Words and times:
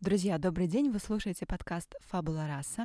Друзья, 0.00 0.38
добрый 0.38 0.68
день! 0.68 0.92
Вы 0.92 1.00
слушаете 1.00 1.44
подкаст 1.44 1.96
«Фабула 2.06 2.46
раса». 2.46 2.84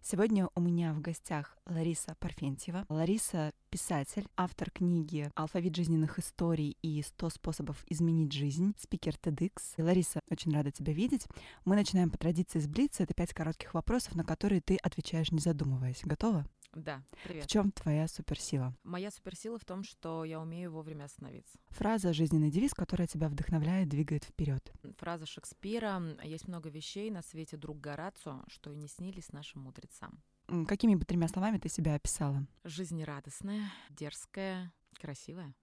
Сегодня 0.00 0.48
у 0.54 0.62
меня 0.62 0.94
в 0.94 1.02
гостях 1.02 1.58
Лариса 1.66 2.16
Парфентьева. 2.18 2.86
Лариса— 2.88 3.52
писатель, 3.70 4.26
автор 4.34 4.70
книги 4.70 5.30
«Алфавит 5.34 5.76
жизненных 5.76 6.18
историй» 6.18 6.78
и 6.80 7.02
«100 7.02 7.34
способов 7.34 7.84
изменить 7.90 8.32
жизнь», 8.32 8.74
спикер 8.78 9.12
TEDx. 9.12 9.52
Лариса, 9.76 10.20
очень 10.30 10.54
рада 10.54 10.70
тебя 10.70 10.94
видеть. 10.94 11.26
Мы 11.66 11.76
начинаем 11.76 12.08
по 12.08 12.16
традиции 12.16 12.60
с 12.60 12.66
Блица. 12.66 13.02
Это 13.02 13.12
пять 13.12 13.34
коротких 13.34 13.74
вопросов, 13.74 14.14
на 14.14 14.24
которые 14.24 14.62
ты 14.62 14.76
отвечаешь, 14.76 15.32
не 15.32 15.40
задумываясь. 15.40 16.00
Готова? 16.02 16.46
Да, 16.74 17.02
привет. 17.22 17.44
В 17.44 17.48
чем 17.48 17.70
твоя 17.70 18.08
суперсила? 18.08 18.74
Моя 18.82 19.10
суперсила 19.10 19.58
в 19.58 19.64
том, 19.64 19.84
что 19.84 20.24
я 20.24 20.40
умею 20.40 20.72
вовремя 20.72 21.04
остановиться. 21.04 21.56
Фраза 21.68 22.12
жизненный 22.12 22.50
девиз, 22.50 22.74
которая 22.74 23.06
тебя 23.06 23.28
вдохновляет, 23.28 23.88
двигает 23.88 24.24
вперед. 24.24 24.72
Фраза 24.98 25.26
Шекспира 25.26 26.02
«Есть 26.24 26.48
много 26.48 26.70
вещей 26.70 27.10
на 27.10 27.22
свете 27.22 27.56
друг 27.56 27.80
Горацио, 27.80 28.42
что 28.48 28.72
и 28.72 28.76
не 28.76 28.88
снились 28.88 29.32
нашим 29.32 29.62
мудрецам». 29.62 30.22
Какими 30.66 30.94
бы 30.94 31.04
тремя 31.04 31.28
словами 31.28 31.58
ты 31.58 31.68
себя 31.68 31.94
описала? 31.94 32.46
Жизнерадостная, 32.64 33.70
дерзкая, 33.90 34.72
красивая. 35.00 35.54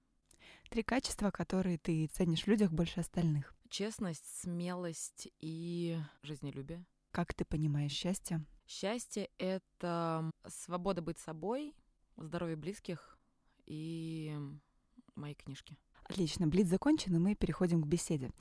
Три 0.70 0.82
качества, 0.84 1.30
которые 1.32 1.78
ты 1.78 2.08
ценишь 2.08 2.44
в 2.44 2.48
людях 2.48 2.72
больше 2.72 3.02
остальных. 3.02 3.54
Честность, 3.70 4.26
смелость 4.42 5.30
и 5.40 6.00
жизнелюбие. 6.24 6.86
Как 7.12 7.34
ты 7.34 7.44
понимаешь 7.44 7.92
счастье? 7.92 8.46
Счастье— 8.66 9.30
это 9.38 10.32
свобода 10.48 11.02
быть 11.02 11.20
собой, 11.20 11.76
здоровье 12.16 12.56
близких 12.56 13.18
и 13.66 14.38
мои 15.16 15.34
книжки. 15.34 15.78
Отлично, 16.04 16.48
блиц 16.48 16.68
закончен, 16.68 17.16
и 17.16 17.20
мы 17.20 17.36
переходим 17.36 17.82
к 17.82 17.88
беседе. 17.88 18.32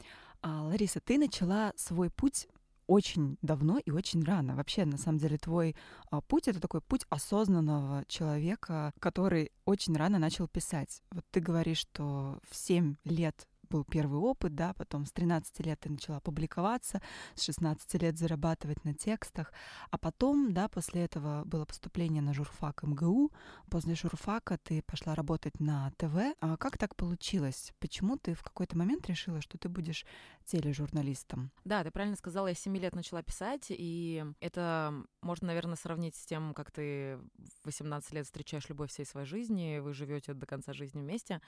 А, 0.40 0.62
Лариса, 0.62 1.00
ты 1.00 1.18
начала 1.18 1.72
свой 1.76 2.10
путь 2.10 2.48
очень 2.86 3.38
давно 3.42 3.78
и 3.78 3.90
очень 3.90 4.24
рано. 4.24 4.56
Вообще, 4.56 4.84
на 4.84 4.98
самом 4.98 5.18
деле, 5.18 5.38
твой 5.38 5.76
а, 6.10 6.20
путь— 6.20 6.48
это 6.48 6.60
такой 6.60 6.80
путь 6.80 7.06
осознанного 7.08 8.04
человека, 8.06 8.92
который 8.98 9.52
очень 9.64 9.96
рано 9.96 10.18
начал 10.18 10.48
писать. 10.48 11.02
Вот 11.10 11.24
ты 11.30 11.40
говоришь, 11.40 11.78
что 11.78 12.40
в 12.48 12.56
7 12.56 12.96
лет 13.04 13.48
был 13.70 13.84
первый 13.84 14.18
опыт, 14.18 14.54
да, 14.54 14.74
потом 14.74 15.06
с 15.06 15.12
13 15.12 15.60
лет 15.60 15.80
ты 15.80 15.90
начала 15.90 16.20
публиковаться, 16.20 17.00
с 17.34 17.42
16 17.42 18.02
лет 18.02 18.18
зарабатывать 18.18 18.84
на 18.84 18.92
текстах, 18.94 19.52
а 19.90 19.98
потом, 19.98 20.52
да, 20.52 20.68
после 20.68 21.04
этого 21.04 21.44
было 21.44 21.64
поступление 21.64 22.22
на 22.22 22.34
журфак 22.34 22.82
МГУ, 22.82 23.32
после 23.70 23.94
журфака 23.94 24.58
ты 24.58 24.82
пошла 24.82 25.14
работать 25.14 25.60
на 25.60 25.90
ТВ. 25.96 26.34
А 26.40 26.56
как 26.56 26.76
так 26.76 26.96
получилось? 26.96 27.72
Почему 27.78 28.16
ты 28.16 28.34
в 28.34 28.42
какой-то 28.42 28.76
момент 28.76 29.06
решила, 29.06 29.40
что 29.40 29.56
ты 29.56 29.68
будешь 29.68 30.04
тележурналистом? 30.44 31.50
Да, 31.64 31.84
ты 31.84 31.90
правильно 31.90 32.16
сказала, 32.16 32.48
я 32.48 32.54
с 32.54 32.58
7 32.60 32.76
лет 32.76 32.94
начала 32.94 33.22
писать, 33.22 33.66
и 33.70 34.24
это 34.40 34.92
можно, 35.22 35.46
наверное, 35.48 35.76
сравнить 35.76 36.16
с 36.16 36.26
тем, 36.26 36.54
как 36.54 36.72
ты 36.72 37.18
в 37.62 37.66
18 37.66 38.12
лет 38.12 38.26
встречаешь 38.26 38.68
любовь 38.68 38.90
всей 38.90 39.06
своей 39.06 39.26
жизни, 39.26 39.78
вы 39.78 39.94
живете 39.94 40.34
до 40.34 40.46
конца 40.46 40.72
жизни 40.72 41.00
вместе. 41.00 41.40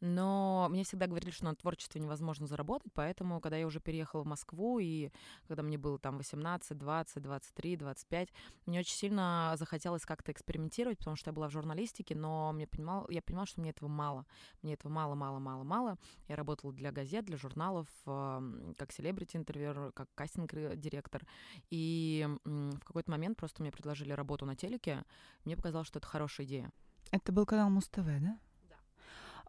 Но 0.00 0.66
мне 0.70 0.84
всегда 0.84 1.06
говорили, 1.06 1.30
что 1.30 1.44
на 1.44 1.54
творчестве 1.68 2.00
невозможно 2.00 2.46
заработать, 2.46 2.90
поэтому, 2.94 3.40
когда 3.40 3.58
я 3.58 3.66
уже 3.66 3.78
переехала 3.78 4.22
в 4.22 4.26
Москву, 4.26 4.78
и 4.78 5.10
когда 5.48 5.62
мне 5.62 5.76
было 5.76 5.98
там 5.98 6.16
18, 6.16 6.78
20, 6.78 7.22
23, 7.22 7.76
25, 7.76 8.28
мне 8.64 8.80
очень 8.80 8.94
сильно 8.94 9.54
захотелось 9.58 10.06
как-то 10.06 10.32
экспериментировать, 10.32 10.96
потому 10.96 11.16
что 11.16 11.28
я 11.28 11.34
была 11.34 11.48
в 11.48 11.52
журналистике, 11.52 12.14
но 12.14 12.52
мне 12.52 12.66
понимал, 12.66 13.06
я 13.10 13.20
понимала, 13.20 13.46
что 13.46 13.60
мне 13.60 13.70
этого 13.70 13.88
мало. 13.88 14.24
Мне 14.62 14.74
этого 14.74 14.90
мало, 14.90 15.14
мало, 15.14 15.38
мало, 15.38 15.62
мало. 15.62 15.98
Я 16.26 16.36
работала 16.36 16.72
для 16.72 16.90
газет, 16.90 17.26
для 17.26 17.36
журналов, 17.36 17.86
как 18.04 18.90
селебрити-интервьюер, 18.90 19.92
как 19.92 20.08
кастинг-директор. 20.14 21.26
И 21.68 22.26
в 22.44 22.80
какой-то 22.80 23.10
момент 23.10 23.36
просто 23.36 23.62
мне 23.62 23.70
предложили 23.70 24.12
работу 24.12 24.46
на 24.46 24.56
телеке. 24.56 25.04
Мне 25.44 25.54
показалось, 25.54 25.88
что 25.88 25.98
это 25.98 26.08
хорошая 26.08 26.46
идея. 26.46 26.72
Это 27.10 27.30
был 27.30 27.44
канал 27.44 27.68
Муз-ТВ, 27.68 28.04
да? 28.20 28.38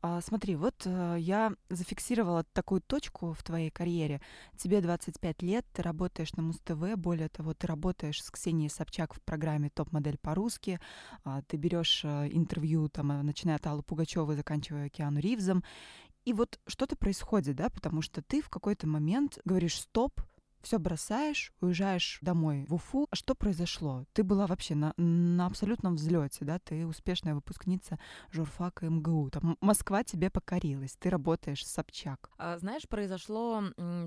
А, 0.02 0.22
смотри, 0.22 0.56
вот 0.56 0.84
а, 0.86 1.16
я 1.16 1.54
зафиксировала 1.70 2.44
такую 2.54 2.82
точку 2.82 3.34
в 3.34 3.44
твоей 3.44 3.70
карьере. 3.70 4.22
Тебе 4.58 4.82
25 4.82 5.42
лет, 5.42 5.66
ты 5.74 5.82
работаешь 5.82 6.34
на 6.34 6.44
Муз-ТВ, 6.44 6.96
более 6.96 7.28
того, 7.30 7.54
ты 7.54 7.68
работаешь 7.68 8.24
с 8.24 8.32
Ксенией 8.32 8.70
Собчак 8.70 9.14
в 9.14 9.22
программе 9.22 9.70
«Топ-модель 9.70 10.18
по-русски», 10.18 10.80
а, 11.26 11.42
ты 11.42 11.58
берешь 11.58 12.02
а, 12.06 12.28
интервью, 12.28 12.88
там, 12.88 13.08
начиная 13.26 13.58
от 13.58 13.68
Аллы 13.68 13.84
Пугачевой, 13.84 14.36
заканчивая 14.36 14.90
Киану 14.90 15.20
Ривзом, 15.20 15.64
и 16.26 16.34
вот 16.34 16.60
что-то 16.68 16.96
происходит, 16.96 17.56
да, 17.56 17.70
потому 17.70 18.02
что 18.02 18.22
ты 18.22 18.42
в 18.42 18.50
какой-то 18.50 18.88
момент 18.88 19.40
говоришь 19.46 19.80
«стоп», 19.80 20.22
все 20.62 20.80
бросаешь, 20.80 21.54
уезжаешь 21.62 22.20
домой 22.22 22.66
в 22.68 22.76
Уфу. 22.76 23.08
А 23.10 23.16
что 23.16 23.36
произошло? 23.36 24.06
Ты 24.14 24.24
была 24.24 24.48
вообще 24.48 24.76
на, 24.76 24.94
на 24.98 25.46
абсолютном 25.46 25.96
взлете, 25.96 26.46
да? 26.46 26.60
Ты 26.60 26.86
успешная 26.86 27.36
выпускница 27.36 28.00
журфака 28.32 28.88
МГУ. 28.88 29.30
Там 29.32 29.58
Москва 29.62 30.04
тебе 30.04 30.30
покорилась. 30.30 30.96
Ты 31.00 31.10
работаешь 31.10 31.66
с 31.66 31.72
Собчак. 31.72 32.30
А, 32.38 32.58
знаешь, 32.58 32.88
произошло 32.88 33.64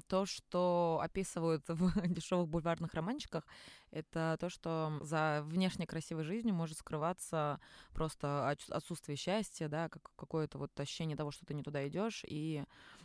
то, 0.08 0.26
что 0.26 1.00
описывают 1.02 1.64
в 1.68 1.92
дешевых 2.08 2.48
бульварных 2.48 2.94
романчиках. 2.94 3.44
Это 3.90 4.38
то, 4.40 4.48
что 4.48 4.98
за 5.02 5.42
внешне 5.44 5.86
красивой 5.86 6.24
жизнью 6.24 6.54
может 6.54 6.78
скрываться 6.78 7.60
просто 7.92 8.48
отсутствие 8.48 9.16
счастья, 9.16 9.68
да, 9.68 9.90
как 9.90 10.10
какое-то 10.16 10.56
вот 10.56 10.78
ощущение 10.80 11.16
того, 11.16 11.30
что 11.30 11.44
ты 11.44 11.52
не 11.52 11.62
туда 11.62 11.86
идешь. 11.86 12.24
И 12.26 12.64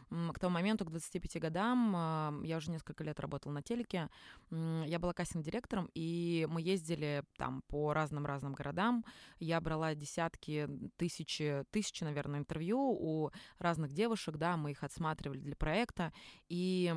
к 0.09 0.39
тому 0.39 0.53
моменту, 0.53 0.85
к 0.85 0.89
25 0.89 1.41
годам, 1.41 2.43
я 2.43 2.57
уже 2.57 2.71
несколько 2.71 3.03
лет 3.03 3.19
работала 3.19 3.51
на 3.51 3.61
телеке. 3.61 4.09
Я 4.51 4.99
была 4.99 5.13
кастинг-директором, 5.13 5.89
и 5.93 6.47
мы 6.49 6.61
ездили 6.61 7.23
там 7.37 7.61
по 7.67 7.93
разным-разным 7.93 8.53
городам. 8.53 9.03
Я 9.39 9.59
брала 9.59 9.95
десятки, 9.95 10.67
тысячи, 10.97 11.65
тысячи, 11.71 12.03
наверное, 12.03 12.39
интервью 12.39 12.79
у 12.79 13.31
разных 13.59 13.93
девушек, 13.93 14.37
да, 14.37 14.57
мы 14.57 14.71
их 14.71 14.83
отсматривали 14.83 15.39
для 15.39 15.55
проекта. 15.55 16.13
И 16.47 16.93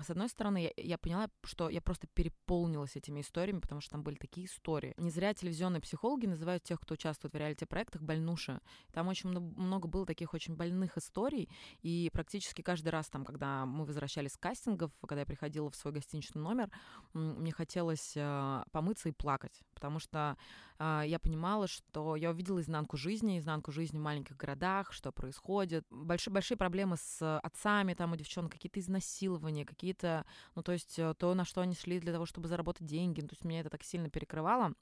с 0.00 0.10
одной 0.10 0.28
стороны, 0.28 0.72
я, 0.76 0.82
я 0.82 0.98
поняла, 0.98 1.28
что 1.44 1.68
я 1.68 1.80
просто 1.82 2.06
переполнилась 2.06 2.96
этими 2.96 3.20
историями, 3.20 3.60
потому 3.60 3.80
что 3.80 3.92
там 3.92 4.02
были 4.02 4.16
такие 4.16 4.46
истории. 4.46 4.94
Не 4.96 5.10
зря 5.10 5.34
телевизионные 5.34 5.80
психологи 5.80 6.26
называют 6.26 6.62
тех, 6.62 6.80
кто 6.80 6.94
участвует 6.94 7.34
в 7.34 7.36
реалити-проектах, 7.36 8.02
больнуши. 8.02 8.60
Там 8.92 9.08
очень 9.08 9.30
много 9.30 9.88
было 9.88 10.06
таких 10.06 10.32
очень 10.34 10.56
больных 10.56 10.96
историй, 10.96 11.48
и 11.82 12.10
практически 12.12 12.53
каждый 12.62 12.88
раз 12.88 13.08
там, 13.08 13.24
когда 13.24 13.66
мы 13.66 13.84
возвращались 13.84 14.32
с 14.32 14.36
кастингов, 14.36 14.92
когда 15.06 15.20
я 15.20 15.26
приходила 15.26 15.70
в 15.70 15.76
свой 15.76 15.92
гостиничный 15.92 16.40
номер, 16.42 16.70
мне 17.12 17.52
хотелось 17.52 18.12
э, 18.16 18.62
помыться 18.72 19.08
и 19.08 19.12
плакать, 19.12 19.62
потому 19.74 19.98
что 19.98 20.36
э, 20.78 21.02
я 21.06 21.18
понимала, 21.18 21.66
что 21.66 22.16
я 22.16 22.30
увидела 22.30 22.60
изнанку 22.60 22.96
жизни, 22.96 23.38
изнанку 23.38 23.72
жизни 23.72 23.98
в 23.98 24.02
маленьких 24.02 24.36
городах, 24.36 24.92
что 24.92 25.12
происходит. 25.12 25.86
Большие, 25.90 26.32
большие 26.32 26.56
проблемы 26.58 26.96
с 26.96 27.38
отцами 27.40 27.94
там 27.94 28.12
у 28.12 28.16
девчонок, 28.16 28.52
какие-то 28.52 28.80
изнасилования, 28.80 29.64
какие-то, 29.64 30.24
ну, 30.54 30.62
то 30.62 30.72
есть 30.72 30.98
э, 30.98 31.14
то, 31.18 31.34
на 31.34 31.44
что 31.44 31.60
они 31.60 31.74
шли 31.74 32.00
для 32.00 32.12
того, 32.12 32.26
чтобы 32.26 32.48
заработать 32.48 32.86
деньги. 32.86 33.20
Ну, 33.20 33.28
то 33.28 33.34
есть 33.34 33.44
меня 33.44 33.60
это 33.60 33.70
так 33.70 33.82
сильно 33.82 34.10
перекрывало. 34.10 34.74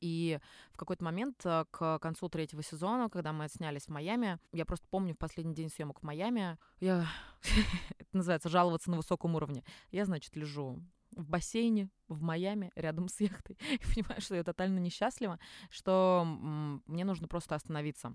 И 0.00 0.38
в 0.72 0.76
какой-то 0.76 1.04
момент 1.04 1.40
э, 1.44 1.64
к 1.70 1.98
концу 1.98 2.28
третьего 2.28 2.62
сезона, 2.62 3.08
когда 3.10 3.32
мы 3.32 3.44
отснялись 3.44 3.84
в 3.84 3.88
Майами, 3.88 4.38
я 4.52 4.64
просто 4.64 4.86
помню 4.88 5.14
в 5.14 5.18
последний 5.18 5.54
день 5.54 5.68
съемок 5.68 6.00
в 6.00 6.02
Майами, 6.02 6.58
я, 6.80 7.06
это 7.98 8.16
называется 8.16 8.48
жаловаться 8.48 8.90
на 8.90 8.96
высоком 8.96 9.34
уровне, 9.34 9.62
я, 9.90 10.04
значит, 10.04 10.36
лежу 10.36 10.82
в 11.16 11.28
бассейне 11.28 11.90
в 12.08 12.22
Майами 12.22 12.72
рядом 12.74 13.08
с 13.08 13.20
яхтой 13.20 13.56
и 13.72 13.78
понимаю, 13.78 14.20
что 14.20 14.34
я 14.34 14.42
тотально 14.42 14.78
несчастлива, 14.78 15.38
что 15.70 16.24
мне 16.86 17.04
нужно 17.04 17.28
просто 17.28 17.54
остановиться. 17.54 18.14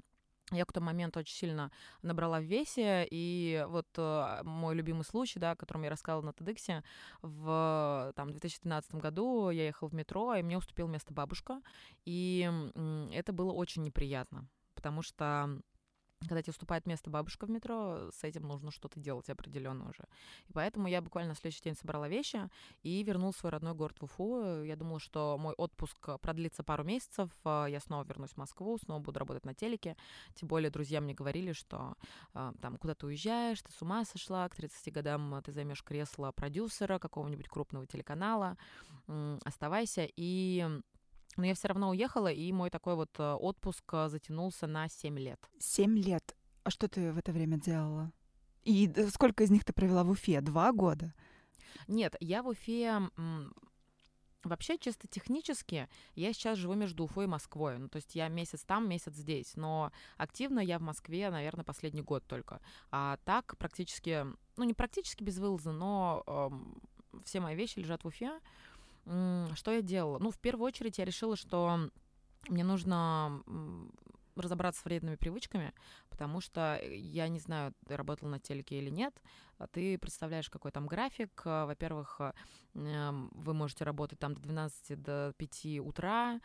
Я 0.52 0.66
к 0.66 0.74
тому 0.74 0.88
моменту 0.88 1.20
очень 1.20 1.36
сильно 1.36 1.72
набрала 2.02 2.40
в 2.40 2.44
весе, 2.44 3.08
и 3.10 3.66
вот 3.70 3.88
э, 3.98 4.42
мой 4.44 4.76
любимый 4.76 5.04
случай, 5.04 5.40
да, 5.40 5.52
о 5.52 5.56
котором 5.56 5.84
я 5.84 5.90
рассказывала 5.90 6.26
на 6.26 6.30
TEDx, 6.32 6.84
в 7.22 8.14
там, 8.16 8.32
2013 8.32 8.96
году 8.96 9.50
я 9.50 9.66
ехала 9.66 9.90
в 9.90 9.94
метро, 9.94 10.36
и 10.36 10.42
мне 10.42 10.58
уступила 10.58 10.88
место 10.88 11.14
бабушка, 11.14 11.62
и 12.06 12.50
э, 12.76 13.10
это 13.14 13.34
было 13.34 13.52
очень 13.52 13.84
неприятно, 13.84 14.48
потому 14.74 15.02
что 15.02 15.62
когда 16.28 16.42
тебе 16.42 16.52
уступает 16.52 16.86
место 16.86 17.10
бабушка 17.10 17.46
в 17.46 17.50
метро, 17.50 18.10
с 18.12 18.24
этим 18.24 18.44
нужно 18.44 18.72
что-то 18.72 19.00
делать 19.00 19.30
определенно 19.30 19.90
уже. 19.90 20.04
И 20.48 20.54
поэтому 20.54 20.88
я 20.88 21.02
буквально 21.02 21.30
на 21.30 21.36
следующий 21.36 21.64
день 21.64 21.76
собрала 21.76 22.08
вещи 22.08 22.50
и 22.84 23.04
вернул 23.04 23.34
свой 23.34 23.52
родной 23.52 23.74
город 23.74 23.98
в 24.00 24.04
Уфу. 24.04 24.64
Я 24.64 24.76
думала, 24.76 25.00
что 25.00 25.38
мой 25.38 25.54
отпуск 25.54 26.20
продлится 26.22 26.64
пару 26.64 26.84
месяцев, 26.84 27.30
а, 27.44 27.68
я 27.68 27.80
снова 27.80 28.04
вернусь 28.04 28.32
в 28.32 28.38
Москву, 28.38 28.78
снова 28.78 29.00
буду 29.00 29.20
работать 29.20 29.46
на 29.46 29.54
телеке. 29.54 29.96
Тем 30.36 30.48
более 30.50 30.70
друзья 30.70 31.02
мне 31.02 31.14
говорили, 31.14 31.54
что 31.54 31.96
э, 32.34 32.52
там 32.62 32.78
куда 32.78 32.96
ты 32.96 33.06
уезжаешь, 33.08 33.62
ты 33.62 33.72
с 33.72 33.82
ума 33.82 34.06
сошла, 34.06 34.48
к 34.50 34.56
30 34.56 34.94
годам 34.94 35.42
ты 35.44 35.52
займешь 35.52 35.84
кресло 35.84 36.32
продюсера 36.32 37.00
какого-нибудь 37.00 37.48
крупного 37.48 37.86
телеканала, 37.88 38.58
оставайся. 39.44 40.08
И 40.16 40.68
но 41.40 41.46
я 41.46 41.56
все 41.56 41.70
равно 41.70 41.90
уехала, 41.90 42.32
и 42.32 42.52
мой 42.52 42.70
такой 42.70 42.96
вот 42.96 43.10
э, 43.18 43.34
отпуск 43.34 43.84
э, 43.94 44.10
затянулся 44.10 44.68
на 44.68 44.90
7 44.90 45.18
лет. 45.18 45.40
7 45.60 45.98
лет. 45.98 46.36
А 46.64 46.70
что 46.70 46.88
ты 46.88 47.12
в 47.12 47.18
это 47.18 47.32
время 47.32 47.58
делала? 47.58 48.12
И 48.64 48.92
сколько 49.14 49.44
из 49.44 49.50
них 49.50 49.64
ты 49.64 49.74
провела 49.74 50.04
в 50.04 50.10
Уфе? 50.10 50.42
Два 50.42 50.72
года? 50.72 51.14
Нет, 51.88 52.16
я 52.20 52.44
в 52.44 52.50
Уфе 52.50 53.10
Вообще, 54.44 54.78
чисто 54.78 55.06
технически, 55.08 55.90
я 56.16 56.32
сейчас 56.32 56.58
живу 56.58 56.74
между 56.74 57.04
Уфой 57.04 57.26
и 57.26 57.28
Москвой. 57.28 57.78
Ну, 57.78 57.90
то 57.90 57.98
есть 57.98 58.16
я 58.16 58.30
месяц 58.30 58.64
там, 58.64 58.88
месяц 58.88 59.14
здесь. 59.14 59.58
Но 59.58 59.92
активно 60.16 60.60
я 60.62 60.80
в 60.80 60.82
Москве, 60.82 61.30
наверное, 61.30 61.66
последний 61.66 62.02
год 62.02 62.26
только. 62.26 62.62
А 62.90 63.18
так 63.26 63.58
практически, 63.58 64.26
ну, 64.56 64.64
не 64.64 64.74
практически 64.74 65.24
без 65.24 65.40
вылаза, 65.40 65.74
но 65.74 66.24
э, 66.26 66.50
все 67.26 67.42
мои 67.42 67.56
вещи 67.56 67.80
лежат 67.80 68.04
в 68.04 68.08
Уфе. 68.08 68.40
Что 69.56 69.72
я 69.72 69.82
делала? 69.82 70.20
Ну, 70.20 70.30
в 70.30 70.38
первую 70.38 70.68
очередь 70.68 71.00
я 71.00 71.06
решила, 71.06 71.36
что 71.36 71.90
мне 72.48 72.64
нужно 72.64 73.42
разобраться 74.36 74.82
с 74.82 74.86
вредными 74.86 75.16
привычками, 75.16 75.74
потому 76.10 76.42
что 76.42 76.80
я 76.84 77.28
не 77.28 77.40
знаю, 77.40 77.74
ты 77.88 77.98
работал 77.98 78.30
на 78.30 78.40
телеке 78.40 78.78
или 78.78 78.90
нет, 78.90 79.14
ты 79.68 79.98
представляешь, 79.98 80.50
какой 80.50 80.72
там 80.72 80.88
график. 80.88 81.42
А, 81.46 81.66
во-первых, 81.66 82.20
а, 82.20 82.34
вы 82.74 83.54
можете 83.54 83.84
работать 83.84 84.20
там 84.20 84.34
до 84.34 84.42
12 84.42 85.02
до 85.02 85.34
5 85.38 85.80
утра, 85.82 86.40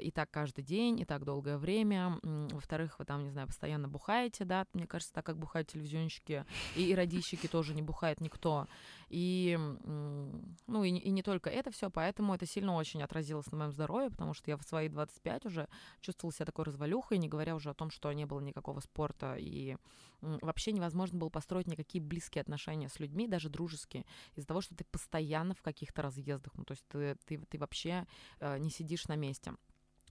и 0.00 0.10
так 0.12 0.30
каждый 0.30 0.64
день, 0.64 0.98
и 1.00 1.04
так 1.04 1.24
долгое 1.24 1.58
время. 1.58 2.18
Во-вторых, 2.22 2.98
вы 2.98 3.04
там, 3.04 3.22
не 3.22 3.30
знаю, 3.30 3.46
постоянно 3.46 3.86
бухаете, 3.86 4.44
да, 4.44 4.66
мне 4.72 4.86
кажется, 4.86 5.12
так 5.12 5.26
как 5.26 5.38
бухают 5.38 5.68
телевизионщики, 5.68 6.44
и, 6.76 6.90
и 6.90 6.94
радищики 6.94 7.46
тоже 7.46 7.74
не 7.74 7.82
бухает 7.82 8.20
никто. 8.20 8.66
И, 9.10 9.58
ну, 10.66 10.84
и, 10.84 10.90
и 10.90 11.10
не 11.10 11.22
только 11.22 11.50
это 11.50 11.70
все, 11.70 11.90
поэтому 11.90 12.34
это 12.34 12.46
сильно 12.46 12.74
очень 12.74 13.02
отразилось 13.02 13.50
на 13.50 13.58
моем 13.58 13.72
здоровье, 13.72 14.10
потому 14.10 14.34
что 14.34 14.50
я 14.50 14.56
в 14.56 14.62
свои 14.62 14.88
25 14.88 15.46
уже 15.46 15.68
чувствовала 16.00 16.32
себя 16.32 16.46
такой 16.46 16.64
развалюхой, 16.64 17.18
не 17.18 17.28
говоря 17.28 17.54
уже 17.54 17.70
о 17.70 17.74
том, 17.74 17.90
что 17.90 18.12
не 18.12 18.24
было 18.24 18.40
никакого 18.40 18.80
спорта, 18.80 19.36
и 19.36 19.76
вообще 20.20 20.72
невозможно 20.72 21.18
было 21.18 21.28
построить 21.28 21.66
никакие 21.66 22.02
близкие 22.02 22.39
отношения 22.40 22.88
с 22.88 22.98
людьми, 23.00 23.28
даже 23.28 23.48
дружеские, 23.48 24.04
из-за 24.34 24.46
того, 24.46 24.60
что 24.60 24.74
ты 24.74 24.84
постоянно 24.84 25.54
в 25.54 25.62
каких-то 25.62 26.02
разъездах, 26.02 26.52
ну, 26.56 26.64
то 26.64 26.72
есть 26.72 26.84
ты, 26.88 27.16
ты, 27.26 27.38
ты 27.38 27.58
вообще 27.58 28.06
э, 28.40 28.58
не 28.58 28.70
сидишь 28.70 29.08
на 29.08 29.16
месте. 29.16 29.54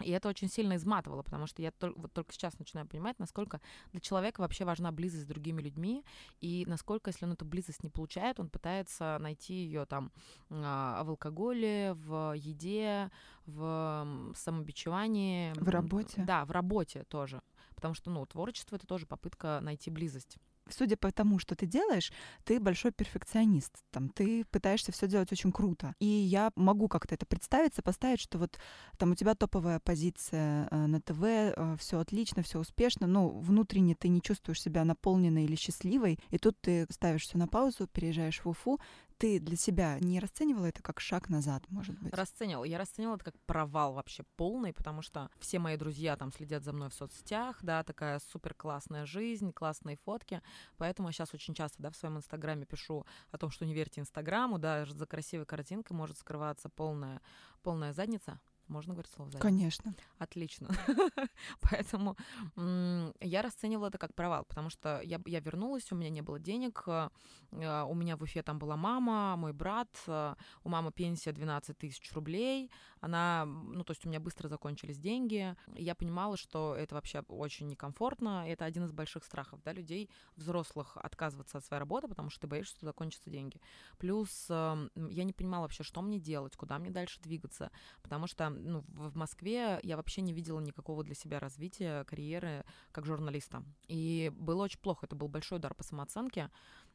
И 0.03 0.11
это 0.11 0.29
очень 0.29 0.49
сильно 0.49 0.75
изматывало, 0.75 1.23
потому 1.23 1.45
что 1.45 1.61
я 1.61 1.71
только, 1.71 1.99
вот 1.99 2.13
только 2.13 2.33
сейчас 2.33 2.57
начинаю 2.57 2.87
понимать, 2.87 3.19
насколько 3.19 3.59
для 3.91 3.99
человека 3.99 4.41
вообще 4.41 4.63
важна 4.63 4.91
близость 4.91 5.23
с 5.23 5.27
другими 5.27 5.61
людьми, 5.61 6.05
и 6.39 6.63
насколько, 6.67 7.09
если 7.09 7.25
он 7.25 7.33
эту 7.33 7.45
близость 7.45 7.83
не 7.83 7.89
получает, 7.89 8.39
он 8.39 8.49
пытается 8.49 9.17
найти 9.19 9.53
ее 9.53 9.85
там 9.85 10.11
а, 10.49 11.03
в 11.03 11.09
алкоголе, 11.09 11.93
в 11.95 12.33
еде, 12.35 13.11
в 13.45 14.33
самобичевании. 14.35 15.53
В 15.55 15.67
работе? 15.67 16.23
Да, 16.25 16.45
в 16.45 16.51
работе 16.51 17.03
тоже. 17.03 17.41
Потому 17.75 17.93
что, 17.93 18.09
ну, 18.09 18.25
творчество— 18.25 18.75
это 18.77 18.87
тоже 18.87 19.05
попытка 19.05 19.59
найти 19.61 19.89
близость 19.89 20.37
судя 20.71 20.97
по 20.97 21.11
тому, 21.11 21.39
что 21.39 21.55
ты 21.55 21.65
делаешь, 21.65 22.11
ты 22.43 22.59
большой 22.59 22.91
перфекционист. 22.91 23.73
Там, 23.91 24.09
ты 24.09 24.45
пытаешься 24.45 24.91
все 24.91 25.07
делать 25.07 25.31
очень 25.31 25.51
круто. 25.51 25.95
И 25.99 26.05
я 26.05 26.51
могу 26.55 26.87
как-то 26.87 27.15
это 27.15 27.25
представить, 27.25 27.73
сопоставить, 27.75 28.21
что 28.21 28.37
вот 28.37 28.59
там 28.97 29.11
у 29.11 29.15
тебя 29.15 29.35
топовая 29.35 29.79
позиция 29.79 30.67
э, 30.69 30.85
на 30.87 31.01
ТВ, 31.01 31.23
э, 31.23 31.75
все 31.79 31.99
отлично, 31.99 32.43
все 32.43 32.59
успешно, 32.59 33.07
но 33.07 33.29
внутренне 33.29 33.95
ты 33.95 34.07
не 34.07 34.21
чувствуешь 34.21 34.61
себя 34.61 34.83
наполненной 34.85 35.45
или 35.45 35.55
счастливой, 35.55 36.19
и 36.29 36.37
тут 36.37 36.59
ты 36.61 36.85
ставишь 36.89 37.23
все 37.23 37.37
на 37.37 37.47
паузу, 37.47 37.87
переезжаешь 37.87 38.41
в 38.43 38.49
Уфу, 38.49 38.79
ты 39.19 39.39
для 39.39 39.57
себя 39.57 39.99
не 39.99 40.19
расценивала 40.21 40.67
это 40.67 40.81
как 40.81 41.01
шаг 41.01 41.29
назад, 41.29 41.63
может 41.69 41.99
быть? 41.99 42.13
Расценивала. 42.13 42.63
Я 42.63 42.77
расценивала 42.77 43.17
это 43.17 43.25
как 43.25 43.39
провал 43.41 43.93
вообще 43.93 44.23
полный, 44.37 44.71
потому 44.73 45.01
что 45.01 45.29
все 45.39 45.59
мои 45.59 45.75
друзья 45.75 46.15
там 46.15 46.31
следят 46.31 46.63
за 46.63 46.71
мной 46.71 46.89
в 46.89 46.93
соцсетях, 46.93 47.59
да, 47.61 47.83
такая 47.83 48.19
супер 48.19 48.53
классная 48.53 49.05
жизнь, 49.05 49.51
классные 49.51 49.97
фотки. 49.97 50.41
Поэтому 50.77 51.09
я 51.09 51.11
сейчас 51.11 51.33
очень 51.33 51.53
часто, 51.53 51.81
да, 51.81 51.91
в 51.91 51.97
своем 51.97 52.17
инстаграме 52.17 52.65
пишу 52.65 53.05
о 53.31 53.37
том, 53.37 53.51
что 53.51 53.65
не 53.65 53.73
верьте 53.73 53.99
инстаграму, 53.99 54.57
да, 54.57 54.85
за 54.85 55.05
красивой 55.05 55.45
картинкой 55.45 55.97
может 55.97 56.17
скрываться 56.17 56.69
полная, 56.69 57.21
полная 57.61 57.91
задница. 57.91 58.39
Можно 58.69 58.93
говорить 58.93 59.11
слово 59.11 59.31
задница? 59.31 59.47
Конечно. 59.47 59.93
Отлично. 60.19 60.69
Поэтому 61.61 62.15
я 62.55 63.41
расценивала 63.41 63.87
это 63.87 63.97
как 63.97 64.13
провал, 64.13 64.45
потому 64.45 64.69
что 64.69 65.01
я, 65.03 65.19
я 65.25 65.39
вернулась, 65.39 65.91
у 65.91 65.95
меня 65.95 66.09
не 66.09 66.21
было 66.21 66.39
денег, 66.39 66.83
э, 66.85 67.09
у 67.51 67.95
меня 67.95 68.15
в 68.15 68.21
Уфе 68.21 68.43
там 68.43 68.59
была 68.59 68.77
мама, 68.77 69.35
мой 69.35 69.53
брат, 69.53 69.89
э, 70.07 70.35
у 70.63 70.69
мамы 70.69 70.91
пенсия 70.91 71.31
12 71.31 71.77
тысяч 71.77 72.13
рублей, 72.13 72.71
она, 73.01 73.45
ну, 73.45 73.83
то 73.83 73.91
есть 73.91 74.05
у 74.05 74.09
меня 74.09 74.19
быстро 74.19 74.47
закончились 74.47 74.97
деньги, 74.97 75.55
я 75.75 75.95
понимала, 75.95 76.37
что 76.37 76.75
это 76.75 76.95
вообще 76.95 77.23
очень 77.27 77.67
некомфортно, 77.67 78.45
это 78.47 78.65
один 78.65 78.85
из 78.85 78.91
больших 78.91 79.23
страхов, 79.23 79.61
да, 79.63 79.71
людей, 79.71 80.09
взрослых, 80.35 80.97
отказываться 80.97 81.57
от 81.57 81.65
своей 81.65 81.79
работы, 81.79 82.07
потому 82.07 82.29
что 82.29 82.41
ты 82.41 82.47
боишься, 82.47 82.75
что 82.75 82.85
закончатся 82.85 83.29
деньги. 83.29 83.61
Плюс 83.97 84.47
эм, 84.49 84.91
я 84.95 85.23
не 85.23 85.33
понимала 85.33 85.63
вообще, 85.63 85.83
что 85.83 86.01
мне 86.01 86.19
делать, 86.19 86.55
куда 86.55 86.79
мне 86.79 86.91
дальше 86.91 87.19
двигаться, 87.21 87.71
потому 88.01 88.27
что 88.27 88.49
ну, 88.49 88.83
в 88.87 89.15
Москве 89.15 89.79
я 89.83 89.97
вообще 89.97 90.21
не 90.21 90.33
видела 90.33 90.59
никакого 90.59 91.03
для 91.03 91.15
себя 91.15 91.39
развития 91.39 92.03
карьеры 92.05 92.65
как 92.91 93.05
журналиста. 93.05 93.63
И 93.87 94.31
было 94.35 94.63
очень 94.63 94.79
плохо, 94.79 95.05
это 95.05 95.15
был 95.15 95.27
большой 95.27 95.57
удар 95.57 95.73
по 95.73 95.83
самооценке. 95.83 96.49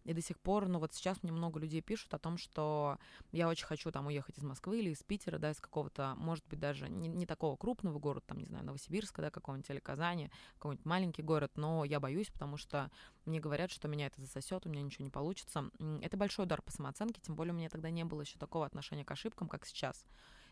И 0.05 0.13
до 0.13 0.21
сих 0.21 0.39
пор, 0.39 0.69
ну 0.69 0.79
вот 0.79 0.93
сейчас 0.93 1.23
мне 1.23 1.33
много 1.33 1.59
людей 1.59 1.81
пишут 1.81 2.13
о 2.13 2.19
том, 2.19 2.37
что 2.37 2.99
я 3.33 3.49
очень 3.49 3.65
хочу 3.65 3.91
там 3.91 4.07
уехать 4.07 4.39
из 4.39 4.45
Москвы 4.45 4.81
или 4.81 4.91
из 4.91 5.03
Питера, 5.03 5.39
да, 5.39 5.51
из 5.51 5.61
какого-то, 5.61 6.15
может 6.17 6.47
быть, 6.47 6.61
даже 6.61 6.89
не, 6.89 7.09
не 7.09 7.27
такого 7.27 7.57
крупного 7.57 7.99
города, 7.99 8.27
там, 8.27 8.39
не 8.39 8.45
знаю, 8.45 8.65
Новосибирска, 8.65 9.23
да, 9.23 9.31
какого-нибудь 9.31 9.71
или 9.71 9.79
Казани, 9.79 10.31
какой-нибудь 10.59 10.85
маленький 10.85 11.23
город, 11.23 11.53
но 11.57 11.85
я 11.85 12.01
боюсь, 12.01 12.29
потому 12.31 12.57
что 12.59 12.91
мне 13.25 13.41
говорят, 13.41 13.71
что 13.71 13.89
меня 13.89 14.07
это 14.07 14.21
засосет, 14.21 14.67
у 14.67 14.69
меня 14.69 14.83
ничего 14.83 15.05
не 15.05 15.11
получится. 15.11 15.71
Это 16.03 16.17
большой 16.17 16.45
удар 16.45 16.61
по 16.61 16.71
самооценке, 16.71 17.21
тем 17.23 17.35
более 17.35 17.55
у 17.55 17.57
меня 17.57 17.71
тогда 17.71 17.91
не 17.91 18.05
было 18.05 18.21
еще 18.21 18.39
такого 18.39 18.67
отношения 18.67 19.05
к 19.05 19.11
ошибкам, 19.11 19.49
как 19.49 19.65
сейчас 19.65 20.05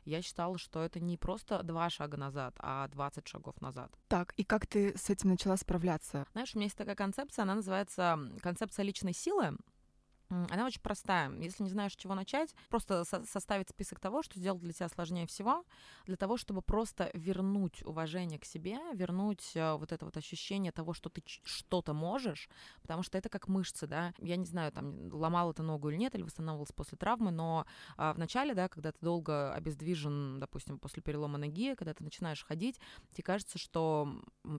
я 0.04 0.22
считала, 0.22 0.58
что 0.58 0.82
это 0.82 1.00
не 1.00 1.16
просто 1.16 1.62
два 1.62 1.90
шага 1.90 2.16
назад, 2.16 2.54
а 2.58 2.88
20 2.88 3.26
шагов 3.26 3.60
назад. 3.60 3.90
Так, 4.08 4.34
и 4.36 4.44
как 4.44 4.66
ты 4.66 4.96
с 4.96 5.10
этим 5.10 5.30
начала 5.30 5.56
справляться? 5.56 6.26
Знаешь, 6.32 6.54
у 6.54 6.58
меня 6.58 6.66
есть 6.66 6.76
такая 6.76 6.96
концепция, 6.96 7.42
она 7.42 7.54
называется 7.54 8.18
концепция 8.40 8.84
личной 8.84 9.12
силы. 9.12 9.56
Она 10.50 10.66
очень 10.66 10.80
простая. 10.80 11.30
Если 11.38 11.62
не 11.62 11.70
знаешь, 11.70 11.92
с 11.92 11.96
чего 11.96 12.14
начать, 12.14 12.54
просто 12.70 13.04
со- 13.04 13.24
составить 13.24 13.68
список 13.68 14.00
того, 14.00 14.22
что 14.22 14.38
сделать 14.38 14.62
для 14.62 14.72
тебя 14.72 14.88
сложнее 14.88 15.26
всего, 15.26 15.64
для 16.06 16.16
того, 16.16 16.36
чтобы 16.36 16.62
просто 16.62 17.10
вернуть 17.14 17.82
уважение 17.84 18.38
к 18.38 18.44
себе, 18.44 18.78
вернуть 18.94 19.52
э, 19.54 19.74
вот 19.74 19.92
это 19.92 20.04
вот 20.04 20.16
ощущение 20.16 20.72
того, 20.72 20.94
что 20.94 21.10
ты 21.10 21.22
что-то 21.26 21.92
можешь, 21.92 22.48
потому 22.80 23.02
что 23.02 23.18
это 23.18 23.28
как 23.28 23.48
мышцы, 23.48 23.86
да. 23.86 24.14
Я 24.18 24.36
не 24.36 24.46
знаю, 24.46 24.72
там, 24.72 25.12
ломал 25.12 25.52
ты 25.52 25.62
ногу 25.62 25.90
или 25.90 25.96
нет, 25.96 26.14
или 26.14 26.22
восстанавливался 26.22 26.72
после 26.72 26.96
травмы, 26.96 27.30
но 27.30 27.66
а, 27.96 28.14
в 28.14 28.18
начале, 28.18 28.54
да, 28.54 28.68
когда 28.68 28.92
ты 28.92 28.98
долго 29.00 29.52
обездвижен, 29.52 30.38
допустим, 30.38 30.78
после 30.78 31.02
перелома 31.02 31.38
ноги, 31.38 31.74
когда 31.74 31.92
ты 31.94 32.02
начинаешь 32.04 32.44
ходить, 32.44 32.80
тебе 33.12 33.22
кажется, 33.24 33.58
что 33.58 34.08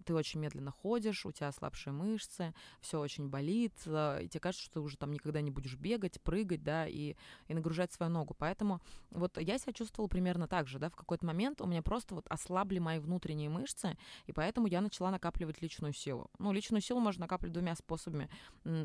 ты 0.06 0.13
очень 0.13 0.39
медленно 0.39 0.72
ходишь, 0.72 1.25
у 1.25 1.32
тебя 1.32 1.51
слабшие 1.51 1.94
мышцы, 1.94 2.53
все 2.82 3.00
очень 3.00 3.30
болит, 3.30 3.74
э, 3.86 4.24
и 4.24 4.27
тебе 4.30 4.39
кажется, 4.39 4.65
что 4.65 4.74
ты 4.75 4.80
уже 4.82 4.98
там 4.98 5.12
никогда 5.12 5.42
не 5.42 5.51
будешь 5.51 5.62
будешь 5.63 5.77
бегать, 5.77 6.22
прыгать, 6.22 6.63
да, 6.63 6.88
и, 6.88 7.15
и 7.48 7.53
нагружать 7.53 7.93
свою 7.93 8.12
ногу. 8.12 8.36
Поэтому 8.38 8.82
вот 9.12 9.38
я 9.38 9.58
себя 9.58 9.74
чувствовала 9.74 10.10
примерно 10.10 10.48
так 10.48 10.67
же, 10.67 10.79
да, 10.79 10.89
в 10.89 10.96
какой-то 10.96 11.25
момент 11.25 11.62
у 11.62 11.65
меня 11.65 11.82
просто 11.82 12.15
вот 12.15 12.25
ослабли 12.27 12.79
мои 12.79 13.00
внутренние 13.00 13.50
мышцы, 13.50 13.98
и 14.25 14.34
поэтому 14.34 14.67
я 14.67 14.82
начала 14.82 15.12
накапливать 15.12 15.62
личную 15.62 15.93
силу. 15.93 16.29
Ну, 16.39 16.51
личную 16.51 16.82
силу 16.82 17.00
можно 17.00 17.22
накапливать 17.22 17.53
двумя 17.53 17.75
способами. 17.75 18.29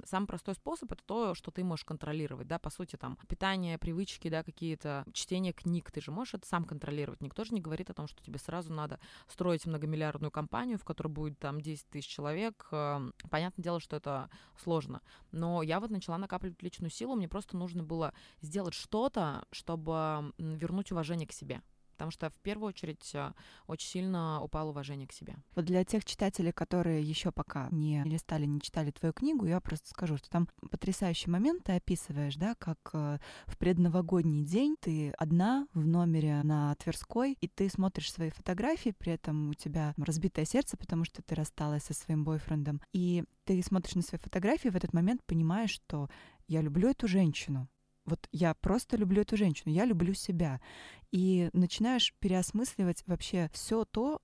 Самый 0.05 0.27
простой 0.27 0.55
способ— 0.55 0.93
это 0.93 1.03
то, 1.05 1.35
что 1.35 1.51
ты 1.51 1.65
можешь 1.65 1.85
контролировать, 1.85 2.47
да, 2.47 2.59
по 2.59 2.71
сути, 2.71 2.97
там, 2.97 3.19
питание, 3.29 3.79
привычки, 3.79 4.29
да, 4.29 4.43
какие-то, 4.43 5.05
чтение 5.13 5.53
книг, 5.53 5.91
ты 5.91 6.01
же 6.01 6.11
можешь 6.11 6.35
это 6.35 6.47
сам 6.47 6.65
контролировать. 6.65 7.21
Никто 7.21 7.45
же 7.45 7.55
не 7.55 7.61
говорит 7.61 7.91
о 7.91 7.95
том, 7.95 8.07
что 8.07 8.23
тебе 8.23 8.39
сразу 8.39 8.73
надо 8.73 9.01
строить 9.27 9.67
многомиллиардную 9.67 10.31
компанию, 10.31 10.79
в 10.79 10.85
которой 10.85 11.09
будет 11.09 11.39
там 11.39 11.61
10 11.61 11.89
тысяч 11.89 12.09
человек. 12.09 12.69
Эм, 12.71 13.13
понятное 13.31 13.63
дело, 13.63 13.81
что 13.81 13.97
это 13.97 14.31
сложно. 14.57 15.01
Но 15.33 15.63
я 15.63 15.81
вот 15.81 15.91
начала 15.91 16.19
накапливать 16.19 16.59
личную 16.69 16.91
силу, 16.91 17.15
мне 17.17 17.29
просто 17.29 17.57
нужно 17.57 17.83
было 17.83 18.13
сделать 18.43 18.75
что-то, 18.75 19.47
чтобы 19.51 20.33
вернуть 20.39 20.93
уважение 20.93 21.27
к 21.27 21.33
себе. 21.33 21.63
Потому 21.99 22.13
что 22.13 22.31
в 22.31 22.35
первую 22.43 22.69
очередь 22.69 23.11
э, 23.15 23.33
очень 23.67 23.89
сильно 23.89 24.41
упало 24.41 24.71
уважение 24.71 25.09
к 25.09 25.13
себе. 25.13 25.35
Вот 25.57 25.65
для 25.65 25.85
тех 25.85 26.05
читателей, 26.05 26.53
которые 26.53 27.03
еще 27.03 27.33
пока 27.33 27.69
не 27.73 28.05
листали, 28.05 28.47
не 28.47 28.61
читали 28.61 28.93
твою 28.93 29.13
книгу, 29.13 29.47
я 29.47 29.61
просто 29.61 29.89
скажу, 29.89 30.17
что 30.17 30.31
там 30.31 30.49
потрясающий 30.71 31.29
момент. 31.29 31.65
Ты 31.65 31.73
описываешь, 31.73 32.37
да, 32.37 32.55
как 32.55 32.79
э, 32.93 33.19
в 33.47 33.59
предновогодний 33.59 34.45
день 34.45 34.77
ты 34.81 35.11
одна 35.19 35.67
в 35.75 35.85
номере 35.85 36.43
на 36.45 36.77
Тверской, 36.77 37.37
и 37.41 37.49
ты 37.49 37.69
смотришь 37.69 38.13
свои 38.13 38.31
фотографии, 38.31 38.95
при 38.97 39.15
этом 39.15 39.51
у 39.51 39.55
тебя 39.55 39.93
разбитое 39.99 40.45
сердце, 40.45 40.77
потому 40.77 41.05
что 41.05 41.21
ты 41.23 41.35
рассталась 41.35 41.83
со 41.83 41.95
своим 41.95 42.23
бойфрендом, 42.23 42.81
и 42.93 43.25
ты 43.45 43.61
смотришь 43.63 43.97
на 43.97 44.03
свои 44.03 44.21
фотографии, 44.21 44.69
в 44.69 44.77
этот 44.77 44.93
момент 44.93 45.25
понимаешь, 45.25 45.71
что 45.71 46.09
я 46.47 46.61
люблю 46.61 46.91
эту 46.91 47.09
женщину, 47.09 47.69
вот 48.09 48.29
я 48.33 48.55
просто 48.55 48.97
люблю 48.97 49.23
эту 49.23 49.37
женщину, 49.37 49.73
я 49.73 49.85
люблю 49.85 50.15
себя. 50.15 50.61
И 51.11 51.49
начинаешь 51.53 52.15
переосмысливать 52.21 53.03
вообще 53.07 53.51
все 53.53 53.85
то, 53.85 54.21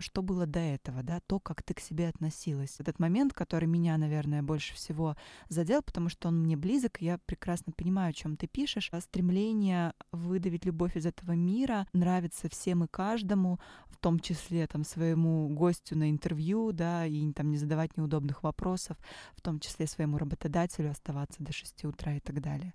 что 0.00 0.22
было 0.22 0.46
до 0.46 0.60
этого, 0.60 1.02
да, 1.02 1.20
то, 1.26 1.38
как 1.38 1.62
ты 1.62 1.74
к 1.74 1.80
себе 1.80 2.08
относилась. 2.08 2.76
Этот 2.78 2.98
момент, 2.98 3.32
который 3.32 3.66
меня, 3.66 3.96
наверное, 3.96 4.42
больше 4.42 4.74
всего 4.74 5.16
задел, 5.48 5.82
потому 5.82 6.08
что 6.08 6.28
он 6.28 6.40
мне 6.40 6.56
близок, 6.56 7.00
я 7.00 7.18
прекрасно 7.18 7.72
понимаю, 7.76 8.10
о 8.10 8.12
чем 8.12 8.36
ты 8.36 8.46
пишешь. 8.46 8.88
А 8.92 9.00
стремление 9.00 9.92
выдавить 10.12 10.64
любовь 10.64 10.96
из 10.96 11.06
этого 11.06 11.32
мира 11.32 11.86
нравится 11.92 12.48
всем 12.48 12.84
и 12.84 12.88
каждому, 12.88 13.60
в 13.88 13.98
том 13.98 14.18
числе 14.18 14.66
там 14.66 14.84
своему 14.84 15.48
гостю 15.50 15.96
на 15.96 16.10
интервью, 16.10 16.72
да, 16.72 17.06
и 17.06 17.32
там 17.32 17.50
не 17.50 17.58
задавать 17.58 17.96
неудобных 17.96 18.42
вопросов, 18.42 18.96
в 19.36 19.42
том 19.42 19.60
числе 19.60 19.86
своему 19.86 20.16
работодателю 20.18 20.90
оставаться 20.90 21.42
до 21.42 21.52
6 21.52 21.84
утра 21.84 22.14
и 22.14 22.20
так 22.20 22.40
далее 22.40 22.72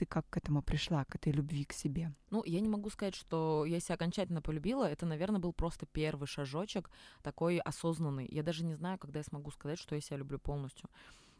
ты 0.00 0.06
как 0.06 0.24
к 0.30 0.38
этому 0.38 0.62
пришла, 0.62 1.04
к 1.04 1.14
этой 1.14 1.30
любви 1.30 1.64
к 1.64 1.74
себе? 1.74 2.14
Ну, 2.30 2.42
я 2.46 2.60
не 2.60 2.70
могу 2.70 2.88
сказать, 2.88 3.14
что 3.14 3.66
я 3.66 3.80
себя 3.80 3.96
окончательно 3.96 4.40
полюбила. 4.40 4.84
Это, 4.84 5.04
наверное, 5.04 5.40
был 5.40 5.52
просто 5.52 5.84
первый 5.84 6.26
шажочек 6.26 6.90
такой 7.22 7.58
осознанный. 7.58 8.26
Я 8.30 8.42
даже 8.42 8.64
не 8.64 8.72
знаю, 8.74 8.98
когда 8.98 9.18
я 9.18 9.24
смогу 9.24 9.50
сказать, 9.50 9.78
что 9.78 9.94
я 9.94 10.00
себя 10.00 10.16
люблю 10.16 10.38
полностью. 10.38 10.88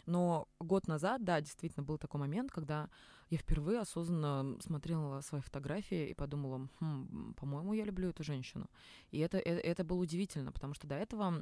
Но 0.05 0.47
год 0.59 0.89
назад, 0.89 1.25
да, 1.25 1.41
действительно 1.41 1.83
был 1.83 1.97
такой 1.97 2.21
момент, 2.21 2.51
когда 2.51 2.91
я 3.31 3.39
впервые 3.39 3.79
осознанно 3.79 4.61
смотрела 4.61 5.21
свои 5.21 5.41
фотографии 5.41 6.09
и 6.09 6.15
подумала, 6.15 6.69
хм, 6.81 7.35
по-моему, 7.35 7.73
я 7.75 7.85
люблю 7.85 8.09
эту 8.09 8.25
женщину. 8.25 8.69
И 9.13 9.21
это, 9.21 9.39
это, 9.39 9.61
это 9.61 9.85
было 9.85 9.99
удивительно, 9.99 10.51
потому 10.51 10.75
что 10.75 10.89
до 10.89 10.97
этого 10.97 11.33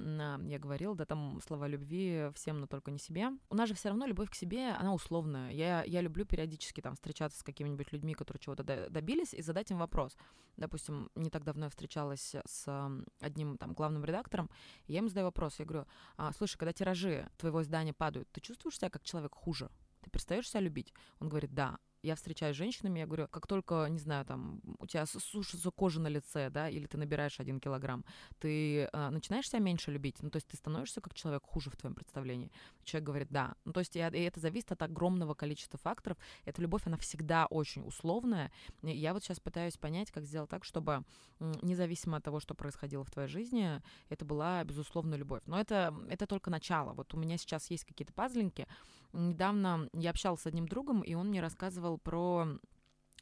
я 0.47 0.59
говорила, 0.59 0.95
да, 0.95 1.07
там 1.07 1.41
слова 1.41 1.67
любви 1.67 2.29
всем, 2.35 2.61
но 2.61 2.67
только 2.67 2.91
не 2.91 2.99
себе. 2.99 3.31
У 3.49 3.55
нас 3.55 3.69
же 3.69 3.75
все 3.75 3.89
равно 3.89 4.05
любовь 4.05 4.31
к 4.31 4.35
себе, 4.35 4.73
она 4.73 4.93
условная. 4.93 5.51
Я, 5.51 5.83
я 5.85 6.03
люблю 6.03 6.27
периодически 6.27 6.83
там 6.83 6.95
встречаться 6.95 7.41
с 7.41 7.43
какими-нибудь 7.43 7.91
людьми, 7.91 8.13
которые 8.13 8.41
чего-то 8.41 8.63
добились, 8.91 9.33
и 9.33 9.41
задать 9.41 9.71
им 9.71 9.79
вопрос. 9.79 10.15
Допустим, 10.59 11.11
не 11.15 11.31
так 11.31 11.45
давно 11.45 11.67
я 11.67 11.71
встречалась 11.71 12.35
с 12.45 12.91
одним 13.21 13.57
там 13.57 13.73
главным 13.73 14.05
редактором, 14.05 14.51
и 14.87 14.93
я 14.93 14.99
ему 14.99 15.09
задаю 15.09 15.27
вопрос, 15.27 15.59
я 15.59 15.65
говорю, 15.65 15.87
а, 16.17 16.33
слушай, 16.35 16.59
когда 16.59 16.73
тиражи 16.75 17.31
твоего 17.39 17.63
издания 17.63 17.95
падают, 17.95 18.29
ты 18.31 18.43
чувствуешь 18.43 18.77
себя 18.77 18.91
как 18.91 19.05
человек 19.05 19.35
хуже? 19.35 19.71
Ты 20.01 20.11
перестаешь 20.11 20.49
себя 20.49 20.61
любить? 20.61 20.93
Он 21.21 21.29
говорит, 21.29 21.55
да 21.55 21.79
я 22.03 22.15
встречаюсь 22.15 22.55
с 22.55 22.59
женщинами, 22.59 23.01
я 23.01 23.07
говорю, 23.07 23.29
как 23.29 23.47
только, 23.47 23.87
не 23.91 23.99
знаю, 23.99 24.25
там, 24.25 24.61
у 24.79 24.87
тебя 24.87 25.05
сушится 25.07 25.71
кожа 25.71 26.01
на 26.01 26.09
лице, 26.09 26.49
да, 26.51 26.69
или 26.69 26.87
ты 26.87 26.97
набираешь 26.97 27.41
один 27.41 27.61
килограмм, 27.61 28.05
ты 28.39 28.89
э, 28.93 29.11
начинаешь 29.11 29.49
себя 29.49 29.59
меньше 29.59 29.91
любить, 29.91 30.23
ну, 30.23 30.31
то 30.31 30.37
есть 30.37 30.47
ты 30.47 30.57
становишься 30.57 31.01
как 31.01 31.15
человек 31.15 31.43
хуже 31.45 31.71
в 31.71 31.77
твоем 31.77 31.95
представлении. 31.95 32.53
Человек 32.85 33.07
говорит, 33.07 33.29
да. 33.31 33.55
Ну, 33.65 33.73
то 33.73 33.81
есть 33.81 33.97
и, 33.97 33.99
и 33.99 34.03
это 34.03 34.39
зависит 34.41 34.73
от 34.73 34.83
огромного 34.83 35.35
количества 35.35 35.79
факторов. 35.79 36.19
Эта 36.45 36.63
любовь, 36.63 36.87
она 36.87 36.97
всегда 36.99 37.47
очень 37.47 37.83
условная. 37.83 38.53
И 38.83 38.97
я 38.97 39.13
вот 39.13 39.25
сейчас 39.25 39.41
пытаюсь 39.41 39.77
понять, 39.77 40.11
как 40.11 40.25
сделать 40.25 40.51
так, 40.51 40.65
чтобы 40.65 41.05
независимо 41.63 42.19
от 42.19 42.25
того, 42.25 42.41
что 42.41 42.55
происходило 42.55 43.05
в 43.05 43.11
твоей 43.11 43.29
жизни, 43.29 43.83
это 44.09 44.25
была, 44.25 44.63
безусловно, 44.65 45.15
любовь. 45.17 45.43
Но 45.47 45.61
это, 45.61 45.95
это 46.09 46.27
только 46.27 46.51
начало. 46.51 46.93
Вот 46.93 47.13
у 47.15 47.17
меня 47.17 47.37
сейчас 47.39 47.71
есть 47.71 47.85
какие-то 47.85 48.13
пазлинки. 48.13 48.67
Недавно 49.13 49.89
я 49.93 50.11
общалась 50.11 50.43
с 50.43 50.47
одним 50.47 50.69
другом, 50.69 51.03
и 51.03 51.15
он 51.15 51.29
мне 51.29 51.41
рассказывал 51.41 51.99
про 51.99 52.59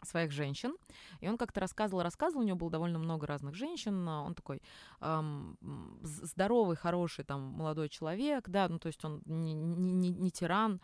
своих 0.03 0.31
женщин. 0.31 0.75
И 1.21 1.29
он 1.29 1.37
как-то 1.39 1.61
рассказывал, 1.61 2.03
рассказывал, 2.03 2.43
у 2.43 2.47
него 2.47 2.57
было 2.57 2.71
довольно 2.71 2.99
много 2.99 3.27
разных 3.27 3.55
женщин. 3.55 4.07
Он 4.07 4.35
такой 4.35 4.63
эм, 5.01 5.57
здоровый, 6.03 6.77
хороший 6.77 7.25
там 7.25 7.43
молодой 7.43 7.89
человек, 7.89 8.49
да, 8.49 8.69
ну 8.69 8.79
то 8.79 8.89
есть 8.89 9.05
он 9.05 9.23
не, 9.25 9.55
не, 9.55 10.11
не, 10.11 10.31
тиран. 10.31 10.81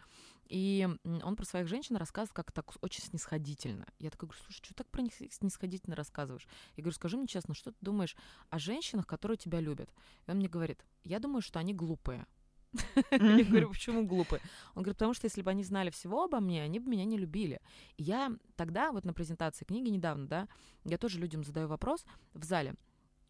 И 0.49 0.87
он 1.04 1.37
про 1.37 1.44
своих 1.47 1.66
женщин 1.66 1.97
рассказывает 1.97 2.35
как 2.35 2.52
так 2.52 2.73
очень 2.82 3.02
снисходительно. 3.02 3.87
Я 3.99 4.11
такой 4.11 4.28
говорю, 4.28 4.42
слушай, 4.44 4.62
что 4.62 4.75
так 4.75 4.87
про 4.88 5.00
них 5.00 5.12
снисходительно 5.30 5.97
рассказываешь? 5.97 6.47
Я 6.76 6.82
говорю, 6.82 6.94
скажи 6.94 7.16
мне 7.16 7.26
честно, 7.26 7.54
что 7.54 7.71
ты 7.71 7.78
думаешь 7.80 8.16
о 8.50 8.59
женщинах, 8.59 9.06
которые 9.06 9.38
тебя 9.38 9.61
любят? 9.61 9.90
И 10.26 10.30
он 10.30 10.38
мне 10.38 10.49
говорит, 10.49 10.85
я 11.04 11.21
думаю, 11.21 11.40
что 11.40 11.59
они 11.59 11.73
глупые. 11.73 12.26
Я 13.11 13.45
говорю, 13.45 13.71
почему 13.71 14.07
глупые? 14.07 14.41
Он 14.75 14.83
говорит, 14.83 14.97
потому 14.97 15.14
что 15.14 15.26
если 15.26 15.43
бы 15.43 15.50
они 15.50 15.62
знали 15.62 15.91
всего 15.91 16.25
обо 16.25 16.41
мне, 16.41 16.62
они 16.62 16.79
бы 16.79 16.91
меня 16.91 17.05
не 17.05 17.19
любили. 17.19 17.61
И 17.97 18.02
я 18.02 18.33
тогда, 18.57 18.93
вот 18.93 19.05
на 19.05 19.12
презентации 19.12 19.64
книги 19.64 19.88
недавно, 19.88 20.26
да, 20.26 20.49
я 20.85 20.99
тоже 20.99 21.19
людям 21.19 21.45
задаю 21.45 21.69
вопрос 21.69 22.05
в 22.35 22.45
зале. 22.45 22.75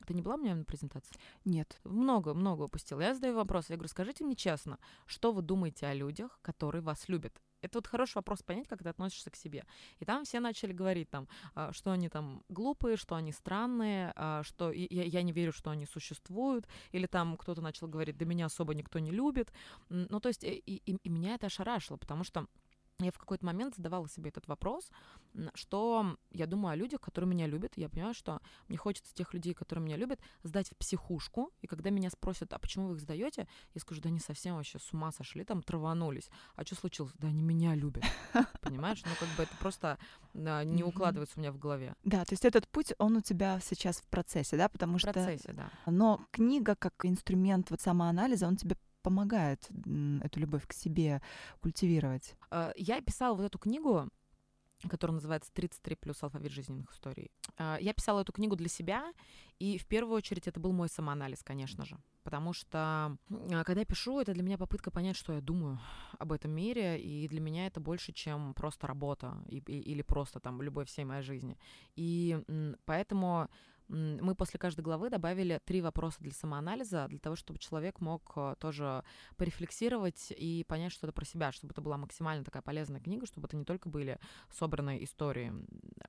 Ты 0.07 0.15
не 0.15 0.23
была 0.23 0.35
у 0.35 0.39
меня 0.39 0.55
на 0.55 0.65
презентации? 0.65 1.15
Нет. 1.45 1.79
Много, 1.85 2.35
много 2.35 2.63
упустила. 2.63 3.01
Я 3.01 3.15
задаю 3.15 3.37
вопрос. 3.37 3.71
Я 3.71 3.77
говорю, 3.77 3.89
скажите 3.89 4.25
мне 4.25 4.35
честно, 4.35 4.79
что 5.07 5.33
вы 5.33 5.43
думаете 5.43 5.87
о 5.87 5.95
людях, 5.95 6.39
которые 6.43 6.83
вас 6.83 7.09
любят? 7.09 7.41
Это 7.63 7.79
вот 7.79 7.87
хороший 7.87 8.17
вопрос 8.17 8.43
понять, 8.43 8.69
как 8.69 8.83
ты 8.83 8.89
относишься 8.89 9.31
к 9.31 9.37
себе. 9.37 9.65
И 10.01 10.05
там 10.05 10.25
все 10.25 10.41
начали 10.41 10.73
говорить, 10.73 11.09
там, 11.11 11.29
а, 11.55 11.73
что 11.73 11.93
они 11.93 12.09
там 12.09 12.43
глупые, 12.49 12.97
что 12.97 13.15
они 13.15 13.33
странные, 13.33 14.13
а, 14.17 14.43
что 14.43 14.73
я, 14.73 15.05
я 15.05 15.23
не 15.23 15.33
верю, 15.33 15.53
что 15.53 15.71
они 15.71 15.87
существуют, 15.87 16.67
или 16.91 17.07
там 17.07 17.37
кто-то 17.37 17.63
начал 17.63 17.89
говорить, 17.89 18.17
да 18.19 18.25
меня 18.25 18.47
особо 18.47 18.75
никто 18.75 18.99
не 18.99 19.11
любит. 19.11 19.53
Ну, 19.89 20.21
то 20.21 20.29
есть 20.29 20.45
и, 20.45 20.63
и, 20.67 20.97
и 20.97 21.09
меня 21.09 21.35
это 21.35 21.47
ошарашило, 21.47 21.97
потому 21.97 22.25
что 22.25 22.47
я 22.99 23.11
в 23.11 23.19
какой-то 23.19 23.45
момент 23.45 23.75
задавала 23.77 24.09
себе 24.09 24.31
этот 24.31 24.47
вопрос, 24.47 24.91
что 25.55 26.17
я 26.31 26.47
думаю 26.47 26.73
о 26.73 26.77
людях, 26.77 27.01
которые 27.01 27.29
меня 27.29 27.47
любят. 27.47 27.73
Я 27.77 27.89
понимаю, 27.89 28.15
что 28.15 28.41
мне 28.69 28.77
хочется 28.79 29.15
тех 29.15 29.33
людей, 29.35 29.55
которые 29.55 29.85
меня 29.85 29.97
любят, 29.97 30.21
сдать 30.43 30.69
в 30.71 30.77
психушку. 30.77 31.51
И 31.63 31.67
когда 31.67 31.91
меня 31.91 32.11
спросят, 32.11 32.53
а 32.53 32.59
почему 32.59 32.89
вы 32.89 32.95
их 32.95 33.01
сдаете, 33.01 33.49
я 33.75 33.81
скажу, 33.81 34.01
да 34.01 34.09
они 34.09 34.21
совсем 34.21 34.57
вообще 34.57 34.79
с 34.79 34.93
ума 34.93 35.11
сошли, 35.13 35.45
там 35.45 35.63
траванулись. 35.63 36.31
А 36.55 36.65
что 36.65 36.75
случилось? 36.75 37.13
Да 37.19 37.29
они 37.29 37.43
меня 37.43 37.75
любят. 37.75 38.05
Понимаешь? 38.61 39.03
Ну, 39.05 39.13
как 39.19 39.29
бы 39.37 39.43
это 39.45 39.57
просто 39.59 39.99
да, 40.35 40.63
не 40.65 40.85
укладывается 40.85 41.39
у 41.39 41.41
меня 41.41 41.53
в 41.53 41.59
голове. 41.59 41.95
Да, 42.05 42.25
то 42.25 42.33
есть 42.33 42.45
этот 42.45 42.69
путь, 42.69 42.93
он 42.99 43.17
у 43.17 43.21
тебя 43.21 43.59
сейчас 43.61 43.99
в 43.99 44.07
процессе, 44.09 44.57
да? 44.57 44.69
Потому 44.69 44.99
что... 44.99 45.11
В 45.11 45.15
процессе, 45.15 45.53
да. 45.53 45.71
Но 45.87 46.25
книга 46.31 46.75
как 46.75 46.95
инструмент 47.05 47.71
вот 47.71 47.81
самоанализа, 47.81 48.47
он 48.47 48.57
тебе 48.57 48.77
помогает 49.03 49.69
эту 50.23 50.41
любовь 50.41 50.67
к 50.67 50.73
себе 50.73 51.21
культивировать? 51.61 52.37
А, 52.51 52.73
я 52.77 53.01
писала 53.01 53.35
вот 53.35 53.45
эту 53.45 53.59
книгу, 53.59 54.09
которая 54.89 55.15
называется 55.15 55.53
«33 55.55 55.97
плюс 55.97 56.23
алфавит 56.23 56.53
жизненных 56.53 56.93
историй». 56.93 57.31
А, 57.57 57.77
я 57.81 57.93
писала 57.93 58.21
эту 58.21 58.33
книгу 58.33 58.57
для 58.57 58.69
себя, 58.69 59.13
и 59.59 59.79
в 59.79 59.87
первую 59.87 60.17
очередь 60.17 60.49
это 60.49 60.61
был 60.61 60.73
мой 60.73 60.89
самоанализ, 60.89 61.43
конечно 61.43 61.85
же. 61.85 61.97
Потому 62.23 62.53
что, 62.53 62.79
а, 62.79 63.65
когда 63.65 63.81
я 63.81 63.87
пишу, 63.87 64.21
это 64.21 64.33
для 64.33 64.43
меня 64.43 64.59
попытка 64.59 64.91
понять, 64.91 65.17
что 65.17 65.33
я 65.33 65.41
думаю 65.41 65.79
об 66.19 66.33
этом 66.33 66.51
мире, 66.53 67.01
и 67.01 67.29
для 67.29 67.41
меня 67.41 67.67
это 67.67 67.81
больше, 67.81 68.13
чем 68.13 68.55
просто 68.55 68.87
работа 68.87 69.43
или 69.49 70.03
просто 70.03 70.41
там 70.41 70.63
любовь 70.63 70.89
всей 70.89 71.05
моей 71.05 71.23
жизни. 71.23 71.59
И 71.97 72.41
поэтому 72.85 73.49
мы 73.93 74.35
после 74.35 74.59
каждой 74.59 74.81
главы 74.81 75.11
добавили 75.11 75.61
три 75.65 75.81
вопроса 75.83 76.17
для 76.21 76.33
самоанализа, 76.33 77.07
для 77.09 77.19
того, 77.19 77.37
чтобы 77.37 77.59
человек 77.59 78.01
мог 78.01 78.33
э, 78.37 78.55
тоже 78.59 79.05
порефлексировать 79.37 80.33
и 80.37 80.65
понять 80.67 80.93
что-то 80.93 81.13
про 81.13 81.25
себя, 81.25 81.53
чтобы 81.53 81.73
это 81.73 81.83
была 81.83 81.99
максимально 81.99 82.45
такая 82.45 82.63
полезная 82.63 83.01
книга, 83.01 83.27
чтобы 83.27 83.49
это 83.49 83.57
не 83.57 83.65
только 83.65 83.89
были 83.89 84.19
собранные 84.51 85.05
истории 85.05 85.53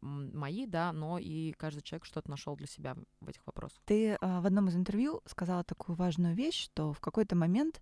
мои, 0.01 0.65
да, 0.65 0.93
но 0.93 1.19
и 1.19 1.51
каждый 1.53 1.81
человек 1.81 2.05
что-то 2.05 2.29
нашел 2.29 2.55
для 2.55 2.67
себя 2.67 2.95
в 3.19 3.29
этих 3.29 3.45
вопросах. 3.45 3.79
Ты 3.85 4.13
а, 4.21 4.41
в 4.41 4.45
одном 4.45 4.67
из 4.69 4.75
интервью 4.75 5.21
сказала 5.25 5.63
такую 5.63 5.95
важную 5.95 6.35
вещь, 6.35 6.63
что 6.63 6.93
в 6.93 6.99
какой-то 6.99 7.35
момент 7.35 7.81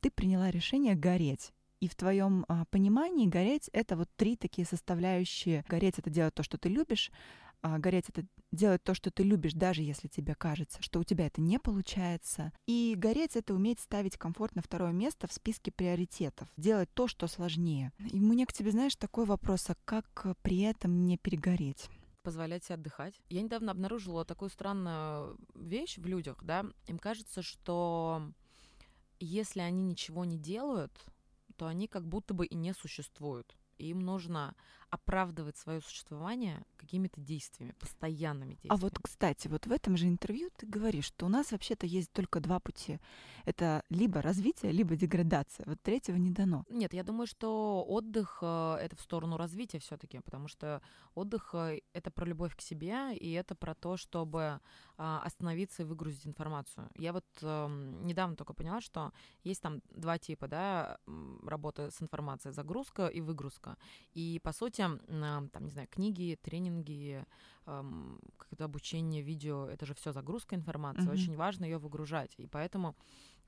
ты 0.00 0.10
приняла 0.10 0.50
решение 0.50 0.94
гореть. 0.94 1.52
И 1.80 1.88
в 1.88 1.96
твоем 1.96 2.44
а, 2.48 2.64
понимании 2.66 3.26
гореть 3.26 3.68
это 3.72 3.96
вот 3.96 4.08
три 4.16 4.36
такие 4.36 4.66
составляющие. 4.66 5.64
Гореть 5.68 5.98
это 5.98 6.10
делать 6.10 6.34
то, 6.34 6.42
что 6.42 6.56
ты 6.56 6.68
любишь, 6.68 7.10
а, 7.62 7.78
гореть 7.78 8.08
это 8.08 8.26
делать 8.50 8.82
то, 8.82 8.92
что 8.92 9.10
ты 9.10 9.22
любишь, 9.22 9.54
даже 9.54 9.82
если 9.82 10.08
тебе 10.08 10.34
кажется, 10.34 10.82
что 10.82 11.00
у 11.00 11.04
тебя 11.04 11.26
это 11.26 11.40
не 11.40 11.58
получается. 11.58 12.52
И 12.66 12.94
гореть 12.96 13.36
это 13.36 13.54
уметь 13.54 13.80
ставить 13.80 14.16
комфорт 14.16 14.54
на 14.56 14.62
второе 14.62 14.92
место 14.92 15.28
в 15.28 15.32
списке 15.32 15.70
приоритетов, 15.70 16.48
делать 16.56 16.90
то, 16.92 17.06
что 17.08 17.28
сложнее. 17.28 17.92
И 18.12 18.18
мне 18.18 18.46
к 18.46 18.52
тебе, 18.52 18.72
знаешь, 18.72 18.96
такой 18.96 19.24
вопрос, 19.24 19.70
а 19.70 19.76
как 19.84 20.26
при 20.42 20.60
этом 20.60 21.06
не 21.06 21.16
перегореть? 21.16 21.88
позволять 22.22 22.62
себе 22.62 22.76
отдыхать. 22.76 23.20
Я 23.30 23.42
недавно 23.42 23.72
обнаружила 23.72 24.24
такую 24.24 24.48
странную 24.48 25.36
вещь 25.56 25.98
в 25.98 26.06
людях, 26.06 26.38
да, 26.44 26.64
им 26.86 27.00
кажется, 27.00 27.42
что 27.42 28.22
если 29.18 29.58
они 29.58 29.82
ничего 29.82 30.24
не 30.24 30.38
делают, 30.38 30.92
то 31.56 31.66
они 31.66 31.88
как 31.88 32.06
будто 32.06 32.32
бы 32.32 32.46
и 32.46 32.54
не 32.54 32.74
существуют. 32.74 33.56
Им 33.78 34.00
нужно 34.00 34.54
оправдывать 34.92 35.56
свое 35.56 35.80
существование 35.80 36.62
какими-то 36.76 37.18
действиями, 37.18 37.74
постоянными 37.80 38.50
действиями. 38.50 38.74
А 38.74 38.76
вот, 38.76 38.98
кстати, 39.00 39.48
вот 39.48 39.66
в 39.66 39.72
этом 39.72 39.96
же 39.96 40.06
интервью 40.06 40.50
ты 40.54 40.66
говоришь, 40.66 41.06
что 41.06 41.24
у 41.24 41.28
нас 41.30 41.50
вообще-то 41.50 41.86
есть 41.86 42.12
только 42.12 42.40
два 42.40 42.60
пути. 42.60 43.00
Это 43.46 43.82
либо 43.88 44.20
развитие, 44.20 44.70
либо 44.70 44.94
деградация. 44.94 45.64
Вот 45.66 45.80
третьего 45.80 46.16
не 46.16 46.30
дано. 46.30 46.66
Нет, 46.68 46.92
я 46.92 47.04
думаю, 47.04 47.26
что 47.26 47.82
отдых 47.88 48.40
э, 48.42 48.76
это 48.82 48.94
в 48.94 49.00
сторону 49.00 49.38
развития 49.38 49.78
все-таки, 49.78 50.20
потому 50.20 50.46
что 50.46 50.82
отдых 51.14 51.54
э, 51.54 51.80
это 51.94 52.10
про 52.10 52.26
любовь 52.26 52.54
к 52.54 52.60
себе, 52.60 53.16
и 53.16 53.32
это 53.32 53.54
про 53.54 53.74
то, 53.74 53.96
чтобы 53.96 54.60
а, 54.98 55.20
остановиться 55.24 55.82
и 55.82 55.84
выгрузить 55.84 56.26
информацию. 56.26 56.88
Я 56.96 57.12
вот 57.12 57.24
эм, 57.40 58.06
недавно 58.06 58.36
только 58.36 58.52
поняла, 58.52 58.80
что 58.80 59.12
есть 59.42 59.62
там 59.62 59.80
два 59.90 60.18
типа, 60.18 60.46
да, 60.46 60.98
работы 61.44 61.90
с 61.90 62.00
информацией, 62.02 62.52
загрузка 62.52 63.08
и 63.08 63.20
выгрузка. 63.20 63.78
И, 64.12 64.38
по 64.44 64.52
сути, 64.52 64.81
там, 64.88 65.64
не 65.64 65.70
знаю, 65.70 65.88
книги, 65.88 66.38
тренинги, 66.42 67.24
какое-то 67.64 68.64
обучение, 68.64 69.22
видео, 69.22 69.66
это 69.66 69.86
же 69.86 69.94
все 69.94 70.12
загрузка 70.12 70.56
информации, 70.56 71.04
mm-hmm. 71.04 71.12
очень 71.12 71.36
важно 71.36 71.64
ее 71.64 71.78
выгружать. 71.78 72.34
И 72.38 72.46
поэтому 72.46 72.96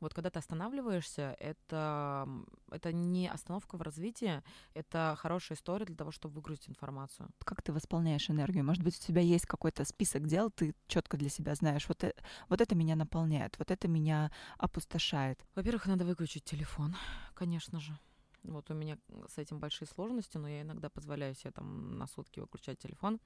вот 0.01 0.13
когда 0.13 0.31
ты 0.31 0.39
останавливаешься, 0.39 1.37
это, 1.41 2.29
это 2.71 2.93
не 2.93 3.29
остановка 3.29 3.77
в 3.77 3.83
развитии, 3.83 4.43
это 4.75 5.17
хорошая 5.19 5.57
история 5.57 5.87
для 5.87 5.97
того, 5.97 6.11
чтобы 6.11 6.35
выгрузить 6.35 6.69
информацию. 6.69 7.29
Как 7.39 7.63
ты 7.63 7.73
восполняешь 7.73 8.29
энергию? 8.31 8.65
Может 8.65 8.83
быть, 8.83 8.99
у 8.99 9.03
тебя 9.03 9.23
есть 9.23 9.47
какой-то 9.47 9.85
список 9.85 10.27
дел, 10.27 10.51
ты 10.51 10.75
четко 10.87 11.17
для 11.17 11.29
себя 11.29 11.55
знаешь, 11.55 11.89
вот, 11.89 12.05
э, 12.05 12.13
вот 12.49 12.61
это 12.61 12.75
меня 12.75 12.97
наполняет, 12.97 13.59
вот 13.59 13.71
это 13.71 13.89
меня 13.89 14.31
опустошает. 14.59 15.45
Во-первых, 15.55 15.87
надо 15.87 16.05
выключить 16.05 16.45
телефон, 16.45 16.95
конечно 17.35 17.81
же. 17.81 17.99
Вот 18.45 18.71
у 18.71 18.75
меня 18.75 18.99
с 19.29 19.39
этим 19.39 19.59
большие 19.59 19.89
сложности, 19.89 20.37
но 20.37 20.49
я 20.49 20.63
иногда 20.63 20.89
позволяю 20.89 21.35
себе 21.35 21.51
там 21.51 21.99
на 21.99 22.07
сутки 22.07 22.41
выключать 22.41 22.79
телефон. 22.79 23.21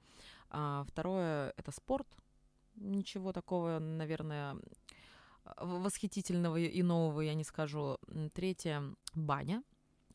А, 0.49 0.83
второе— 0.87 1.53
это 1.57 1.71
спорт. 1.71 2.07
Ничего 2.75 3.33
такого, 3.33 3.79
наверное, 3.79 4.57
восхитительного 5.57 6.57
и 6.57 6.81
нового 6.81 7.21
я 7.21 7.33
не 7.33 7.43
скажу. 7.43 7.97
Третье— 8.33 8.95
баня. 9.13 9.63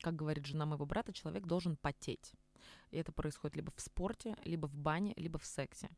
Как 0.00 0.16
говорит 0.16 0.46
жена 0.46 0.66
моего 0.66 0.87
брата, 0.87 1.12
человек 1.12 1.46
должен 1.46 1.76
потеть. 1.76 2.32
И 2.94 2.98
это 2.98 3.12
происходит 3.12 3.56
либо 3.56 3.72
в 3.74 3.80
спорте, 3.80 4.36
либо 4.44 4.66
в 4.66 4.76
бане, 4.76 5.14
либо 5.16 5.38
в 5.38 5.44
сексе. 5.44 5.90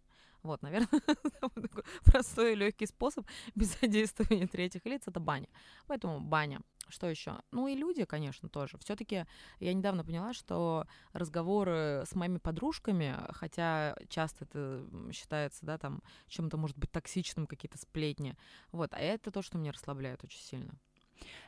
Вот, 0.42 0.62
наверное, 0.62 0.88
такой 1.40 1.84
простой 2.04 2.52
и 2.52 2.56
легкий 2.56 2.86
способ 2.86 3.26
без 3.54 3.78
задействования 3.78 4.46
третьих 4.46 4.84
лиц 4.86 5.02
это 5.06 5.20
баня. 5.20 5.48
Поэтому 5.86 6.20
баня. 6.20 6.60
Что 6.88 7.08
еще? 7.08 7.40
Ну 7.50 7.66
и 7.66 7.74
люди, 7.74 8.04
конечно, 8.04 8.48
тоже. 8.48 8.78
Все-таки 8.78 9.26
я 9.58 9.74
недавно 9.74 10.04
поняла, 10.04 10.32
что 10.32 10.86
разговоры 11.12 12.04
с 12.06 12.14
моими 12.14 12.38
подружками, 12.38 13.16
хотя 13.30 13.96
часто 14.08 14.44
это 14.44 14.86
считается, 15.12 15.66
да, 15.66 15.78
там 15.78 16.00
чем-то 16.28 16.56
может 16.56 16.78
быть 16.78 16.92
токсичным, 16.92 17.48
какие-то 17.48 17.76
сплетни, 17.76 18.36
вот, 18.70 18.94
а 18.94 18.98
это 18.98 19.32
то, 19.32 19.42
что 19.42 19.58
меня 19.58 19.72
расслабляет 19.72 20.22
очень 20.22 20.40
сильно. 20.40 20.74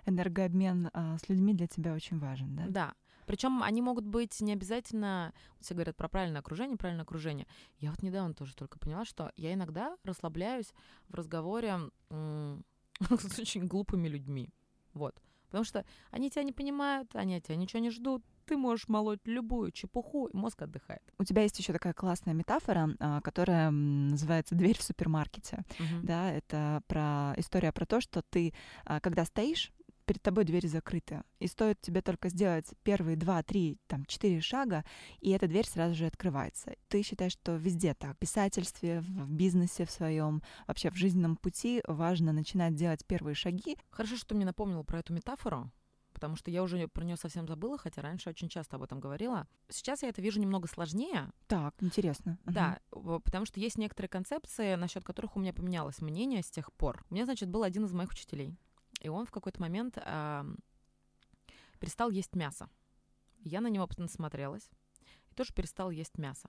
Энергообмен 0.07 0.91
а, 0.93 1.19
с 1.19 1.29
людьми 1.29 1.55
для 1.55 1.69
тебя 1.69 1.95
очень 1.95 2.19
важен, 2.19 2.57
да? 2.57 2.67
Да. 2.69 2.95
Причем 3.29 3.63
они 3.63 3.83
могут 3.83 4.07
быть 4.07 4.41
не 4.41 4.55
обязательно, 4.55 5.35
все 5.61 5.75
говорят 5.75 5.97
про 5.97 6.09
правильное 6.09 6.41
окружение, 6.41 6.79
правильное 6.79 7.05
окружение. 7.05 7.47
Я 7.79 7.91
вот 7.91 8.03
недавно 8.03 8.33
тоже 8.33 8.57
только 8.57 8.79
поняла, 8.79 9.05
что 9.05 9.33
я 9.37 9.53
иногда 9.53 9.99
расслабляюсь 10.03 10.73
в 11.09 11.15
разговоре 11.15 11.79
с 12.09 13.39
очень 13.39 13.67
глупыми 13.67 14.09
людьми. 14.09 14.49
Вот. 14.95 15.21
Потому 15.49 15.65
что 15.65 15.85
они 16.11 16.31
тебя 16.31 16.43
не 16.43 16.53
понимают, 16.53 17.15
они 17.15 17.37
от 17.37 17.45
тебя 17.45 17.57
ничего 17.57 17.81
не 17.81 17.91
ждут, 17.91 18.25
ты 18.47 18.57
можешь 18.57 18.89
молоть 18.89 19.21
любую 19.27 19.73
чепуху, 19.73 20.29
и 20.29 20.37
мозг 20.37 20.63
отдыхает. 20.63 21.03
У 21.19 21.25
тебя 21.25 21.43
есть 21.43 21.59
еще 21.59 21.75
такая 21.75 21.93
классная 21.93 22.33
метафора, 22.33 22.89
а, 22.99 23.21
которая 23.21 23.71
называется 23.71 24.55
«дверь 24.55 24.79
в 24.79 24.83
супермаркете». 24.83 25.67
Uh-huh. 25.79 26.01
Да, 26.03 26.33
это 26.33 26.83
про 26.87 27.35
история 27.37 27.73
про 27.73 27.85
то, 27.85 28.01
что 28.01 28.23
ты, 28.23 28.55
а, 28.87 29.01
когда 29.01 29.27
стоишь 29.27 29.71
перед 30.09 30.23
тобой 30.23 30.45
двери 30.45 30.67
закрыты. 30.67 31.23
И 31.39 31.47
стоит 31.47 31.83
тебе 31.83 32.01
только 32.01 32.31
сделать 32.31 32.65
первые 32.83 33.17
два, 33.17 33.43
три, 33.43 33.79
там, 33.87 34.07
четыре 34.07 34.41
шага, 34.41 34.85
и 35.21 35.31
эта 35.31 35.47
дверь 35.47 35.67
сразу 35.67 35.95
же 35.95 36.07
открывается. 36.07 36.75
Ты 36.89 37.03
считаешь, 37.03 37.33
что 37.33 37.57
везде 37.57 37.93
так? 37.93 38.17
В 38.17 38.19
писательстве, 38.19 39.01
в 39.01 39.31
бизнесе 39.31 39.85
в 39.85 39.91
своем, 39.91 40.43
вообще 40.67 40.91
в 40.91 40.97
жизненном 40.97 41.37
пути 41.37 41.83
важно 41.87 42.33
начинать 42.33 42.75
делать 42.75 43.05
первые 43.07 43.35
шаги. 43.35 43.77
Хорошо, 43.91 44.17
что 44.17 44.29
ты 44.29 44.35
мне 44.35 44.47
напомнил 44.47 44.83
про 44.83 45.01
эту 45.01 45.13
метафору, 45.13 45.71
потому 46.15 46.37
что 46.37 46.51
я 46.51 46.63
уже 46.63 46.89
про 46.89 47.05
нее 47.05 47.19
совсем 47.19 47.47
забыла, 47.47 47.77
хотя 47.77 48.01
раньше 48.01 48.31
очень 48.31 48.49
часто 48.49 48.77
об 48.77 48.85
этом 48.85 49.01
говорила. 49.01 49.47
Сейчас 49.69 50.03
я 50.03 50.09
это 50.09 50.23
вижу 50.23 50.41
немного 50.41 50.69
сложнее. 50.69 51.31
Так, 51.49 51.75
интересно. 51.81 52.39
Да, 52.47 52.79
угу. 52.93 53.21
потому 53.21 53.45
что 53.45 53.61
есть 53.61 53.77
некоторые 53.77 54.09
концепции, 54.09 54.75
насчет 54.75 55.05
которых 55.05 55.37
у 55.37 55.41
меня 55.41 55.53
поменялось 55.53 56.01
мнение 56.01 56.43
с 56.43 56.51
тех 56.51 56.73
пор. 56.73 57.05
У 57.11 57.15
меня, 57.15 57.27
значит, 57.27 57.51
был 57.51 57.63
один 57.63 57.85
из 57.85 57.93
моих 57.93 58.11
учителей. 58.11 58.57
И 59.01 59.09
он 59.09 59.27
в 59.27 59.31
какой-то 59.31 59.61
момент 59.61 59.97
э, 59.97 60.45
перестал 61.79 62.11
есть 62.11 62.35
мясо. 62.35 62.69
Я 63.39 63.61
на 63.61 63.69
него 63.69 63.89
насмотрелась 63.97 64.71
и 65.31 65.35
тоже 65.35 65.53
перестал 65.53 65.91
есть 65.91 66.19
мясо. 66.19 66.49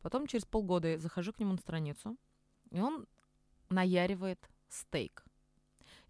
Потом 0.00 0.26
через 0.26 0.44
полгода 0.44 0.88
я 0.88 0.98
захожу 0.98 1.32
к 1.32 1.40
нему 1.40 1.52
на 1.52 1.58
страницу, 1.58 2.16
и 2.70 2.80
он 2.80 3.06
наяривает 3.68 4.50
стейк. 4.68 5.24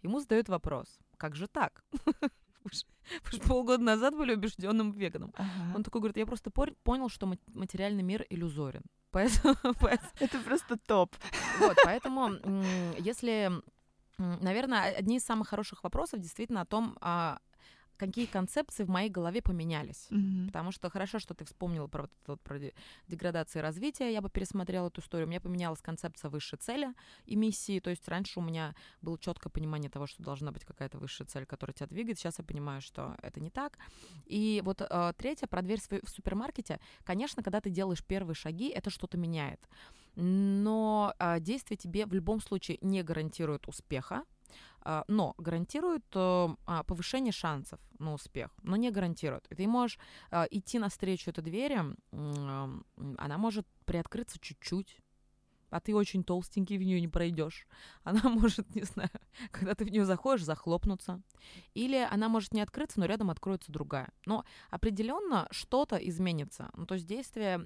Ему 0.01 0.19
задают 0.19 0.49
вопрос, 0.49 0.99
как 1.17 1.35
же 1.35 1.47
так? 1.47 1.83
полгода 3.47 3.83
назад 3.83 4.15
были 4.15 4.33
убежденным 4.33 4.91
веганом. 4.91 5.33
Ага. 5.35 5.75
Он 5.75 5.83
такой 5.83 6.01
говорит, 6.01 6.17
я 6.17 6.25
просто 6.25 6.49
понял, 6.51 7.09
что 7.09 7.31
материальный 7.53 8.03
мир 8.03 8.25
иллюзорен. 8.29 8.83
Поэтому, 9.11 9.55
Это 10.19 10.39
просто 10.39 10.77
топ. 10.77 11.15
Вот, 11.59 11.77
поэтому 11.85 12.31
если 12.99 13.49
Наверное, 14.17 14.95
одни 14.95 15.17
из 15.17 15.25
самых 15.25 15.49
хороших 15.49 15.83
вопросов 15.83 16.19
действительно 16.21 16.61
о 16.61 16.65
том, 16.65 16.97
а, 17.01 17.39
какие 17.97 18.25
концепции 18.25 18.83
в 18.83 18.89
моей 18.89 19.09
голове 19.09 19.41
поменялись. 19.41 20.07
Mm-hmm. 20.09 20.47
Потому 20.47 20.71
что 20.71 20.89
хорошо, 20.89 21.19
что 21.19 21.33
ты 21.33 21.45
вспомнила 21.45 21.87
про, 21.87 22.09
вот, 22.27 22.41
про 22.41 22.59
деградацию 23.07 23.61
и 23.61 23.63
развитие. 23.63 24.13
Я 24.13 24.21
бы 24.21 24.29
пересмотрела 24.29 24.87
эту 24.87 25.01
историю. 25.01 25.27
У 25.27 25.29
меня 25.29 25.41
поменялась 25.41 25.81
концепция 25.81 26.29
высшей 26.29 26.59
цели 26.59 26.93
и 27.25 27.35
миссии. 27.35 27.79
То 27.79 27.89
есть 27.89 28.07
раньше 28.07 28.39
у 28.39 28.43
меня 28.43 28.75
было 29.01 29.17
четкое 29.17 29.51
понимание 29.51 29.89
того, 29.89 30.07
что 30.07 30.23
должна 30.23 30.51
быть 30.51 30.65
какая-то 30.65 30.97
высшая 30.97 31.25
цель, 31.25 31.45
которая 31.45 31.73
тебя 31.73 31.87
двигает. 31.87 32.19
Сейчас 32.19 32.39
я 32.39 32.43
понимаю, 32.43 32.81
что 32.81 33.15
это 33.21 33.39
не 33.39 33.49
так. 33.49 33.77
И 34.25 34.61
вот 34.65 34.81
э, 34.81 35.13
третье, 35.17 35.47
про 35.47 35.61
дверь 35.61 35.79
в 35.79 36.09
супермаркете. 36.09 36.79
Конечно, 37.03 37.43
когда 37.43 37.61
ты 37.61 37.69
делаешь 37.69 38.03
первые 38.03 38.35
шаги, 38.35 38.69
это 38.69 38.89
что-то 38.89 39.17
меняет 39.17 39.59
но 40.15 41.13
а, 41.19 41.39
действие 41.39 41.77
тебе 41.77 42.05
в 42.05 42.13
любом 42.13 42.39
случае 42.41 42.77
не 42.81 43.03
гарантирует 43.03 43.67
успеха, 43.67 44.23
но 45.07 45.33
гарантирует 45.37 46.05
а, 46.13 46.83
повышение 46.85 47.31
шансов 47.31 47.79
на 47.97 48.13
успех, 48.13 48.51
но 48.61 48.75
не 48.75 48.91
гарантирует. 48.91 49.47
Ты 49.49 49.67
можешь 49.67 49.97
а, 50.29 50.45
идти 50.51 50.77
навстречу 50.77 51.31
этой 51.31 51.43
двери, 51.43 51.81
а, 52.11 52.69
она 53.17 53.37
может 53.37 53.67
приоткрыться 53.85 54.37
чуть-чуть, 54.39 54.99
а 55.71 55.79
ты 55.79 55.95
очень 55.95 56.23
толстенький, 56.23 56.77
в 56.77 56.83
нее 56.83 57.01
не 57.01 57.07
пройдешь. 57.07 57.67
Она 58.03 58.21
может, 58.29 58.75
не 58.75 58.83
знаю, 58.83 59.09
когда 59.51 59.73
ты 59.73 59.85
в 59.85 59.89
нее 59.89 60.05
заходишь, 60.05 60.45
захлопнуться. 60.45 61.21
Или 61.73 61.97
она 61.97 62.29
может 62.29 62.53
не 62.53 62.61
открыться, 62.61 62.99
но 62.99 63.05
рядом 63.05 63.31
откроется 63.31 63.71
другая. 63.71 64.09
Но 64.25 64.45
определенно 64.69 65.47
что-то 65.51 65.95
изменится. 65.97 66.69
Ну, 66.75 66.85
то 66.85 66.93
есть 66.93 67.07
действие 67.07 67.65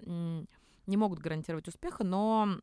не 0.87 0.97
могут 0.97 1.19
гарантировать 1.19 1.67
успеха, 1.67 2.03
но 2.03 2.61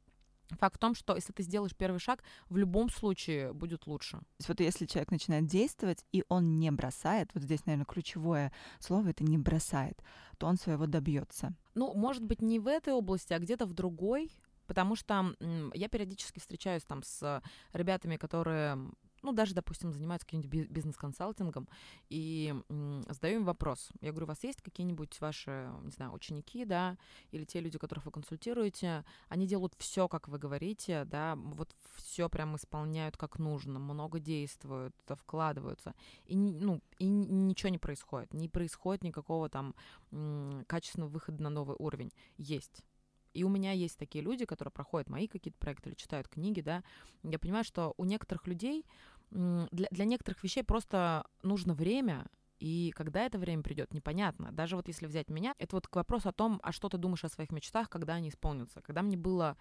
Факт 0.51 0.77
в 0.77 0.79
том, 0.79 0.95
что 0.95 1.15
если 1.15 1.33
ты 1.33 1.43
сделаешь 1.43 1.75
первый 1.75 1.99
шаг, 1.99 2.23
в 2.49 2.57
любом 2.57 2.89
случае 2.89 3.53
будет 3.53 3.87
лучше. 3.87 4.19
То 4.19 4.25
есть 4.39 4.49
вот 4.49 4.61
если 4.61 4.87
человек 4.87 5.11
начинает 5.11 5.47
действовать, 5.47 6.05
и 6.13 6.25
он 6.29 6.57
не 6.59 6.71
бросает, 6.71 7.31
вот 7.35 7.43
здесь, 7.43 7.67
наверное, 7.67 7.87
ключевое 7.87 8.53
слово 8.79 9.09
это 9.09 9.25
не 9.25 9.39
бросает, 9.39 10.03
то 10.39 10.47
он 10.47 10.57
своего 10.57 10.87
добьется. 10.87 11.55
Ну, 11.75 11.93
может 11.95 12.23
быть, 12.23 12.43
не 12.43 12.59
в 12.59 12.69
этой 12.69 12.93
области, 12.93 13.33
а 13.33 13.39
где-то 13.39 13.67
в 13.67 13.75
другой. 13.75 14.31
Потому 14.67 14.97
что 14.97 15.37
я 15.75 15.89
периодически 15.89 16.41
встречаюсь 16.41 16.83
там 16.83 17.05
с 17.05 17.41
ребятами, 17.73 18.17
которые 18.17 18.91
ну, 19.27 19.33
даже, 19.33 19.55
допустим, 19.55 19.93
занимаются 19.93 20.25
каким-нибудь 20.25 20.71
бизнес-консалтингом, 20.71 21.69
и 22.09 22.55
задаю 23.09 23.41
им 23.41 23.45
вопрос. 23.45 23.91
Я 24.01 24.13
говорю, 24.13 24.27
у 24.27 24.29
вас 24.29 24.45
есть 24.45 24.63
какие-нибудь 24.63 25.21
ваши, 25.21 25.69
не 25.83 25.91
знаю, 25.91 26.13
ученики, 26.13 26.65
да, 26.65 26.97
или 27.33 27.45
те 27.45 27.61
люди, 27.61 27.77
которых 27.77 28.07
вы 28.07 28.13
консультируете, 28.13 29.05
они 29.29 29.49
делают 29.49 29.75
все, 29.79 30.07
как 30.07 30.29
вы 30.29 30.39
говорите, 30.39 31.05
да, 31.05 31.35
вот 31.37 31.75
все 31.97 32.29
прям 32.29 32.55
исполняют 32.55 33.17
как 33.17 33.41
нужно, 33.41 33.81
много 33.81 34.21
действуют, 34.21 34.95
вкладываются, 35.09 35.95
и, 36.27 36.37
ну, 36.37 36.81
и 36.99 37.07
ничего 37.07 37.71
не 37.71 37.79
происходит, 37.79 38.33
не 38.33 38.49
происходит 38.49 39.03
никакого 39.03 39.49
там 39.49 39.75
качественного 40.69 41.11
выхода 41.11 41.43
на 41.43 41.51
новый 41.51 41.75
уровень. 41.79 42.13
Есть 42.37 42.85
и 43.37 43.45
у 43.45 43.51
меня 43.51 43.73
есть 43.73 43.99
такие 43.99 44.25
люди, 44.25 44.47
которые 44.47 44.73
проходят 44.73 45.11
мои 45.11 45.29
какие-то 45.29 45.59
проекты 45.59 45.91
или 45.91 45.97
читают 45.97 46.27
книги, 46.27 46.63
да. 46.63 46.83
Я 47.23 47.39
понимаю, 47.39 47.65
что 47.65 47.93
у 47.99 48.05
некоторых 48.05 48.47
людей 48.47 48.87
для, 49.31 49.89
для 49.91 50.05
некоторых 50.05 50.43
вещей 50.45 50.63
просто 50.63 51.27
нужно 51.43 51.75
время, 51.75 52.27
И 52.59 52.93
когда 52.97 53.27
это 53.27 53.39
время 53.39 53.63
придет, 53.63 53.93
непонятно. 53.93 54.51
Даже 54.53 54.77
вот 54.77 54.89
если 54.89 55.07
взять 55.07 55.29
меня, 55.29 55.55
это 55.59 55.77
вот 55.77 55.87
к 55.89 55.97
вопросу 55.97 56.29
о 56.29 56.33
том, 56.33 56.59
а 56.63 56.73
что 56.73 56.89
ты 56.89 56.97
думаешь 56.99 57.25
о 57.25 57.29
своих 57.29 57.51
мечтах, 57.53 57.91
когда 57.91 58.15
они 58.15 58.29
исполнятся. 58.29 58.81
Когда 58.81 59.03
мне 59.03 59.17
было 59.17 59.57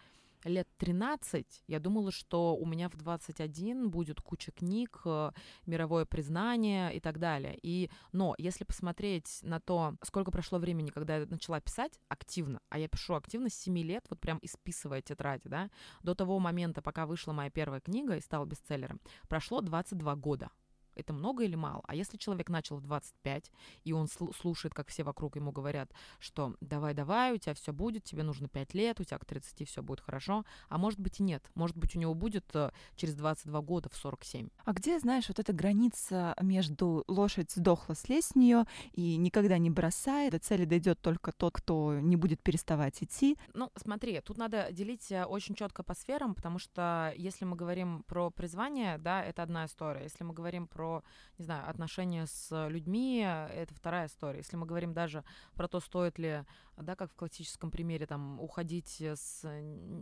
лет 0.45 0.67
13 0.77 1.63
я 1.67 1.79
думала, 1.79 2.11
что 2.11 2.55
у 2.55 2.65
меня 2.65 2.89
в 2.89 2.95
21 2.95 3.89
будет 3.89 4.21
куча 4.21 4.51
книг, 4.51 5.01
э, 5.05 5.31
мировое 5.65 6.05
признание 6.05 6.95
и 6.95 6.99
так 6.99 7.19
далее. 7.19 7.57
И, 7.61 7.89
но 8.11 8.35
если 8.37 8.63
посмотреть 8.63 9.39
на 9.41 9.59
то, 9.59 9.95
сколько 10.03 10.31
прошло 10.31 10.59
времени, 10.59 10.89
когда 10.89 11.17
я 11.17 11.25
начала 11.25 11.59
писать 11.59 11.99
активно, 12.07 12.61
а 12.69 12.79
я 12.79 12.87
пишу 12.87 13.15
активно 13.15 13.49
с 13.49 13.55
7 13.55 13.77
лет, 13.79 14.05
вот 14.09 14.19
прям 14.19 14.39
исписывая 14.41 15.01
тетради, 15.01 15.49
да, 15.49 15.69
до 16.03 16.15
того 16.15 16.39
момента, 16.39 16.81
пока 16.81 17.05
вышла 17.05 17.33
моя 17.33 17.49
первая 17.49 17.81
книга 17.81 18.15
и 18.15 18.21
стала 18.21 18.45
бестселлером, 18.45 18.99
прошло 19.27 19.61
22 19.61 20.15
года 20.15 20.49
это 20.95 21.13
много 21.13 21.43
или 21.43 21.55
мало? 21.55 21.81
А 21.87 21.95
если 21.95 22.17
человек 22.17 22.49
начал 22.49 22.77
в 22.77 22.81
25, 22.81 23.51
и 23.83 23.93
он 23.93 24.07
слушает, 24.07 24.73
как 24.73 24.87
все 24.87 25.03
вокруг 25.03 25.35
ему 25.35 25.51
говорят, 25.51 25.91
что 26.19 26.55
давай-давай, 26.61 27.33
у 27.33 27.37
тебя 27.37 27.53
все 27.53 27.73
будет, 27.73 28.03
тебе 28.03 28.23
нужно 28.23 28.47
5 28.47 28.73
лет, 28.73 28.99
у 28.99 29.03
тебя 29.03 29.17
к 29.17 29.25
30 29.25 29.67
все 29.67 29.81
будет 29.81 30.01
хорошо, 30.01 30.45
а 30.69 30.77
может 30.77 30.99
быть 30.99 31.19
и 31.19 31.23
нет. 31.23 31.49
Может 31.55 31.77
быть 31.77 31.95
у 31.95 31.99
него 31.99 32.13
будет 32.13 32.45
э, 32.53 32.71
через 32.95 33.15
22 33.15 33.61
года 33.61 33.89
в 33.89 33.95
47. 33.95 34.49
А 34.63 34.73
где, 34.73 34.99
знаешь, 34.99 35.27
вот 35.27 35.39
эта 35.39 35.53
граница 35.53 36.35
между 36.41 37.03
лошадь 37.07 37.51
сдохла, 37.51 37.95
слезь 37.95 38.25
с 38.25 38.35
нее 38.35 38.65
и 38.93 39.17
никогда 39.17 39.57
не 39.57 39.69
бросает, 39.69 40.31
до 40.31 40.39
цели 40.39 40.65
дойдет 40.65 40.99
только 41.01 41.31
тот, 41.31 41.53
кто 41.53 41.99
не 41.99 42.15
будет 42.15 42.41
переставать 42.41 43.01
идти? 43.01 43.37
Ну, 43.53 43.71
смотри, 43.75 44.19
тут 44.21 44.37
надо 44.37 44.67
делить 44.71 45.11
э, 45.11 45.25
очень 45.25 45.55
четко 45.55 45.83
по 45.83 45.93
сферам, 45.93 46.35
потому 46.35 46.59
что 46.59 47.13
если 47.15 47.45
мы 47.45 47.55
говорим 47.55 48.03
про 48.03 48.29
призвание, 48.29 48.97
да, 48.97 49.23
это 49.23 49.43
одна 49.43 49.65
история. 49.65 50.03
Если 50.03 50.23
мы 50.23 50.33
говорим 50.33 50.67
про 50.67 50.84
про, 50.85 51.03
не 51.37 51.45
знаю, 51.45 51.67
отношения 51.69 52.27
с 52.27 52.67
людьми, 52.69 53.19
это 53.19 53.73
вторая 53.73 54.07
история. 54.07 54.39
Если 54.39 54.55
мы 54.55 54.65
говорим 54.65 54.93
даже 54.93 55.23
про 55.55 55.67
то, 55.67 55.79
стоит 55.79 56.19
ли, 56.19 56.43
да, 56.77 56.95
как 56.95 57.11
в 57.11 57.15
классическом 57.15 57.71
примере, 57.71 58.05
там, 58.05 58.39
уходить 58.39 59.01
с 59.01 59.41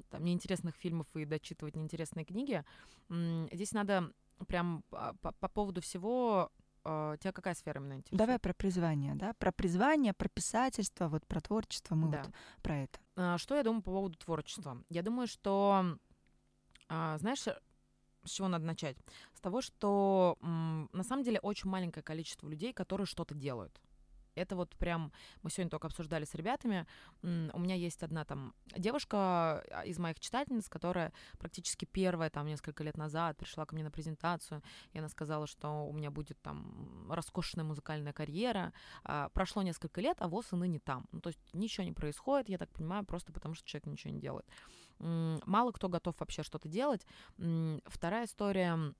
там, 0.09 0.23
неинтересных 0.23 0.75
фильмов 0.75 1.07
и 1.15 1.25
дочитывать 1.25 1.75
неинтересные 1.75 2.25
книги, 2.25 2.63
здесь 3.09 3.71
надо 3.71 4.11
прям 4.47 4.83
по, 4.89 5.31
по 5.39 5.47
поводу 5.47 5.81
всего 5.81 6.51
Uh, 6.85 7.17
тебя 7.17 7.31
какая 7.31 7.53
сфера 7.53 7.79
именно 7.79 7.93
интересует? 7.93 8.19
Давай 8.19 8.39
про 8.39 8.53
призвание, 8.53 9.15
да? 9.15 9.33
Про 9.35 9.53
призвание, 9.53 10.11
про 10.13 10.27
писательство, 10.27 11.07
вот 11.07 11.25
про 11.25 11.39
творчество, 11.39 11.95
мы 11.95 12.09
да. 12.11 12.23
вот 12.23 12.33
про 12.61 12.75
это. 12.79 13.37
Что 13.37 13.55
я 13.55 13.63
думаю 13.63 13.81
по 13.81 13.91
поводу 13.91 14.17
творчества? 14.17 14.83
Я 14.89 15.01
думаю, 15.01 15.27
что, 15.27 15.97
знаешь, 16.89 17.45
с 18.25 18.31
чего 18.31 18.47
надо 18.47 18.65
начать? 18.65 18.97
С 19.33 19.41
того, 19.41 19.61
что 19.61 20.37
на 20.41 21.03
самом 21.03 21.23
деле 21.23 21.39
очень 21.39 21.69
маленькое 21.69 22.03
количество 22.03 22.47
людей, 22.47 22.73
которые 22.73 23.05
что-то 23.07 23.35
делают. 23.35 23.81
Это 24.35 24.55
вот 24.55 24.75
прям, 24.75 25.11
мы 25.41 25.49
сегодня 25.49 25.69
только 25.69 25.87
обсуждали 25.87 26.25
с 26.25 26.35
ребятами, 26.35 26.85
у 27.21 27.59
меня 27.59 27.75
есть 27.75 28.03
одна 28.03 28.25
там 28.25 28.53
девушка 28.77 29.63
а, 29.71 29.83
из 29.85 29.99
моих 29.99 30.19
читательниц, 30.19 30.69
которая 30.69 31.13
практически 31.39 31.85
первая 31.85 32.29
там 32.29 32.47
несколько 32.47 32.83
лет 32.83 32.97
назад 32.97 33.37
пришла 33.37 33.65
ко 33.65 33.75
мне 33.75 33.83
на 33.83 33.91
презентацию, 33.91 34.61
и 34.91 34.99
она 34.99 35.09
сказала, 35.09 35.47
что 35.47 35.85
у 35.85 35.93
меня 35.93 36.11
будет 36.11 36.41
там 36.41 37.11
роскошная 37.11 37.65
музыкальная 37.65 38.13
карьера. 38.13 38.73
А, 39.03 39.29
прошло 39.29 39.61
несколько 39.61 40.01
лет, 40.01 40.17
а 40.19 40.27
вот 40.27 40.43
и 40.51 40.55
ныне 40.55 40.79
там. 40.79 41.05
Ну, 41.11 41.21
то 41.21 41.29
есть 41.29 41.39
ничего 41.53 41.85
не 41.85 41.93
происходит, 41.93 42.49
я 42.49 42.57
так 42.57 42.69
понимаю, 42.69 43.05
просто 43.05 43.31
потому 43.31 43.55
что 43.55 43.65
человек 43.65 43.87
ничего 43.87 44.13
не 44.13 44.19
делает 44.19 44.45
мало 44.99 45.71
кто 45.71 45.89
готов 45.89 46.19
вообще 46.19 46.43
что-то 46.43 46.67
делать. 46.69 47.05
Вторая 47.85 48.25
история 48.25 48.93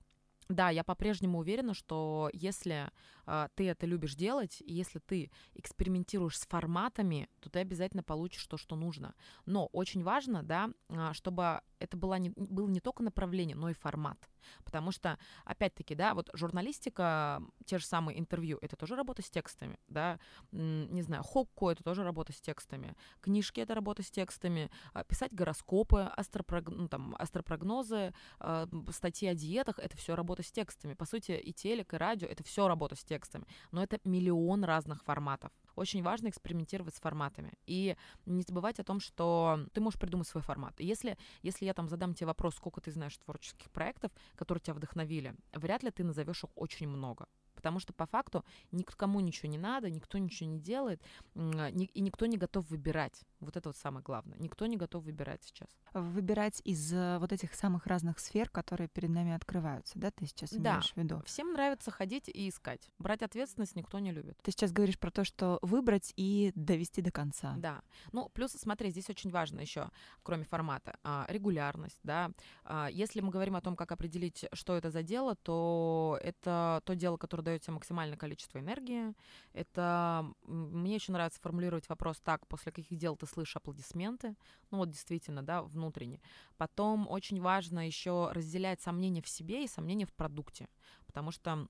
да, 0.54 0.70
я 0.70 0.84
по-прежнему 0.84 1.40
уверена, 1.40 1.74
что 1.74 2.30
если 2.34 2.90
э, 3.26 3.48
ты 3.56 3.68
это 3.70 3.86
любишь 3.86 4.16
делать, 4.16 4.62
и 4.62 4.74
если 4.74 5.00
ты 5.00 5.32
экспериментируешь 5.56 6.38
с 6.38 6.46
форматами, 6.46 7.30
то 7.40 7.50
ты 7.50 7.60
обязательно 7.60 8.04
получишь 8.04 8.46
то, 8.48 8.58
что 8.58 8.76
нужно. 8.76 9.16
Но 9.46 9.68
очень 9.68 10.04
важно, 10.04 10.44
да, 10.44 10.70
чтобы 11.14 11.62
это 11.80 11.98
было 11.98 12.16
не, 12.16 12.32
было 12.36 12.68
не 12.68 12.80
только 12.80 13.04
направление, 13.04 13.56
но 13.56 13.70
и 13.70 13.74
формат. 13.74 14.30
Потому 14.64 14.92
что, 14.92 15.18
опять-таки, 15.46 15.96
да, 15.96 16.14
вот 16.14 16.30
журналистика, 16.34 17.42
те 17.66 17.78
же 17.78 17.86
самые 17.86 18.20
интервью, 18.20 18.58
это 18.62 18.76
тоже 18.76 18.96
работа 18.96 19.22
с 19.22 19.30
текстами, 19.30 19.78
да, 19.88 20.20
не 20.52 21.02
знаю, 21.02 21.24
хокко— 21.24 21.70
это 21.72 21.84
тоже 21.84 22.04
работа 22.04 22.34
с 22.34 22.42
текстами, 22.42 22.96
книжки— 23.22 23.60
это 23.62 23.76
работа 23.76 24.04
с 24.04 24.12
текстами, 24.12 24.70
а, 24.94 25.04
писать 25.04 25.34
гороскопы, 25.34 26.12
астропрог... 26.16 26.70
ну, 26.70 26.88
там, 26.88 27.16
астропрогнозы, 27.18 28.14
а, 28.40 28.68
статьи 28.92 29.28
о 29.28 29.36
диетах— 29.36 29.80
это 29.80 29.98
все 29.98 30.16
работа 30.16 30.44
с 30.44 30.52
текстами. 30.52 30.94
По 30.94 31.06
сути, 31.06 31.32
и 31.32 31.54
телек, 31.54 31.94
и 31.94 31.98
радио— 31.98 32.28
это 32.30 32.44
все 32.44 32.68
работа 32.68 32.96
с 32.96 33.04
текстами, 33.04 33.46
но 33.72 33.84
это 33.84 34.00
миллион 34.04 34.64
разных 34.64 35.04
форматов. 35.04 35.52
Очень 35.76 36.04
важно 36.04 36.30
экспериментировать 36.30 36.96
с 36.96 37.00
форматами. 37.00 37.54
И 37.66 37.96
не 38.26 38.44
забывать 38.44 38.80
о 38.80 38.84
том, 38.84 39.00
что 39.00 39.60
ты 39.74 39.82
можешь 39.82 40.00
придумать 40.00 40.28
свой 40.28 40.44
формат. 40.44 40.80
Если, 40.80 41.18
если 41.42 41.66
я 41.66 41.74
там 41.74 41.90
задам 41.90 42.14
тебе 42.14 42.28
вопрос, 42.28 42.56
сколько 42.56 42.82
ты 42.82 42.92
знаешь 42.92 43.18
творческих 43.18 43.72
проектов, 43.72 44.12
которые 44.36 44.62
тебя 44.62 44.74
вдохновили, 44.76 45.36
вряд 45.54 45.84
ли 45.84 45.92
ты 45.92 46.04
назовешь 46.04 46.44
их 46.44 46.50
очень 46.56 46.88
много 46.88 47.28
потому 47.64 47.80
что 47.80 47.94
по 47.94 48.06
факту 48.06 48.44
никому 48.72 49.22
ничего 49.22 49.50
не 49.50 49.58
надо, 49.58 49.90
никто 49.90 50.18
ничего 50.18 50.50
не 50.50 50.60
делает, 50.60 51.02
и 51.34 52.02
никто 52.02 52.26
не 52.26 52.38
готов 52.38 52.70
выбирать. 52.70 53.22
Вот 53.44 53.58
это 53.58 53.70
вот 53.70 53.78
самое 53.78 54.04
главное. 54.04 54.38
Никто 54.40 54.66
не 54.66 54.78
готов 54.78 55.04
выбирать 55.04 55.44
сейчас. 55.44 55.70
Выбирать 55.94 56.62
из 56.64 56.94
э, 56.94 57.18
вот 57.20 57.32
этих 57.32 57.54
самых 57.54 57.88
разных 57.88 58.20
сфер, 58.20 58.50
которые 58.50 58.88
перед 58.88 59.10
нами 59.10 59.34
открываются, 59.34 60.00
да, 60.00 60.12
ты 60.12 60.26
сейчас 60.26 60.54
имеешь 60.54 60.64
да. 60.64 60.82
в 60.94 60.98
виду? 60.98 61.22
Всем 61.26 61.54
нравится 61.54 61.92
ходить 61.92 62.30
и 62.30 62.50
искать. 62.50 62.90
Брать 63.00 63.22
ответственность 63.22 63.76
никто 63.76 64.00
не 64.00 64.12
любит. 64.12 64.38
Ты 64.42 64.52
сейчас 64.52 64.72
говоришь 64.72 65.00
про 65.00 65.12
то, 65.12 65.24
что 65.24 65.60
выбрать 65.62 66.14
и 66.16 66.52
довести 66.56 67.02
до 67.02 67.12
конца. 67.12 67.56
Да. 67.58 67.82
Ну, 68.12 68.30
плюс, 68.30 68.52
смотри, 68.52 68.90
здесь 68.90 69.10
очень 69.10 69.32
важно 69.32 69.60
еще, 69.60 69.90
кроме 70.24 70.46
формата, 70.46 70.98
а, 71.04 71.26
регулярность, 71.30 72.00
да. 72.04 72.32
А, 72.64 72.88
если 72.92 73.22
мы 73.22 73.32
говорим 73.32 73.56
о 73.56 73.62
том, 73.62 73.76
как 73.76 73.92
определить, 73.92 74.46
что 74.54 74.76
это 74.76 74.90
за 74.90 75.04
дело, 75.04 75.36
то 75.36 76.20
это 76.22 76.82
то 76.86 76.96
дело, 76.96 77.18
которое 77.18 77.44
дает 77.44 77.62
тебе 77.62 77.74
максимальное 77.74 78.18
количество 78.18 78.60
энергии. 78.60 79.14
Это 79.54 80.26
мне 80.46 80.96
очень 80.96 81.14
нравится 81.14 81.40
формулировать 81.42 81.88
вопрос 81.90 82.20
так, 82.20 82.48
после 82.48 82.72
каких 82.72 82.98
дел 82.98 83.16
ты 83.16 83.26
слышишь 83.34 83.56
аплодисменты, 83.56 84.36
ну 84.72 84.80
вот 84.80 84.90
действительно, 84.90 85.44
да, 85.44 85.64
внутренне. 85.64 86.22
Потом 86.58 87.08
очень 87.10 87.42
важно 87.42 87.86
еще 87.86 88.30
разделять 88.32 88.82
сомнения 88.82 89.22
в 89.22 89.28
себе 89.28 89.64
и 89.64 89.68
сомнения 89.68 90.06
в 90.06 90.14
продукте, 90.14 90.68
потому 91.06 91.32
что 91.32 91.68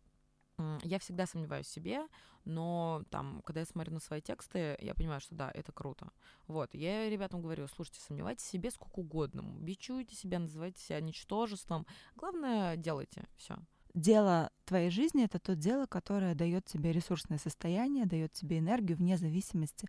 я 0.84 1.00
всегда 1.00 1.26
сомневаюсь 1.26 1.66
в 1.66 1.72
себе, 1.72 2.08
но 2.46 3.04
там, 3.10 3.42
когда 3.44 3.62
я 3.62 3.66
смотрю 3.66 3.94
на 3.94 4.00
свои 4.00 4.22
тексты, 4.22 4.78
я 4.80 4.94
понимаю, 4.94 5.20
что 5.20 5.34
да, 5.34 5.50
это 5.52 5.72
круто. 5.72 6.12
Вот, 6.48 6.76
я 6.76 7.10
ребятам 7.10 7.42
говорю, 7.42 7.68
слушайте, 7.68 8.02
сомневайтесь 8.02 8.46
в 8.46 8.50
себе 8.50 8.70
сколько 8.70 9.00
угодно, 9.00 9.42
бичуйте 9.42 10.16
себя, 10.16 10.40
называйте 10.40 10.82
себя 10.82 11.02
ничтожеством, 11.02 11.88
главное, 12.16 12.78
делайте 12.78 13.26
все 13.36 13.58
дело 13.94 14.50
твоей 14.66 14.90
жизни 14.90 15.24
это 15.24 15.40
то 15.40 15.56
дело, 15.56 15.86
которое 15.86 16.36
дает 16.36 16.66
тебе 16.66 16.92
ресурсное 16.92 17.38
состояние, 17.38 18.06
дает 18.06 18.34
тебе 18.34 18.60
энергию 18.60 18.98
вне 18.98 19.18
зависимости 19.18 19.88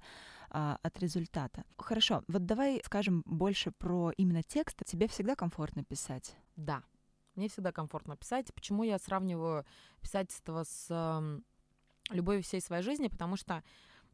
а, 0.51 0.79
от 0.83 0.99
результата. 0.99 1.65
Хорошо, 1.79 2.23
вот 2.29 2.45
давай 2.47 2.83
скажем 2.85 3.23
больше 3.27 3.71
про 3.73 4.13
именно 4.17 4.43
текст. 4.43 4.83
Тебе 4.85 5.09
всегда 5.09 5.35
комфортно 5.35 5.85
писать? 5.85 6.37
Да, 6.57 6.83
мне 7.35 7.49
всегда 7.49 7.73
комфортно 7.73 8.17
писать. 8.17 8.53
Почему 8.55 8.83
я 8.83 8.99
сравниваю 8.99 9.65
писательство 10.01 10.65
с 10.65 10.87
э, 10.91 11.41
любовью 12.15 12.43
всей 12.43 12.61
своей 12.61 12.83
жизни? 12.83 13.09
Потому 13.09 13.37
что 13.37 13.63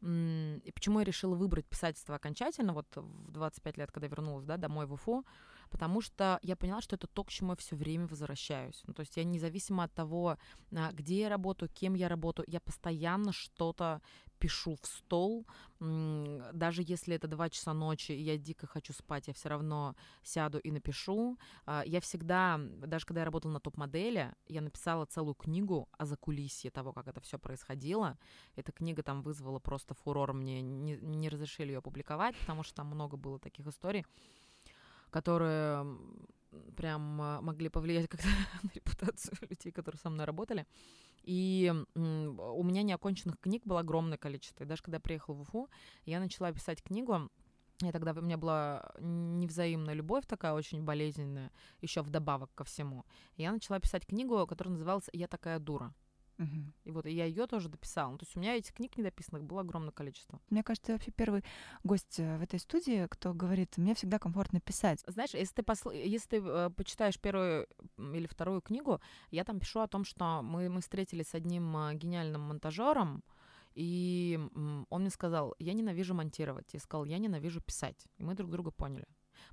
и 0.03 0.73
почему 0.75 1.01
я 1.01 1.05
решила 1.05 1.35
выбрать 1.35 1.67
писательство 1.67 2.15
окончательно, 2.15 2.73
вот 2.73 2.87
в 2.97 3.33
25 3.33 3.77
лет, 3.77 3.93
когда 3.93 4.07
вернулась 4.07 4.47
да, 4.47 4.57
домой 4.57 4.87
в 4.87 4.95
Уфу, 4.95 5.27
потому 5.71 6.01
что 6.01 6.39
я 6.43 6.57
поняла, 6.57 6.81
что 6.81 6.97
это 6.97 7.07
то, 7.07 7.25
к 7.25 7.31
чему 7.31 7.53
я 7.53 7.57
все 7.57 7.77
время 7.77 8.07
возвращаюсь. 8.07 8.83
Ну, 8.87 8.95
то 8.95 9.01
есть 9.01 9.17
я 9.17 9.25
независимо 9.25 9.85
от 9.85 9.95
того, 9.95 10.37
а, 10.75 10.93
где 10.93 11.21
я 11.21 11.29
работаю, 11.29 11.71
кем 11.73 11.95
я 11.95 12.09
работаю, 12.09 12.47
я 12.49 12.61
постоянно 12.61 13.33
что-то 13.33 14.03
пишу 14.41 14.77
в 14.81 14.87
стол, 14.87 15.47
даже 15.79 16.83
если 16.83 17.15
это 17.15 17.29
два 17.29 17.51
часа 17.51 17.75
ночи, 17.75 18.13
и 18.13 18.23
я 18.23 18.39
дико 18.39 18.67
хочу 18.67 18.93
спать, 18.93 19.29
я 19.29 19.35
все 19.35 19.51
равно 19.51 19.95
сяду 20.23 20.59
и 20.59 20.71
напишу. 20.71 21.39
А, 21.67 21.83
я 21.87 22.01
всегда, 22.01 22.59
даже 22.59 23.07
когда 23.07 23.21
я 23.21 23.25
работала 23.27 23.53
на 23.53 23.61
топ-модели, 23.61 24.35
я 24.47 24.63
написала 24.63 25.05
целую 25.07 25.35
книгу 25.35 25.89
о 25.93 26.07
закулисье 26.07 26.71
того, 26.71 26.93
как 26.93 27.07
это 27.09 27.21
все 27.21 27.39
происходило. 27.39 28.19
Эта 28.57 28.73
книга 28.73 29.03
там 29.03 29.23
вызвала 29.23 29.59
просто 29.59 29.95
фурор, 29.95 30.33
мне 30.33 30.63
не, 30.63 30.97
не 30.97 31.29
разрешили 31.29 31.73
ее 31.73 31.83
публиковать, 31.83 32.37
потому 32.39 32.63
что 32.63 32.75
там 32.75 32.87
много 32.87 33.17
было 33.17 33.39
таких 33.39 33.67
историй 33.67 34.05
которые 35.11 35.99
прям 36.77 37.21
а, 37.21 37.41
могли 37.41 37.69
повлиять 37.69 38.09
как-то 38.09 38.29
на 38.63 38.71
репутацию 38.75 39.37
людей, 39.49 39.73
которые 39.73 39.99
со 39.99 40.11
мной 40.11 40.27
работали. 40.27 40.67
И 41.23 41.73
у 41.95 42.63
меня 42.63 42.83
неоконченных 42.83 43.39
книг 43.39 43.63
было 43.67 43.81
огромное 43.81 44.17
количество. 44.17 44.65
И 44.65 44.67
даже 44.67 44.83
когда 44.83 44.97
я 44.97 45.01
приехала 45.01 45.35
в 45.35 45.43
Уфу, 45.43 45.69
я 46.07 46.19
начала 46.19 46.51
писать 46.51 46.83
книгу. 46.83 47.31
И 47.83 47.93
тогда 47.93 48.13
у 48.13 48.23
меня 48.23 48.37
была 48.37 48.91
невзаимная 48.99 49.95
любовь 49.95 50.27
такая 50.27 50.53
очень 50.53 50.83
болезненная, 50.83 51.51
еще 51.81 52.03
вдобавок 52.03 52.51
ко 52.55 52.65
всему. 52.65 53.05
И 53.37 53.43
я 53.43 53.53
начала 53.53 53.79
писать 53.81 54.07
книгу, 54.07 54.47
которая 54.47 54.73
называлась 54.73 55.09
«Я 55.13 55.29
такая 55.29 55.59
дура». 55.59 55.95
Угу. 56.41 56.73
И 56.85 56.91
вот 56.91 57.07
и 57.07 57.13
я 57.13 57.27
ее 57.27 57.47
тоже 57.47 57.69
дописала. 57.69 58.17
То 58.17 58.25
есть 58.25 58.35
у 58.35 58.41
меня 58.41 58.57
этих 58.57 58.73
книг 58.73 58.97
недописанных 58.97 59.45
было 59.45 59.61
огромное 59.61 59.93
количество. 59.93 60.41
Мне 60.49 60.63
кажется, 60.63 60.93
вообще 60.93 61.11
первый 61.11 61.45
гость 61.85 62.19
э, 62.19 62.39
в 62.39 62.43
этой 62.43 62.59
студии, 62.59 63.07
кто 63.11 63.35
говорит, 63.35 63.77
мне 63.77 63.95
всегда 63.95 64.19
комфортно 64.19 64.59
писать. 64.59 65.05
Знаешь, 65.07 65.35
если 65.35 65.57
ты, 65.57 65.63
посл... 65.63 65.91
если 65.91 66.29
ты 66.29 66.37
э, 66.43 66.71
почитаешь 66.71 67.21
первую 67.21 67.69
или 67.99 68.27
вторую 68.27 68.63
книгу, 68.63 69.01
я 69.31 69.45
там 69.45 69.61
пишу 69.61 69.81
о 69.81 69.87
том, 69.87 70.05
что 70.05 70.41
мы, 70.43 70.71
мы 70.71 70.81
встретились 70.81 71.29
с 71.29 71.35
одним 71.35 71.77
э, 71.77 71.95
гениальным 71.95 72.41
монтажером, 72.41 73.23
и 73.75 74.39
он 74.89 75.01
мне 75.01 75.11
сказал, 75.11 75.55
я 75.59 75.75
ненавижу 75.75 76.15
монтировать. 76.15 76.73
Я 76.73 76.81
сказал, 76.81 77.05
я 77.05 77.19
ненавижу 77.19 77.61
писать. 77.61 78.07
И 78.19 78.25
мы 78.25 78.35
друг 78.35 78.51
друга 78.51 78.71
поняли. 78.71 79.07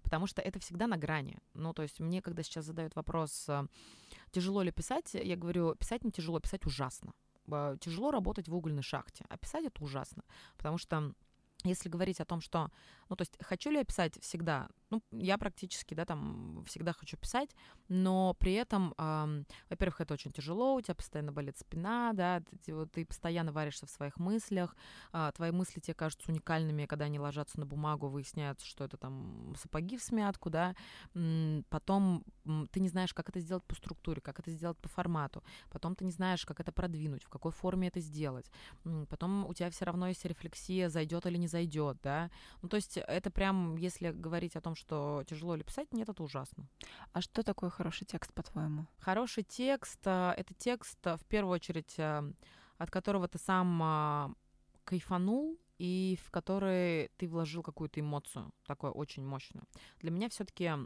Потому 0.04 0.28
что 0.28 0.42
это 0.42 0.60
всегда 0.60 0.88
на 0.88 0.98
грани. 0.98 1.38
Ну, 1.54 1.74
то 1.74 1.84
есть 1.84 2.00
мне, 2.00 2.22
когда 2.22 2.44
сейчас 2.44 2.66
задают 2.66 2.96
вопрос, 2.96 3.46
э, 3.50 3.68
тяжело 4.32 4.62
ли 4.62 4.72
писать, 4.72 5.14
я 5.14 5.36
говорю, 5.36 5.76
писать 5.76 6.04
не 6.04 6.12
тяжело, 6.12 6.40
писать 6.40 6.66
ужасно. 6.66 7.14
Тяжело 7.80 8.12
работать 8.12 8.50
в 8.50 8.56
угольной 8.56 8.84
шахте, 8.84 9.26
а 9.30 9.38
писать 9.38 9.66
это 9.66 9.82
ужасно. 9.84 10.24
Потому 10.58 10.78
что 10.78 11.14
если 11.64 11.90
говорить 11.90 12.20
о 12.20 12.26
том, 12.26 12.42
что, 12.42 12.70
ну, 13.10 13.16
то 13.16 13.24
есть, 13.24 13.38
хочу 13.42 13.70
ли 13.72 13.78
я 13.78 13.84
писать 13.84 14.22
всегда? 14.22 14.70
Ну, 14.90 15.02
я 15.12 15.38
практически, 15.38 15.94
да, 15.94 16.06
там, 16.06 16.64
всегда 16.66 16.94
хочу 16.94 17.18
писать, 17.18 17.50
но 17.90 18.34
при 18.40 18.54
этом, 18.54 18.94
э, 18.98 19.44
во-первых, 19.70 20.00
это 20.00 20.14
очень 20.14 20.32
тяжело, 20.32 20.76
у 20.76 20.82
тебя 20.82 20.96
постоянно 20.96 21.34
болит 21.34 21.58
спина, 21.58 22.14
да, 22.14 22.42
ты, 22.64 22.74
вот, 22.74 22.92
ты 22.94 23.06
постоянно 23.06 23.52
варишься 23.52 23.86
в 23.86 23.90
своих 23.90 24.18
мыслях, 24.18 24.78
э, 25.12 25.32
твои 25.36 25.52
мысли 25.52 25.82
тебе 25.82 25.94
кажутся 25.94 26.32
уникальными, 26.32 26.86
когда 26.86 27.06
они 27.06 27.20
ложатся 27.20 27.60
на 27.60 27.66
бумагу, 27.66 28.08
выясняется, 28.08 28.66
что 28.66 28.86
это 28.86 28.96
там 28.96 29.54
сапоги 29.62 29.98
в 29.98 30.02
смятку, 30.02 30.50
да, 30.50 30.74
потом 31.70 32.24
ты 32.72 32.80
не 32.80 32.88
знаешь, 32.88 33.14
как 33.14 33.28
это 33.28 33.42
сделать 33.42 33.66
по 33.66 33.76
структуре, 33.76 34.22
как 34.22 34.40
это 34.40 34.52
сделать 34.52 34.78
по 34.78 34.88
формату, 34.88 35.44
потом 35.70 35.96
ты 35.96 36.06
не 36.06 36.12
знаешь, 36.12 36.46
как 36.46 36.62
это 36.62 36.72
продвинуть, 36.72 37.26
в 37.26 37.30
какой 37.30 37.52
форме 37.52 37.90
это 37.90 38.00
сделать, 38.00 38.50
потом 39.10 39.46
у 39.48 39.54
тебя 39.54 39.70
все 39.70 39.84
равно 39.84 40.08
есть 40.08 40.24
рефлексия, 40.24 40.88
зайдет 40.88 41.26
или 41.26 41.38
не 41.38 41.48
зайдет, 41.48 41.98
да, 42.02 42.32
ну, 42.62 42.70
то 42.70 42.78
есть 42.78 42.96
это 42.96 43.30
прям, 43.32 43.76
если 43.76 44.12
говорить 44.12 44.56
о 44.56 44.62
том, 44.62 44.77
что 44.78 45.24
тяжело 45.28 45.56
ли 45.56 45.64
писать, 45.64 45.92
нет, 45.94 46.08
это 46.10 46.24
ужасно. 46.24 46.68
А 47.14 47.22
что 47.22 47.44
такое 47.44 47.70
хороший 47.70 48.06
текст, 48.06 48.34
по-твоему? 48.34 48.88
Хороший 49.00 49.44
текст 49.44 50.00
а,— 50.06 50.34
это 50.38 50.54
текст, 50.54 51.00
а, 51.06 51.18
в 51.18 51.26
первую 51.26 51.54
очередь, 51.54 51.96
а, 52.00 52.24
от 52.78 52.92
которого 52.92 53.28
ты 53.28 53.40
сам 53.40 54.36
кайфанул, 54.84 55.60
и 55.80 56.18
в 56.24 56.32
который 56.32 57.10
ты 57.18 57.28
вложил 57.28 57.62
какую-то 57.64 58.00
эмоцию, 58.00 58.52
такую 58.66 58.94
очень 58.94 59.26
мощную. 59.26 59.66
Для 60.00 60.12
меня 60.12 60.30
все-таки 60.30 60.66
а 60.66 60.86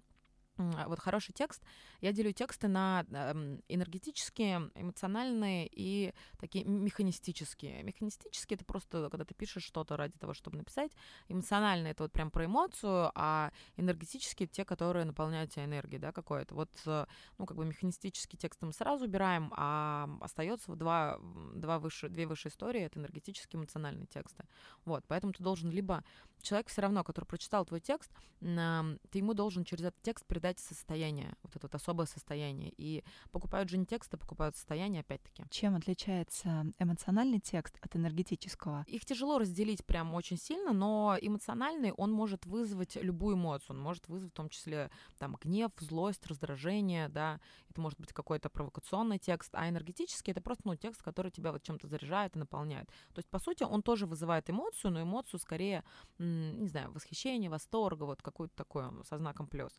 вот 0.88 1.00
хороший 1.00 1.34
текст. 1.34 1.62
Я 2.02 2.12
делю 2.13 2.32
тексты 2.34 2.67
на 2.67 3.06
эм, 3.12 3.62
энергетические, 3.67 4.71
эмоциональные 4.76 5.69
и 5.71 6.13
такие 6.39 6.65
механистические. 6.65 7.84
Механистические— 7.84 8.56
это 8.58 8.65
просто, 8.65 9.10
когда 9.10 9.26
ты 9.26 9.34
пишешь 9.34 9.63
что-то 9.63 9.97
ради 9.97 10.17
того, 10.17 10.34
чтобы 10.34 10.58
написать. 10.58 10.91
Эмоциональные— 11.28 11.91
это 11.93 12.04
вот 12.04 12.12
прям 12.12 12.32
про 12.32 12.45
эмоцию, 12.45 13.12
а 13.15 13.52
энергетические— 13.78 14.47
те, 14.52 14.65
которые 14.65 15.06
наполняют 15.06 15.52
тебя 15.52 15.65
энергией, 15.65 16.00
да, 16.00 16.12
какой-то. 16.12 16.56
Вот, 16.56 16.71
э, 16.86 17.06
ну, 17.38 17.45
как 17.45 17.58
бы 17.58 17.65
механистический 17.65 18.38
текст 18.38 18.62
мы 18.62 18.74
сразу 18.74 19.06
убираем, 19.06 19.54
а 19.56 20.10
остается 20.21 20.76
два, 20.76 21.19
два 21.56 21.80
выше, 21.80 22.10
две 22.10 22.28
высшие 22.28 22.52
истории— 22.52 22.82
это 22.82 23.00
энергетические, 23.00 23.60
эмоциональные 23.60 24.08
тексты. 24.08 24.45
Вот, 24.86 25.04
поэтому 25.08 25.34
ты 25.34 25.43
должен 25.43 25.69
либо 25.69 26.04
человек 26.41 26.67
все 26.67 26.82
равно, 26.82 27.04
который 27.04 27.25
прочитал 27.25 27.65
твой 27.65 27.80
текст, 27.80 28.12
ты 28.39 29.17
ему 29.17 29.34
должен 29.34 29.63
через 29.63 29.86
этот 29.86 30.01
текст 30.01 30.25
передать 30.25 30.60
состояние, 30.60 31.36
вот 31.43 31.56
это 31.56 31.67
вот 31.67 31.75
особое 31.75 32.06
состояние. 32.08 32.73
И 32.77 33.04
покупают 33.32 33.69
же 33.69 33.77
не 33.77 33.86
тексты, 33.86 34.17
покупают 34.17 34.56
состояние, 34.56 35.01
опять-таки. 35.01 35.43
Чем 35.49 35.75
отличается 35.75 36.65
эмоциональный 36.80 37.39
текст 37.39 37.77
от 37.82 37.95
энергетического? 37.95 38.84
Их 38.88 39.06
тяжело 39.06 39.38
разделить 39.38 39.86
прям 39.86 40.13
очень 40.13 40.38
сильно, 40.38 40.73
но 40.73 41.17
эмоциональный, 41.21 41.91
он 41.91 42.12
может 42.12 42.45
вызвать 42.45 42.95
любую 42.95 43.36
эмоцию. 43.36 43.75
Он 43.75 43.82
может 43.82 44.08
вызвать 44.08 44.32
в 44.32 44.36
том 44.36 44.49
числе 44.49 44.89
там 45.17 45.38
гнев, 45.41 45.71
злость, 45.80 46.25
раздражение, 46.27 47.10
да, 47.10 47.39
это 47.69 47.80
может 47.80 47.99
быть 47.99 48.12
какой-то 48.12 48.49
провокационный 48.49 49.17
текст, 49.17 49.51
а 49.54 49.69
энергетический 49.69 50.32
это 50.32 50.41
просто 50.41 50.63
ну, 50.65 50.75
текст, 50.75 51.01
который 51.01 51.32
тебя 51.32 51.51
вот 51.51 51.63
чем-то 51.63 51.88
заряжает 51.88 52.36
и 52.36 52.39
наполняет. 52.39 52.88
То 53.13 53.19
есть, 53.19 53.30
по 53.30 53.39
сути, 53.39 53.63
он 53.63 53.82
тоже 53.82 54.06
вызывает 54.06 54.49
эмоцию, 54.49 54.91
но 54.91 55.01
эмоцию 55.01 55.39
скорее, 55.39 55.84
не 56.31 56.67
знаю, 56.67 56.91
восхищение, 56.91 57.49
восторга, 57.49 58.03
вот 58.03 58.21
какую-то 58.21 58.55
такое 58.55 58.91
со 59.03 59.17
знаком 59.17 59.47
плюс. 59.47 59.71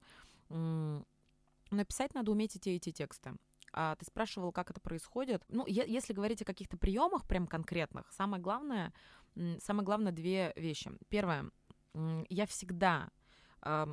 Написать 1.71 2.15
надо 2.15 2.31
уметь 2.31 2.57
и 2.57 2.59
те, 2.59 2.77
и 2.77 2.81
те 2.81 2.93
тексты. 2.93 3.33
А 3.73 3.97
ты 3.97 4.05
спрашивал, 4.05 4.53
как 4.53 4.71
это 4.71 4.81
происходит. 4.81 5.43
Ну, 5.49 5.65
если 5.67 6.13
говорить 6.13 6.43
о 6.43 6.45
каких-то 6.45 6.77
приемах 6.77 7.27
прям 7.27 7.47
конкретных, 7.47 8.13
самое 8.13 8.43
главное, 8.43 8.93
самое 9.61 9.85
главное 9.85 10.13
две 10.13 10.53
вещи. 10.57 10.93
Первое, 11.09 11.51
я 12.29 12.47
всегда 12.47 13.09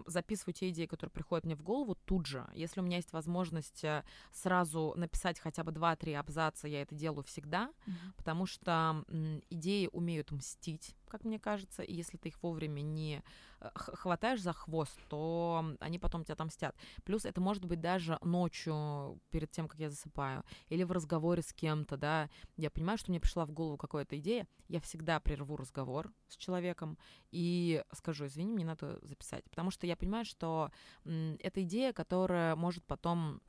записываю 0.07 0.53
те 0.53 0.69
идеи, 0.69 0.87
которые 0.87 1.11
приходят 1.11 1.45
мне 1.45 1.55
в 1.55 1.61
голову 1.61 1.95
тут 2.05 2.25
же. 2.25 2.47
Если 2.53 2.79
у 2.79 2.83
меня 2.83 2.97
есть 2.97 3.13
возможность 3.13 3.83
э, 3.83 4.03
сразу 4.31 4.93
написать 4.95 5.39
хотя 5.39 5.63
бы 5.63 5.71
2-3 5.71 6.15
абзаца, 6.15 6.67
я 6.67 6.81
это 6.81 6.95
делаю 6.95 7.23
всегда, 7.23 7.69
mm-hmm. 7.85 8.13
потому 8.17 8.47
что 8.47 9.05
идеи 9.51 9.87
умеют 9.91 10.31
мстить 10.31 10.95
как 11.09 11.25
мне 11.25 11.39
кажется, 11.39 11.83
и 11.83 11.93
если 11.93 12.17
ты 12.17 12.29
их 12.29 12.41
вовремя 12.41 12.81
не 12.81 13.21
э, 13.59 13.69
хватаешь 13.73 14.41
за 14.41 14.53
хвост, 14.53 14.97
то 15.09 15.75
они 15.79 15.99
потом 15.99 16.23
тебя 16.23 16.33
отомстят. 16.33 16.75
Плюс 17.03 17.25
это 17.25 17.41
может 17.41 17.65
быть 17.65 17.81
даже 17.81 18.17
ночью, 18.21 19.19
перед 19.31 19.51
тем, 19.51 19.67
как 19.67 19.79
я 19.79 19.89
засыпаю, 19.89 20.43
или 20.69 20.83
в 20.83 20.91
разговоре 20.91 21.41
с 21.41 21.53
кем-то, 21.53 21.97
да, 21.97 22.29
я 22.55 22.69
понимаю, 22.69 22.97
что 22.97 23.11
мне 23.11 23.19
пришла 23.19 23.45
в 23.45 23.51
голову 23.51 23.77
какая-то 23.77 24.17
идея, 24.19 24.47
я 24.67 24.79
всегда 24.79 25.19
прерву 25.19 25.57
разговор 25.57 26.11
с 26.27 26.37
человеком 26.37 26.97
и 27.31 27.83
скажу, 27.93 28.27
извини, 28.27 28.53
мне 28.53 28.65
надо 28.65 28.99
записать, 29.01 29.43
потому 29.49 29.71
что 29.71 29.87
я 29.87 29.95
понимаю, 29.95 30.25
что 30.25 30.71
это 31.03 31.63
идея, 31.63 31.91
которая 31.93 32.55
может 32.55 32.85
потом 32.85 33.41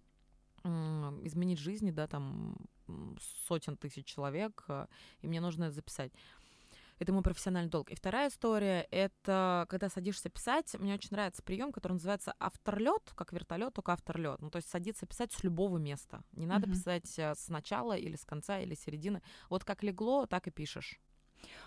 изменить 0.62 1.58
жизни, 1.58 1.90
да, 1.90 2.06
там 2.06 2.56
сотен 3.46 3.76
тысяч 3.76 4.06
человек, 4.06 4.64
э, 4.68 4.86
и 5.22 5.26
мне 5.26 5.40
нужно 5.40 5.64
это 5.64 5.74
записать. 5.74 6.12
Это 7.00 7.14
мой 7.14 7.22
профессиональный 7.22 7.70
долг. 7.70 7.90
И 7.90 7.94
вторая 7.94 8.28
история— 8.28 8.86
это 8.90 9.66
когда 9.70 9.88
садишься 9.88 10.28
писать. 10.28 10.76
Мне 10.78 10.92
очень 10.92 11.08
нравится 11.12 11.42
прием, 11.42 11.72
который 11.72 11.94
называется 11.94 12.34
авторлет, 12.38 13.12
как 13.16 13.32
вертолет, 13.32 13.72
только 13.72 13.94
авторлет. 13.94 14.42
Ну, 14.42 14.50
то 14.50 14.56
есть 14.56 14.68
садиться 14.68 15.06
писать 15.06 15.32
с 15.32 15.42
любого 15.42 15.78
места. 15.78 16.22
Не 16.32 16.44
надо 16.44 16.66
mm-hmm. 16.66 16.72
писать 16.72 17.18
э, 17.18 17.34
с 17.34 17.48
начала 17.48 17.96
или 17.96 18.16
с 18.16 18.26
конца 18.26 18.60
или 18.60 18.74
середины. 18.74 19.22
Вот 19.48 19.64
как 19.64 19.82
легло, 19.82 20.26
так 20.26 20.46
и 20.46 20.50
пишешь. 20.50 21.00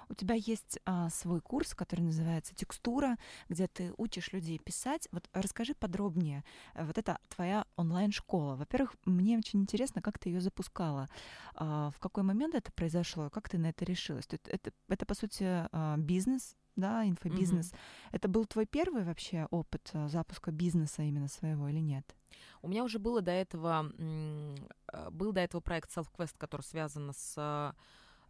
У 0.10 0.14
тебя 0.14 0.36
есть 0.36 0.80
а, 0.86 1.10
свой 1.10 1.42
курс, 1.42 1.74
который 1.74 2.02
называется 2.02 2.56
«Текстура», 2.56 3.18
где 3.50 3.68
ты 3.68 3.94
учишь 3.98 4.34
людей 4.34 4.60
писать. 4.60 5.08
Вот 5.12 5.30
расскажи 5.34 5.74
подробнее. 5.74 6.44
Э, 6.74 6.86
вот 6.86 6.98
это 6.98 7.18
твоя 7.30 7.66
онлайн-школа. 7.76 8.56
Во-первых, 8.56 8.96
мне 9.06 9.38
очень 9.38 9.62
интересно, 9.62 10.02
как 10.02 10.20
ты 10.20 10.30
ее 10.30 10.42
запускала. 10.42 11.08
А, 11.56 11.90
в 11.92 12.00
какой 12.00 12.24
момент 12.24 12.56
это 12.56 12.72
произошло? 12.72 13.30
Как 13.30 13.50
ты 13.50 13.58
на 13.58 13.68
это 13.68 13.86
решилась? 13.86 14.26
Это, 14.30 14.50
это, 14.50 14.72
это 14.88 15.06
по 15.06 15.16
сути, 15.16 15.44
а, 15.46 15.98
бизнес, 15.98 16.56
да, 16.76 17.08
инфобизнес. 17.08 17.72
Mm-hmm. 17.72 18.10
Это 18.12 18.28
был 18.28 18.46
твой 18.46 18.66
первый 18.66 19.04
вообще 19.04 19.48
опыт 19.52 19.90
а, 19.94 20.08
запуска 20.08 20.52
бизнеса 20.52 21.04
именно 21.04 21.28
своего 21.28 21.68
или 21.70 21.80
нет? 21.80 22.16
У 22.62 22.68
меня 22.68 22.84
уже 22.84 22.98
было 22.98 23.22
до 23.22 23.32
этого, 23.32 23.92
э, 23.98 25.10
был 25.12 25.34
до 25.34 25.42
этого 25.42 25.62
проект 25.62 25.96
SelfQuest, 25.96 26.36
который 26.38 26.62
связан 26.62 27.12
с 27.14 27.76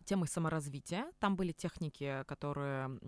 темой 0.03 0.27
саморазвития. 0.27 1.11
Там 1.19 1.35
были 1.35 1.51
техники, 1.51 2.23
которые 2.27 2.99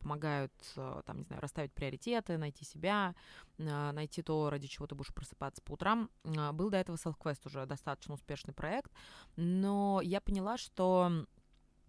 помогают, 0.00 0.52
э, 0.76 1.02
там, 1.06 1.18
не 1.18 1.24
знаю, 1.24 1.42
расставить 1.42 1.72
приоритеты, 1.72 2.38
найти 2.38 2.64
себя, 2.64 3.14
э, 3.58 3.92
найти 3.92 4.22
то, 4.22 4.50
ради 4.50 4.66
чего 4.66 4.86
ты 4.86 4.94
будешь 4.94 5.14
просыпаться 5.14 5.62
по 5.62 5.72
утрам. 5.72 6.10
А, 6.24 6.52
был 6.52 6.70
до 6.70 6.76
этого 6.76 6.96
Self-Quest 6.96 7.40
уже 7.46 7.66
достаточно 7.66 8.14
успешный 8.14 8.54
проект, 8.54 8.92
но 9.36 10.00
я 10.02 10.20
поняла, 10.20 10.58
что 10.58 11.26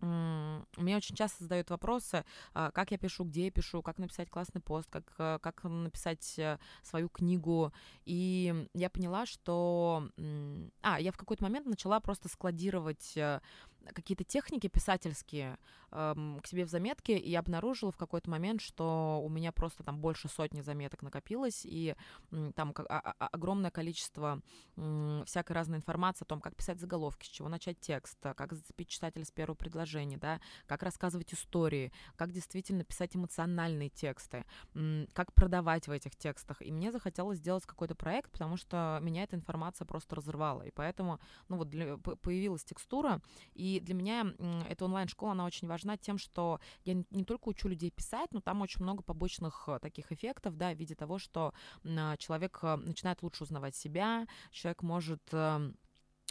мне 0.01 0.95
очень 0.95 1.15
часто 1.15 1.43
задают 1.43 1.69
вопросы, 1.69 2.23
как 2.53 2.91
я 2.91 2.97
пишу, 2.97 3.25
где 3.25 3.45
я 3.45 3.51
пишу, 3.51 3.81
как 3.81 3.97
написать 3.97 4.29
классный 4.29 4.61
пост, 4.61 4.89
как, 4.89 5.13
э, 5.17 5.39
как 5.41 5.63
написать 5.65 6.39
свою 6.83 7.09
книгу. 7.09 7.73
И 8.05 8.67
я 8.73 8.89
поняла, 8.89 9.25
что... 9.25 10.07
А, 10.81 11.01
я 11.01 11.11
в 11.11 11.17
какой-то 11.17 11.43
момент 11.43 11.65
начала 11.65 11.99
просто 11.99 12.29
складировать 12.29 13.17
какие-то 13.93 14.23
техники 14.23 14.67
писательские 14.67 15.57
эм, 15.91 16.39
к 16.41 16.47
себе 16.47 16.65
в 16.65 16.69
заметки 16.69 17.11
и 17.11 17.33
обнаружила 17.35 17.91
в 17.91 17.97
какой-то 17.97 18.29
момент, 18.29 18.61
что 18.61 19.21
у 19.23 19.29
меня 19.29 19.51
просто 19.51 19.83
там 19.83 19.99
больше 19.99 20.27
сотни 20.27 20.61
заметок 20.61 21.01
накопилось, 21.01 21.61
и 21.65 21.95
там 22.55 22.73
огромное 23.17 23.71
количество 23.71 24.41
всякой 25.25 25.53
разной 25.53 25.77
информации 25.77 26.23
о 26.23 26.27
том, 26.27 26.41
как 26.41 26.55
писать 26.55 26.79
заголовки, 26.79 27.25
с 27.25 27.29
чего 27.29 27.49
начать 27.49 27.79
текст, 27.79 28.17
как 28.21 28.53
зацепить 28.53 28.89
читателя 28.89 29.25
с 29.25 29.31
первого 29.31 29.55
предложения, 29.55 30.17
да, 30.17 30.39
как 30.65 30.83
рассказывать 30.83 31.33
истории, 31.33 31.91
как 32.15 32.31
действительно 32.31 32.83
писать 32.83 33.15
эмоциональные 33.15 33.89
тексты, 33.89 34.45
как 35.13 35.33
продавать 35.33 35.87
в 35.87 35.91
этих 35.91 36.15
текстах. 36.15 36.61
И 36.61 36.71
мне 36.71 36.91
захотелось 36.91 37.39
сделать 37.39 37.65
какой-то 37.65 37.95
проект, 37.95 38.31
потому 38.31 38.57
что 38.57 38.99
меня 39.01 39.23
эта 39.23 39.35
информация 39.35 39.85
просто 39.85 40.15
разрывала. 40.15 40.63
И 40.63 40.71
поэтому, 40.71 41.19
ну 41.47 41.57
вот, 41.57 41.69
для, 41.69 41.97
появилась 41.97 42.63
текстура, 42.63 43.21
и 43.53 43.68
для 43.77 43.93
меня 43.93 44.33
эта 44.67 44.85
онлайн-школа, 44.85 45.33
она 45.33 45.45
очень 45.45 45.67
важна 45.67 45.97
тем, 45.97 46.17
что 46.17 46.59
я 46.85 46.95
не 47.11 47.23
только 47.23 47.49
учу 47.49 47.67
людей 47.67 47.91
писать, 47.91 48.29
но 48.31 48.41
там 48.41 48.61
очень 48.61 48.81
много 48.81 49.03
побочных 49.03 49.65
э, 49.67 49.79
таких 49.79 50.11
эффектов, 50.11 50.57
да, 50.57 50.73
в 50.73 50.77
виде 50.77 50.95
того, 50.95 51.19
что 51.19 51.53
человек 52.17 52.59
э, 52.63 52.75
начинает 52.77 53.21
лучше 53.21 53.43
узнавать 53.43 53.75
себя, 53.75 54.25
человек 54.51 54.81
может 54.81 55.21
эм, 55.31 55.37
а, 55.39 55.73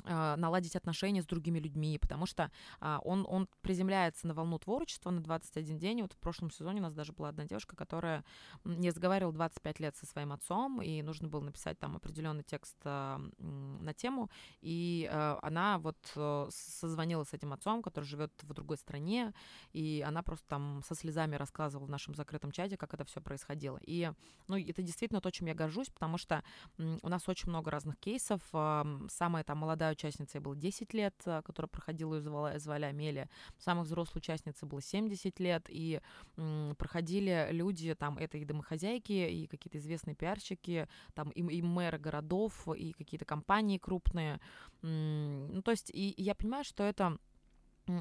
наладить 0.05 0.77
отношения 0.77 1.23
с 1.23 1.27
другими 1.27 1.59
людьми, 1.59 1.99
потому 1.99 2.27
что 2.27 2.51
а, 2.81 3.01
он, 3.05 3.27
он 3.29 3.49
приземляется 3.63 4.27
на 4.27 4.35
волну 4.35 4.59
творчества 4.59 5.11
на 5.11 5.21
21 5.21 5.79
день. 5.79 6.03
Вот 6.03 6.13
в 6.13 6.19
прошлом 6.19 6.51
сезоне 6.51 6.81
у 6.81 6.85
нас 6.85 6.95
даже 6.95 7.13
была 7.13 7.31
одна 7.31 7.45
девушка, 7.45 7.77
которая 7.77 8.25
не 8.65 8.91
разговаривала 8.91 9.33
25 9.35 9.81
лет 9.81 9.97
со 9.97 10.07
своим 10.07 10.33
отцом, 10.33 10.81
и 10.83 11.03
нужно 11.03 11.29
было 11.29 11.41
написать 11.41 11.79
там 11.79 11.97
определенный 11.97 12.43
текст 12.43 12.77
а, 12.85 13.21
на 13.39 13.95
тему, 13.95 14.31
и 14.61 15.09
а, 15.11 15.39
она 15.43 15.79
вот 15.79 15.99
а, 16.17 16.49
созвонила 16.51 17.25
с 17.25 17.33
этим 17.33 17.53
отцом, 17.53 17.83
который 17.83 18.05
живет 18.05 18.33
в 18.43 18.53
другой 18.55 18.79
стране, 18.79 19.35
и 19.73 20.05
она 20.07 20.23
просто 20.23 20.47
там 20.49 20.83
со 20.87 20.95
слезами 20.95 21.37
рассказывала 21.37 21.87
в 21.87 21.91
нашем 21.91 22.15
закрытом 22.15 22.53
чате, 22.53 22.77
как 22.77 22.95
это 22.95 23.05
все 23.05 23.21
происходило. 23.21 23.79
И, 23.83 24.11
ну, 24.47 24.57
это 24.57 24.83
действительно 24.83 25.21
то, 25.21 25.31
чем 25.31 25.47
я 25.47 25.55
горжусь, 25.55 25.91
потому 25.91 26.19
что 26.19 26.43
у 26.77 27.09
нас 27.09 27.29
очень 27.29 27.49
много 27.49 27.71
разных 27.71 27.99
кейсов. 27.99 28.41
Самая 28.51 29.45
там 29.45 29.59
молодая 29.59 29.88
молодая 29.89 29.93
участница 29.93 30.41
было 30.41 30.57
10 30.57 30.95
лет, 30.95 31.15
а, 31.27 31.43
которая 31.43 31.69
проходила 31.69 32.15
ее 32.15 32.21
звали, 32.21 32.59
звали 32.59 32.85
Амелия. 32.85 33.29
Самой 33.59 33.85
взрослой 33.85 34.19
участнице 34.19 34.67
было 34.67 34.83
70 34.83 35.41
лет, 35.41 35.67
и 35.69 36.01
м, 36.37 36.75
проходили 36.77 37.49
люди, 37.51 37.95
там, 37.95 38.19
это 38.19 38.39
и 38.39 38.45
домохозяйки, 38.45 39.13
и 39.13 39.47
какие-то 39.47 39.79
известные 39.79 40.15
пиарщики, 40.15 40.89
там, 41.15 41.31
и, 41.31 41.41
и 41.41 41.63
мэры 41.63 41.99
городов, 41.99 42.69
и 42.77 42.93
какие-то 42.93 43.25
компании 43.25 43.79
крупные. 43.79 44.41
М, 44.83 45.55
ну, 45.55 45.63
то 45.63 45.71
есть, 45.71 45.91
и, 45.91 46.11
и 46.11 46.23
я 46.23 46.35
понимаю, 46.35 46.65
что 46.65 46.85
это 46.85 47.19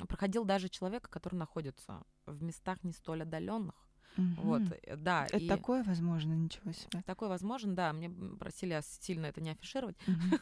проходил 0.08 0.46
даже 0.46 0.70
человек, 0.70 1.10
который 1.10 1.36
находится 1.36 2.04
в 2.26 2.44
местах 2.44 2.84
не 2.84 2.92
столь 2.92 3.22
отдаленных, 3.22 3.87
Угу. 4.18 4.42
Вот, 4.42 4.62
э, 4.84 4.96
да. 4.96 5.26
Это 5.26 5.38
и... 5.38 5.48
такое 5.48 5.84
возможно, 5.84 6.34
ничего 6.34 6.72
себе. 6.72 7.02
Такое 7.06 7.30
возможно, 7.30 7.76
да. 7.76 7.94
Мне 7.94 8.10
просили 8.10 8.80
сильно 8.84 9.28
это 9.28 9.42
не 9.42 9.52
афишировать. 9.52 9.98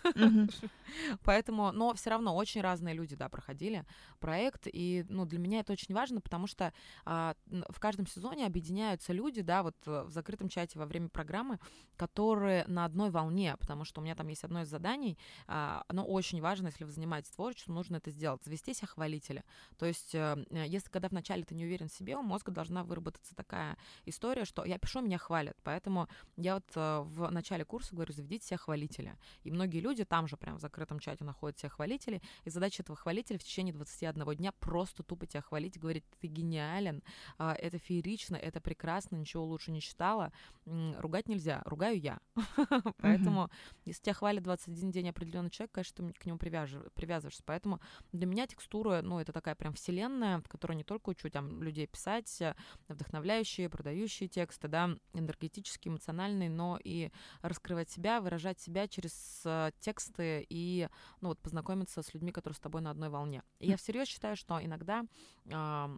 Поэтому, 1.24 1.72
но 1.72 1.94
все 1.94 2.12
равно 2.12 2.36
очень 2.36 2.62
разные 2.62 2.96
люди, 2.96 3.16
да, 3.16 3.30
проходили 3.30 3.86
проект. 4.20 4.68
И, 4.72 5.06
ну, 5.10 5.26
для 5.26 5.40
меня 5.40 5.60
это 5.60 5.74
очень 5.74 5.94
важно, 5.94 6.22
потому 6.22 6.48
что 6.48 6.74
а, 7.06 7.36
в 7.70 7.80
каждом 7.80 8.08
сезоне 8.08 8.46
объединяются 8.46 9.14
люди, 9.14 9.42
да, 9.42 9.64
вот 9.64 9.76
э, 9.86 10.04
в 10.04 10.12
закрытом 10.12 10.50
чате 10.50 10.80
во 10.80 10.86
время 10.86 11.10
программы, 11.10 11.60
которые 11.98 12.66
на 12.68 12.86
одной 12.86 13.10
волне, 13.10 13.56
потому 13.60 13.86
что 13.86 14.02
у 14.02 14.04
меня 14.04 14.16
там 14.16 14.28
есть 14.28 14.44
одно 14.44 14.62
из 14.62 14.70
заданий, 14.70 15.18
а, 15.48 15.84
оно 15.88 16.06
очень 16.06 16.42
важно, 16.42 16.68
если 16.68 16.84
вы 16.84 16.92
занимаетесь 16.92 17.32
творчеством, 17.32 17.76
нужно 17.76 17.98
это 17.98 18.12
сделать, 18.12 18.44
завести 18.44 18.74
себя 18.74 18.88
хвалителя. 18.88 19.44
То 19.78 19.86
есть, 19.86 20.16
а, 20.16 20.38
если 20.52 20.90
когда 20.90 21.10
вначале 21.10 21.44
ты 21.44 21.56
не 21.56 21.66
уверен 21.66 21.90
в 21.90 21.94
себе, 21.94 22.16
у 22.16 22.22
мозга 22.22 22.52
должна 22.52 22.84
выработаться 22.84 23.36
такая 23.36 23.65
такая 23.66 23.78
история, 24.06 24.46
что 24.46 24.66
я 24.66 24.78
пишу, 24.78 25.02
меня 25.02 25.18
хвалят. 25.18 25.58
Поэтому 25.64 26.08
я 26.38 26.56
вот 26.56 26.66
э, 26.76 27.00
в 27.02 27.32
начале 27.32 27.66
курса 27.66 27.96
говорю, 27.96 28.14
заведите 28.14 28.48
себя 28.48 28.58
хвалителя. 28.58 29.18
И 29.44 29.52
многие 29.52 29.80
люди 29.80 30.06
там 30.06 30.28
же 30.28 30.38
прям 30.38 30.58
в 30.58 30.62
закрытом 30.62 31.00
чате 31.00 31.24
находят 31.24 31.58
себя 31.60 31.70
хвалителей. 31.70 32.22
И 32.46 32.50
задача 32.50 32.84
этого 32.84 32.96
хвалителя 32.96 33.38
в 33.38 33.44
течение 33.44 33.74
21 33.74 34.36
дня 34.36 34.52
просто 34.52 35.04
тупо 35.04 35.26
тебя 35.26 35.42
хвалить, 35.42 35.80
говорить, 35.80 36.04
ты 36.20 36.28
гениален, 36.28 37.04
а, 37.38 37.54
это 37.54 37.78
феерично, 37.78 38.36
это 38.36 38.62
прекрасно, 38.62 39.16
ничего 39.16 39.46
лучше 39.46 39.72
не 39.72 39.82
читала. 39.82 40.32
Ругать 40.66 41.28
нельзя, 41.28 41.62
ругаю 41.66 42.00
я. 42.00 42.20
Поэтому, 42.98 43.50
если 43.86 44.04
тебя 44.04 44.14
хвалит 44.14 44.44
21 44.44 44.92
день 44.92 45.10
определенный 45.10 45.50
человек, 45.50 45.72
конечно, 45.72 46.10
ты 46.10 46.14
к 46.20 46.26
нему 46.26 46.38
привязываешься. 46.38 47.44
Поэтому 47.46 47.80
для 48.12 48.26
меня 48.26 48.48
текстура, 48.48 49.02
ну, 49.02 49.20
это 49.20 49.32
такая 49.32 49.56
прям 49.56 49.74
вселенная, 49.74 50.40
в 50.40 50.48
которой 50.48 50.76
не 50.76 50.84
только 50.84 51.10
учу 51.10 51.30
там 51.30 51.62
людей 51.62 51.88
писать, 51.88 52.42
э, 52.42 52.56
вдохновляющие 52.88 53.55
продающие, 53.56 53.70
продающие 53.70 54.30
тексты, 54.30 54.68
да, 54.68 54.90
энергетические, 55.14 55.92
эмоциональные, 55.92 56.50
но 56.50 56.80
и 56.84 57.12
раскрывать 57.42 57.90
себя, 57.90 58.22
выражать 58.22 58.60
себя 58.60 58.88
через 58.88 59.42
э, 59.46 59.72
тексты 59.80 60.46
и, 60.50 60.90
ну 61.22 61.30
вот, 61.30 61.40
познакомиться 61.40 62.02
с 62.02 62.14
людьми, 62.14 62.32
которые 62.32 62.56
с 62.56 62.60
тобой 62.60 62.82
на 62.82 62.92
одной 62.92 63.10
волне. 63.10 63.44
И 63.60 63.68
я 63.68 63.78
всерьез 63.78 64.08
считаю, 64.08 64.36
что 64.36 64.60
иногда 64.64 65.06
э, 65.46 65.98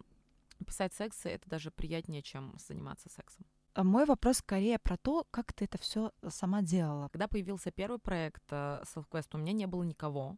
писать 0.65 0.93
сексы 0.93 1.29
это 1.29 1.49
даже 1.49 1.71
приятнее, 1.71 2.21
чем 2.21 2.55
заниматься 2.57 3.09
сексом. 3.09 3.45
А 3.73 3.83
мой 3.83 4.05
вопрос 4.05 4.37
скорее 4.37 4.79
про 4.79 4.97
то, 4.97 5.25
как 5.31 5.53
ты 5.53 5.65
это 5.65 5.77
все 5.77 6.11
сама 6.29 6.61
делала. 6.61 7.09
Когда 7.09 7.27
появился 7.27 7.71
первый 7.71 7.99
проект 7.99 8.43
э, 8.51 8.83
SelfQuest, 8.83 9.29
у 9.33 9.37
меня 9.37 9.53
не 9.53 9.67
было 9.67 9.83
никого, 9.83 10.37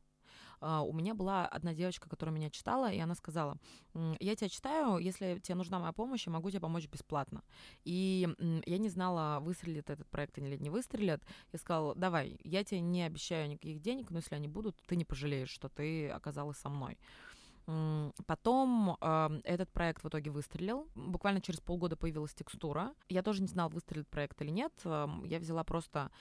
у 0.62 0.94
меня 0.94 1.14
была 1.14 1.48
одна 1.48 1.74
девочка, 1.74 2.10
которая 2.10 2.36
меня 2.36 2.50
читала, 2.50 2.92
и 2.92 3.00
она 3.00 3.16
сказала, 3.16 3.58
я 4.20 4.36
тебя 4.36 4.50
читаю, 4.50 4.98
если 4.98 5.40
тебе 5.40 5.56
нужна 5.56 5.80
моя 5.80 5.92
помощь, 5.92 6.26
я 6.28 6.32
могу 6.32 6.50
тебе 6.50 6.60
помочь 6.60 6.88
бесплатно. 6.88 7.44
И 7.86 8.28
я 8.66 8.78
не 8.78 8.90
знала, 8.90 9.40
выстрелит 9.40 9.90
этот 9.90 10.08
проект 10.10 10.38
или 10.38 10.58
не 10.58 10.70
выстрелит. 10.70 11.22
Я 11.52 11.60
сказала, 11.60 11.96
давай, 11.96 12.40
я 12.44 12.64
тебе 12.64 12.82
не 12.82 13.04
обещаю 13.04 13.50
никаких 13.50 13.82
денег, 13.82 14.12
но 14.12 14.18
если 14.18 14.36
они 14.36 14.48
будут, 14.48 14.76
ты 14.88 14.96
не 14.96 15.06
пожалеешь, 15.06 15.50
что 15.50 15.70
ты 15.70 16.10
оказалась 16.10 16.58
со 16.58 16.70
мной. 16.70 16.98
Потом 18.26 18.98
э, 19.00 19.30
этот 19.44 19.72
проект 19.72 20.04
в 20.04 20.08
итоге 20.08 20.32
выстрелил. 20.32 20.88
Буквально 20.96 21.42
через 21.42 21.60
полгода 21.60 21.96
появилась 21.96 22.34
текстура. 22.34 22.94
Я 23.10 23.22
тоже 23.22 23.42
не 23.42 23.48
знала, 23.48 23.70
выстрелит 23.70 24.08
проект 24.08 24.42
или 24.42 24.50
нет. 24.50 24.74
Я 24.84 25.40
взяла 25.40 25.64
просто 25.64 26.12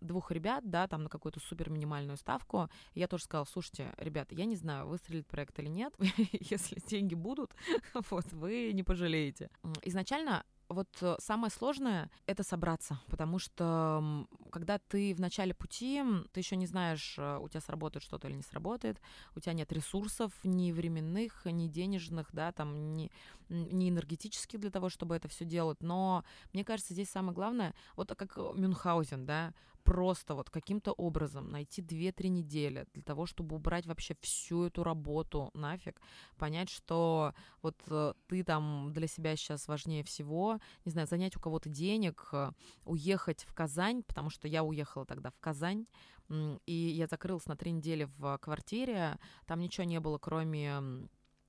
двух 0.00 0.30
ребят, 0.30 0.68
да, 0.68 0.86
там 0.86 1.04
на 1.04 1.08
какую-то 1.08 1.40
супер 1.40 1.70
минимальную 1.70 2.16
ставку. 2.16 2.68
Я 2.94 3.08
тоже 3.08 3.24
сказала, 3.24 3.44
слушайте, 3.44 3.92
ребята, 3.98 4.34
я 4.34 4.44
не 4.44 4.56
знаю, 4.56 4.86
выстрелит 4.86 5.26
проект 5.26 5.58
или 5.58 5.68
нет. 5.68 5.94
Если 6.32 6.80
деньги 6.86 7.14
будут, 7.14 7.54
вот, 8.10 8.32
вы 8.32 8.72
не 8.72 8.82
пожалеете. 8.82 9.50
Изначально 9.82 10.44
вот 10.68 10.88
э, 11.02 11.16
самое 11.18 11.50
сложное— 11.50 12.10
это 12.26 12.42
собраться, 12.42 13.00
потому 13.08 13.38
что 13.38 14.26
когда 14.50 14.78
ты 14.78 15.14
в 15.14 15.20
начале 15.20 15.54
пути, 15.54 16.02
ты 16.32 16.40
еще 16.40 16.56
не 16.56 16.66
знаешь, 16.66 17.16
э, 17.18 17.38
у 17.38 17.48
тебя 17.48 17.60
сработает 17.60 18.02
что-то 18.02 18.28
или 18.28 18.36
не 18.36 18.42
сработает, 18.42 19.00
у 19.36 19.40
тебя 19.40 19.52
нет 19.52 19.72
ресурсов 19.72 20.32
ни 20.42 20.72
временных, 20.72 21.44
ни 21.44 21.68
денежных, 21.68 22.28
да, 22.32 22.52
там, 22.52 22.96
ни, 22.96 23.10
ни 23.48 23.90
энергетических 23.90 24.60
для 24.60 24.70
того, 24.70 24.88
чтобы 24.88 25.16
это 25.16 25.28
все 25.28 25.44
делать, 25.44 25.82
но 25.82 26.24
мне 26.52 26.64
кажется, 26.64 26.94
здесь 26.94 27.10
самое 27.10 27.34
главное, 27.34 27.74
вот 27.96 28.14
как 28.16 28.36
Мюнхгаузен, 28.36 29.26
да, 29.26 29.52
просто 29.84 30.34
вот 30.34 30.50
каким-то 30.50 30.92
образом 30.92 31.50
найти 31.50 31.82
2-3 31.82 32.28
недели 32.28 32.86
для 32.94 33.02
того, 33.02 33.26
чтобы 33.26 33.56
убрать 33.56 33.86
вообще 33.86 34.16
всю 34.20 34.64
эту 34.64 34.82
работу 34.82 35.50
нафиг, 35.54 36.00
понять, 36.36 36.70
что 36.70 37.34
вот 37.62 37.76
э, 37.88 38.14
ты 38.26 38.42
там 38.42 38.92
для 38.92 39.06
себя 39.06 39.36
сейчас 39.36 39.68
важнее 39.68 40.02
всего, 40.02 40.58
не 40.84 40.90
знаю, 40.90 41.06
занять 41.06 41.36
у 41.36 41.40
кого-то 41.40 41.68
денег, 41.68 42.28
э, 42.32 42.50
уехать 42.84 43.44
в 43.44 43.54
Казань, 43.54 44.02
потому 44.02 44.30
что 44.30 44.48
я 44.48 44.64
уехала 44.64 45.06
тогда 45.06 45.30
в 45.30 45.38
Казань, 45.38 45.86
и 46.30 46.72
я 46.72 47.06
закрылась 47.06 47.46
на 47.46 47.54
три 47.54 47.70
недели 47.70 48.08
в 48.16 48.38
квартире, 48.38 49.18
там 49.46 49.60
ничего 49.60 49.84
не 49.84 50.00
было, 50.00 50.16
кроме 50.16 51.08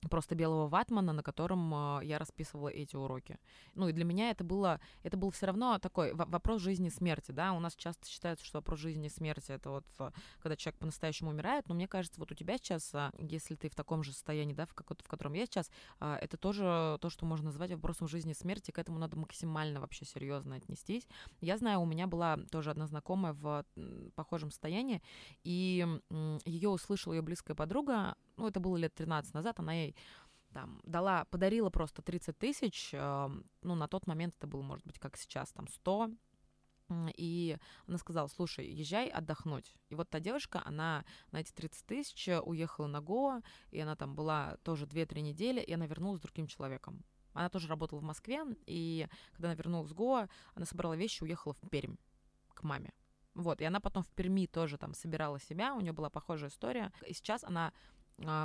просто 0.10 0.36
белого 0.36 0.68
ватмана, 0.68 1.14
на 1.14 1.24
котором 1.24 1.74
э, 1.74 2.06
я 2.06 2.20
расписывала 2.20 2.70
эти 2.70 2.96
уроки. 2.96 3.38
Ну 3.74 3.88
и 3.90 3.94
для 3.94 4.06
меня 4.06 4.32
это 4.32 4.44
было, 4.44 4.80
это 5.04 5.18
был 5.18 5.32
все 5.32 5.48
равно 5.48 5.78
такой 5.80 6.14
вопрос 6.14 6.62
жизни 6.62 6.88
и 6.88 6.92
смерти, 6.92 7.32
да, 7.32 7.54
у 7.54 7.60
нас 7.60 7.76
часто 7.76 8.08
считается, 8.08 8.46
что 8.46 8.60
вопрос 8.60 8.80
жизни 8.80 9.08
и 9.08 9.10
смерти 9.10 9.52
это 9.52 9.70
вот 9.70 9.86
э, 10.00 10.12
когда 10.40 10.56
человек 10.56 10.80
по-настоящему 10.80 11.32
умирает, 11.32 11.68
но 11.68 11.76
мне 11.76 11.88
кажется, 11.88 12.20
вот 12.20 12.32
у 12.32 12.36
тебя 12.36 12.58
сейчас, 12.58 12.94
э, 12.94 13.12
если 13.20 13.56
ты 13.56 13.70
в 13.70 13.76
таком 13.76 14.04
же 14.04 14.14
состоянии, 14.14 14.54
да, 14.54 14.66
в, 14.66 14.74
каком 14.74 14.98
в 14.98 15.08
котором 15.08 15.34
я 15.34 15.46
сейчас, 15.46 15.70
это 16.00 16.38
тоже 16.38 16.98
то, 17.02 17.10
что 17.10 17.26
можно 17.26 17.48
назвать 17.48 17.72
вопросом 17.72 18.08
жизни 18.08 18.32
и 18.32 18.36
смерти, 18.36 18.72
к 18.72 18.80
этому 18.80 19.00
надо 19.00 19.18
максимально 19.18 19.80
вообще 19.80 20.06
серьезно 20.06 20.56
отнестись. 20.56 21.08
Я 21.42 21.58
знаю, 21.58 21.82
у 21.82 21.86
меня 21.86 22.08
была 22.08 22.38
тоже 22.52 22.72
одна 22.72 22.88
знакомая 22.88 23.34
в 23.34 23.66
похожем 24.16 24.52
состоянии, 24.52 25.02
и 25.44 25.86
ее 26.46 26.70
услышала 26.70 27.14
ее 27.14 27.22
близкая 27.22 27.56
подруга, 27.56 28.16
ну, 28.38 28.48
это 28.48 28.60
было 28.60 28.78
лет 28.78 28.94
13 28.96 29.34
назад, 29.34 29.60
она 29.60 29.74
ей 29.74 29.96
там 30.54 30.80
дала, 30.84 31.26
подарила 31.26 31.70
просто 31.70 32.02
30 32.02 32.38
тысяч, 32.38 32.92
э, 32.94 33.30
ну, 33.62 33.76
на 33.76 33.88
тот 33.88 34.08
момент 34.08 34.36
это 34.38 34.48
было, 34.48 34.62
может 34.62 34.86
быть, 34.86 35.00
как 35.00 35.18
сейчас, 35.18 35.52
там, 35.52 35.68
100, 35.68 36.12
и 37.18 37.58
она 37.88 37.98
сказала, 37.98 38.28
слушай, 38.28 38.68
езжай 38.68 39.10
отдохнуть. 39.10 39.76
И 39.90 39.96
вот 39.96 40.10
та 40.10 40.20
девушка, 40.20 40.62
она 40.66 41.04
на 41.32 41.42
эти 41.42 41.52
30 41.52 41.86
тысяч 41.86 42.30
уехала 42.44 42.88
на 42.88 43.02
Гоа, 43.02 43.42
и 43.72 43.80
она 43.80 43.96
там 43.96 44.16
была 44.16 44.58
тоже 44.64 44.86
2-3 44.86 45.22
недели, 45.22 45.62
и 45.62 45.74
она 45.74 45.88
вернулась 45.88 46.20
с 46.20 46.24
другим 46.24 46.48
человеком. 46.48 47.04
Она 47.34 47.50
тоже 47.50 47.68
работала 47.68 48.00
в 48.00 48.04
Москве, 48.04 48.44
и 48.66 49.08
когда 49.34 49.50
она 49.50 49.56
вернулась 49.56 49.92
в 49.92 49.96
Гоа, 49.96 50.30
она 50.54 50.66
собрала 50.66 50.96
вещи 50.96 51.22
и 51.22 51.26
уехала 51.26 51.54
в 51.54 51.70
Пермь 51.70 51.96
к 52.54 52.64
маме. 52.64 52.94
Вот, 53.34 53.60
и 53.60 53.66
она 53.66 53.82
потом 53.82 54.04
в 54.04 54.12
Перми 54.12 54.48
тоже 54.48 54.78
там 54.78 54.94
собирала 54.94 55.40
себя, 55.40 55.74
у 55.74 55.82
нее 55.82 55.92
была 55.92 56.10
похожая 56.10 56.50
история. 56.50 56.94
И 57.06 57.14
сейчас 57.14 57.44
она 57.44 57.74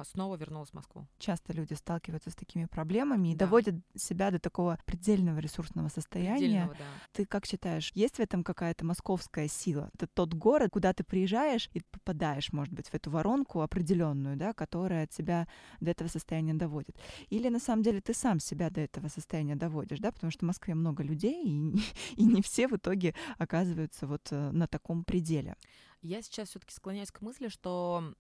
снова 0.04 0.36
вернулась 0.36 0.70
в 0.70 0.74
Москву. 0.74 1.06
Часто 1.18 1.52
люди 1.52 1.74
сталкиваются 1.74 2.30
с 2.30 2.34
такими 2.34 2.64
проблемами 2.64 3.28
и 3.28 3.34
да. 3.36 3.46
доводят 3.46 3.76
себя 3.94 4.30
до 4.30 4.38
такого 4.38 4.78
предельного 4.84 5.38
ресурсного 5.38 5.88
состояния. 5.88 6.38
Предельного, 6.38 6.74
да. 6.74 6.84
Ты 7.12 7.24
как 7.24 7.46
считаешь, 7.46 7.92
есть 7.94 8.16
в 8.16 8.20
этом 8.20 8.42
какая-то 8.42 8.84
московская 8.84 9.48
сила? 9.48 9.90
Это 9.94 10.06
тот 10.06 10.34
город, 10.34 10.70
куда 10.72 10.92
ты 10.92 11.04
приезжаешь 11.04 11.70
и 11.72 11.82
попадаешь, 11.90 12.52
может 12.52 12.74
быть, 12.74 12.88
в 12.88 12.94
эту 12.94 13.10
воронку 13.10 13.60
определенную, 13.60 14.36
да, 14.36 14.52
которая 14.52 15.06
тебя 15.06 15.46
до 15.80 15.92
этого 15.92 16.08
состояния 16.08 16.54
доводит. 16.54 16.96
Или 17.28 17.48
на 17.48 17.60
самом 17.60 17.82
деле 17.82 18.00
ты 18.00 18.12
сам 18.12 18.40
себя 18.40 18.70
до 18.70 18.80
этого 18.80 19.08
состояния 19.08 19.56
доводишь, 19.56 20.00
да, 20.00 20.10
потому 20.10 20.30
что 20.30 20.44
в 20.44 20.48
Москве 20.48 20.74
много 20.74 21.02
людей, 21.02 21.44
и, 21.44 21.74
и 22.16 22.24
не 22.24 22.42
все 22.42 22.66
в 22.66 22.76
итоге 22.76 23.14
оказываются 23.38 24.06
вот 24.06 24.28
э, 24.30 24.50
на 24.50 24.66
таком 24.66 25.04
пределе. 25.04 25.54
Я 26.02 26.22
сейчас 26.22 26.48
все-таки 26.48 26.72
склоняюсь 26.72 27.10
к 27.10 27.20
мысли, 27.20 27.48
что 27.48 28.14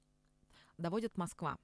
доводит 0.80 1.16
Москва. 1.16 1.58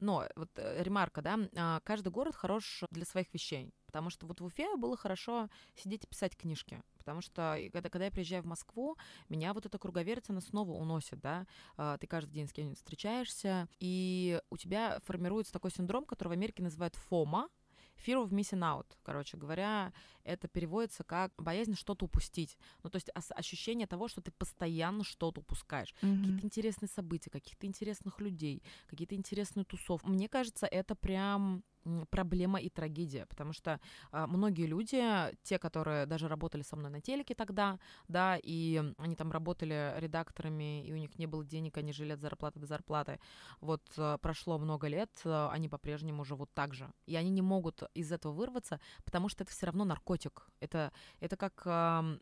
Но 0.00 0.26
вот 0.36 0.50
э, 0.56 0.82
ремарка, 0.82 1.22
да, 1.22 1.38
а, 1.56 1.80
каждый 1.80 2.10
город 2.10 2.34
хорош 2.34 2.82
для 2.90 3.04
своих 3.04 3.32
вещей, 3.32 3.72
потому 3.86 4.10
что 4.10 4.26
вот 4.26 4.40
в 4.40 4.44
Уфе 4.44 4.76
было 4.76 4.96
хорошо 4.96 5.48
сидеть 5.76 6.04
и 6.04 6.06
писать 6.06 6.36
книжки, 6.36 6.82
потому 6.98 7.20
что 7.20 7.56
когда, 7.72 7.88
когда 7.88 8.04
я 8.06 8.10
приезжаю 8.10 8.42
в 8.42 8.46
Москву, 8.46 8.96
меня 9.28 9.54
вот 9.54 9.66
эта 9.66 9.78
круговерть, 9.78 10.28
она 10.28 10.40
снова 10.40 10.72
уносит, 10.72 11.20
да, 11.20 11.46
а, 11.76 11.96
ты 11.98 12.06
каждый 12.06 12.32
день 12.32 12.48
с 12.48 12.52
кем-нибудь 12.52 12.78
встречаешься, 12.78 13.68
и 13.78 14.40
у 14.50 14.56
тебя 14.56 15.00
формируется 15.04 15.52
такой 15.52 15.70
синдром, 15.70 16.04
который 16.04 16.28
в 16.28 16.32
Америке 16.32 16.62
называют 16.62 16.96
фома, 16.96 17.48
Fear 17.96 18.24
of 18.24 18.30
missing 18.30 18.60
out, 18.60 18.86
короче 19.02 19.36
говоря, 19.36 19.92
это 20.24 20.48
переводится 20.48 21.04
как 21.04 21.32
боязнь 21.36 21.74
что-то 21.74 22.06
упустить. 22.06 22.56
Ну, 22.82 22.90
то 22.90 22.96
есть 22.96 23.10
ощущение 23.30 23.86
того, 23.86 24.08
что 24.08 24.20
ты 24.20 24.30
постоянно 24.30 25.04
что-то 25.04 25.40
упускаешь. 25.40 25.94
Mm-hmm. 26.02 26.18
Какие-то 26.18 26.46
интересные 26.46 26.88
события, 26.88 27.30
каких-то 27.30 27.66
интересных 27.66 28.20
людей, 28.20 28.62
какие-то 28.86 29.14
интересные 29.14 29.64
тусовки. 29.64 30.06
Мне 30.08 30.28
кажется, 30.28 30.66
это 30.66 30.94
прям 30.94 31.62
проблема 32.10 32.60
и 32.60 32.68
трагедия, 32.68 33.26
потому 33.26 33.52
что 33.52 33.80
э, 34.12 34.26
многие 34.26 34.66
люди, 34.66 35.02
те, 35.42 35.58
которые 35.58 36.06
даже 36.06 36.28
работали 36.28 36.62
со 36.62 36.76
мной 36.76 36.90
на 36.90 37.00
телеке 37.00 37.34
тогда, 37.34 37.78
да, 38.08 38.38
и 38.42 38.82
они 38.98 39.16
там 39.16 39.30
работали 39.30 39.94
редакторами, 39.98 40.84
и 40.86 40.92
у 40.92 40.96
них 40.96 41.18
не 41.18 41.26
было 41.26 41.44
денег, 41.44 41.76
они 41.76 41.92
жили 41.92 42.12
от 42.12 42.20
зарплаты 42.20 42.60
до 42.60 42.66
зарплаты, 42.66 43.20
вот 43.60 43.82
э, 43.96 44.18
прошло 44.20 44.58
много 44.58 44.88
лет, 44.88 45.10
э, 45.24 45.48
они 45.52 45.68
по-прежнему 45.68 46.24
живут 46.24 46.50
так 46.54 46.74
же, 46.74 46.90
и 47.06 47.16
они 47.16 47.30
не 47.30 47.42
могут 47.42 47.82
из 47.94 48.12
этого 48.12 48.32
вырваться, 48.32 48.80
потому 49.04 49.28
что 49.28 49.44
это 49.44 49.52
все 49.52 49.66
равно 49.66 49.84
наркотик, 49.84 50.48
это, 50.60 50.92
это 51.20 51.36
как, 51.36 51.62
э, 51.64 52.18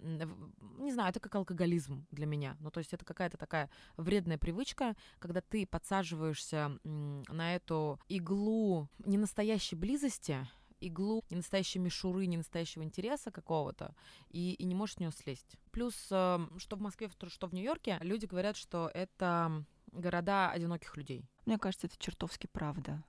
не 0.78 0.92
знаю, 0.92 1.10
это 1.10 1.20
как 1.20 1.34
алкоголизм 1.34 2.06
для 2.10 2.26
меня, 2.26 2.56
ну, 2.60 2.70
то 2.70 2.78
есть 2.78 2.92
это 2.92 3.04
какая-то 3.04 3.36
такая 3.36 3.70
вредная 3.96 4.38
привычка, 4.38 4.94
когда 5.18 5.40
ты 5.40 5.66
подсаживаешься 5.66 6.78
на 6.84 7.54
эту 7.54 8.00
иглу 8.08 8.88
не 9.04 9.18
настоящей 9.18 9.51
настоящей 9.52 9.76
близости, 9.76 10.48
иглу, 10.80 11.24
не 11.28 11.36
настоящей 11.36 11.78
мишуры, 11.78 12.26
не 12.26 12.38
настоящего 12.38 12.82
интереса 12.82 13.30
какого-то, 13.30 13.94
и, 14.30 14.54
и 14.54 14.64
не 14.64 14.74
можешь 14.74 14.96
с 14.96 14.98
нее 14.98 15.12
слезть. 15.12 15.56
Плюс, 15.72 16.08
э, 16.10 16.38
что 16.56 16.76
в 16.76 16.80
Москве, 16.80 17.10
что 17.28 17.46
в 17.46 17.52
Нью-Йорке, 17.52 17.98
люди 18.00 18.24
говорят, 18.24 18.56
что 18.56 18.90
это 18.94 19.64
города 19.88 20.50
одиноких 20.50 20.96
людей. 20.96 21.28
Мне 21.44 21.58
кажется, 21.58 21.86
это 21.86 21.98
чертовски 21.98 22.46
правда. 22.46 23.04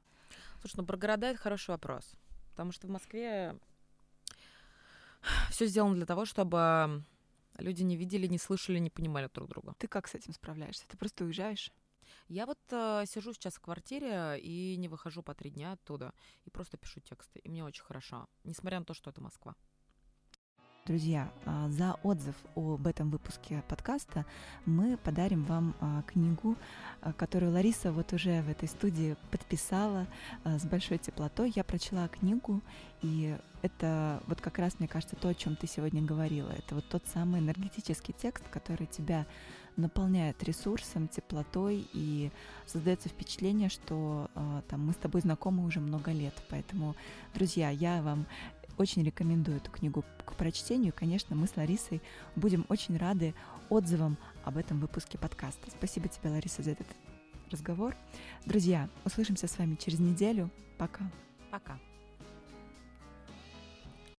Слушай, 0.59 0.75
ну 0.77 0.85
про 0.85 0.97
города 0.97 1.27
это 1.27 1.39
хороший 1.39 1.69
вопрос. 1.69 2.13
Потому 2.49 2.73
что 2.73 2.87
в 2.87 2.89
Москве 2.89 3.57
все 5.49 5.65
сделано 5.67 5.95
для 5.95 6.05
того, 6.05 6.25
чтобы 6.25 7.03
люди 7.57 7.83
не 7.83 7.95
видели, 7.95 8.27
не 8.27 8.37
слышали, 8.37 8.79
не 8.79 8.89
понимали 8.89 9.29
друг 9.33 9.47
друга. 9.47 9.75
Ты 9.77 9.87
как 9.87 10.09
с 10.09 10.15
этим 10.15 10.33
справляешься? 10.33 10.83
Ты 10.89 10.97
просто 10.97 11.23
уезжаешь? 11.23 11.71
Я 12.27 12.45
вот 12.45 12.59
э, 12.71 13.05
сижу 13.07 13.33
сейчас 13.33 13.55
в 13.55 13.61
квартире 13.61 14.39
и 14.39 14.75
не 14.77 14.87
выхожу 14.87 15.23
по 15.23 15.33
три 15.33 15.49
дня 15.49 15.73
оттуда 15.73 16.13
и 16.45 16.49
просто 16.49 16.77
пишу 16.77 16.99
тексты. 17.01 17.39
И 17.39 17.49
мне 17.49 17.63
очень 17.63 17.83
хорошо, 17.83 18.27
несмотря 18.43 18.79
на 18.79 18.85
то, 18.85 18.93
что 18.93 19.09
это 19.09 19.21
Москва. 19.21 19.55
Друзья, 20.85 21.31
а, 21.45 21.69
за 21.69 21.95
отзыв 22.03 22.35
об 22.55 22.85
этом 22.87 23.09
выпуске 23.09 23.63
подкаста 23.69 24.25
мы 24.65 24.97
подарим 24.97 25.45
вам 25.45 25.73
а, 25.79 26.01
книгу, 26.01 26.57
а, 26.99 27.13
которую 27.13 27.53
Лариса 27.53 27.93
вот 27.93 28.11
уже 28.11 28.41
в 28.41 28.49
этой 28.49 28.67
студии 28.67 29.15
подписала 29.31 30.07
с 30.43 30.65
большой 30.65 30.97
теплотой. 30.97 31.53
Я 31.55 31.63
прочла 31.63 32.09
книгу, 32.09 32.61
и 33.01 33.37
это 33.61 34.21
вот 34.27 34.41
как 34.41 34.59
раз, 34.59 34.77
мне 34.79 34.89
кажется, 34.89 35.15
то, 35.15 35.29
о 35.29 35.33
чем 35.33 35.55
ты 35.55 35.67
сегодня 35.67 36.01
говорила. 36.01 36.49
Это 36.49 36.75
вот 36.75 36.89
тот 36.89 37.03
самый 37.07 37.39
энергетический 37.39 38.13
текст, 38.13 38.43
который 38.49 38.87
тебя 38.87 39.25
наполняет 39.75 40.43
ресурсом, 40.43 41.07
теплотой, 41.07 41.87
и 41.93 42.31
создается 42.65 43.09
впечатление, 43.09 43.69
что 43.69 44.29
там 44.69 44.85
мы 44.85 44.93
с 44.93 44.97
тобой 44.97 45.21
знакомы 45.21 45.65
уже 45.65 45.79
много 45.79 46.11
лет. 46.11 46.33
Поэтому, 46.49 46.95
друзья, 47.33 47.69
я 47.69 48.01
вам 48.01 48.25
очень 48.77 49.03
рекомендую 49.03 49.57
эту 49.57 49.69
книгу 49.71 50.03
к 50.25 50.33
прочтению. 50.33 50.93
Конечно, 50.95 51.35
мы 51.35 51.47
с 51.47 51.55
Ларисой 51.55 52.01
будем 52.35 52.65
очень 52.69 52.97
рады 52.97 53.35
отзывам 53.69 54.17
об 54.43 54.57
этом 54.57 54.79
выпуске 54.79 55.17
подкаста. 55.17 55.69
Спасибо 55.69 56.07
тебе, 56.07 56.31
Лариса, 56.31 56.63
за 56.63 56.71
этот 56.71 56.87
разговор. 57.51 57.95
Друзья, 58.45 58.89
услышимся 59.05 59.47
с 59.47 59.57
вами 59.59 59.75
через 59.75 59.99
неделю. 59.99 60.49
Пока. 60.77 61.09
Пока. 61.51 61.79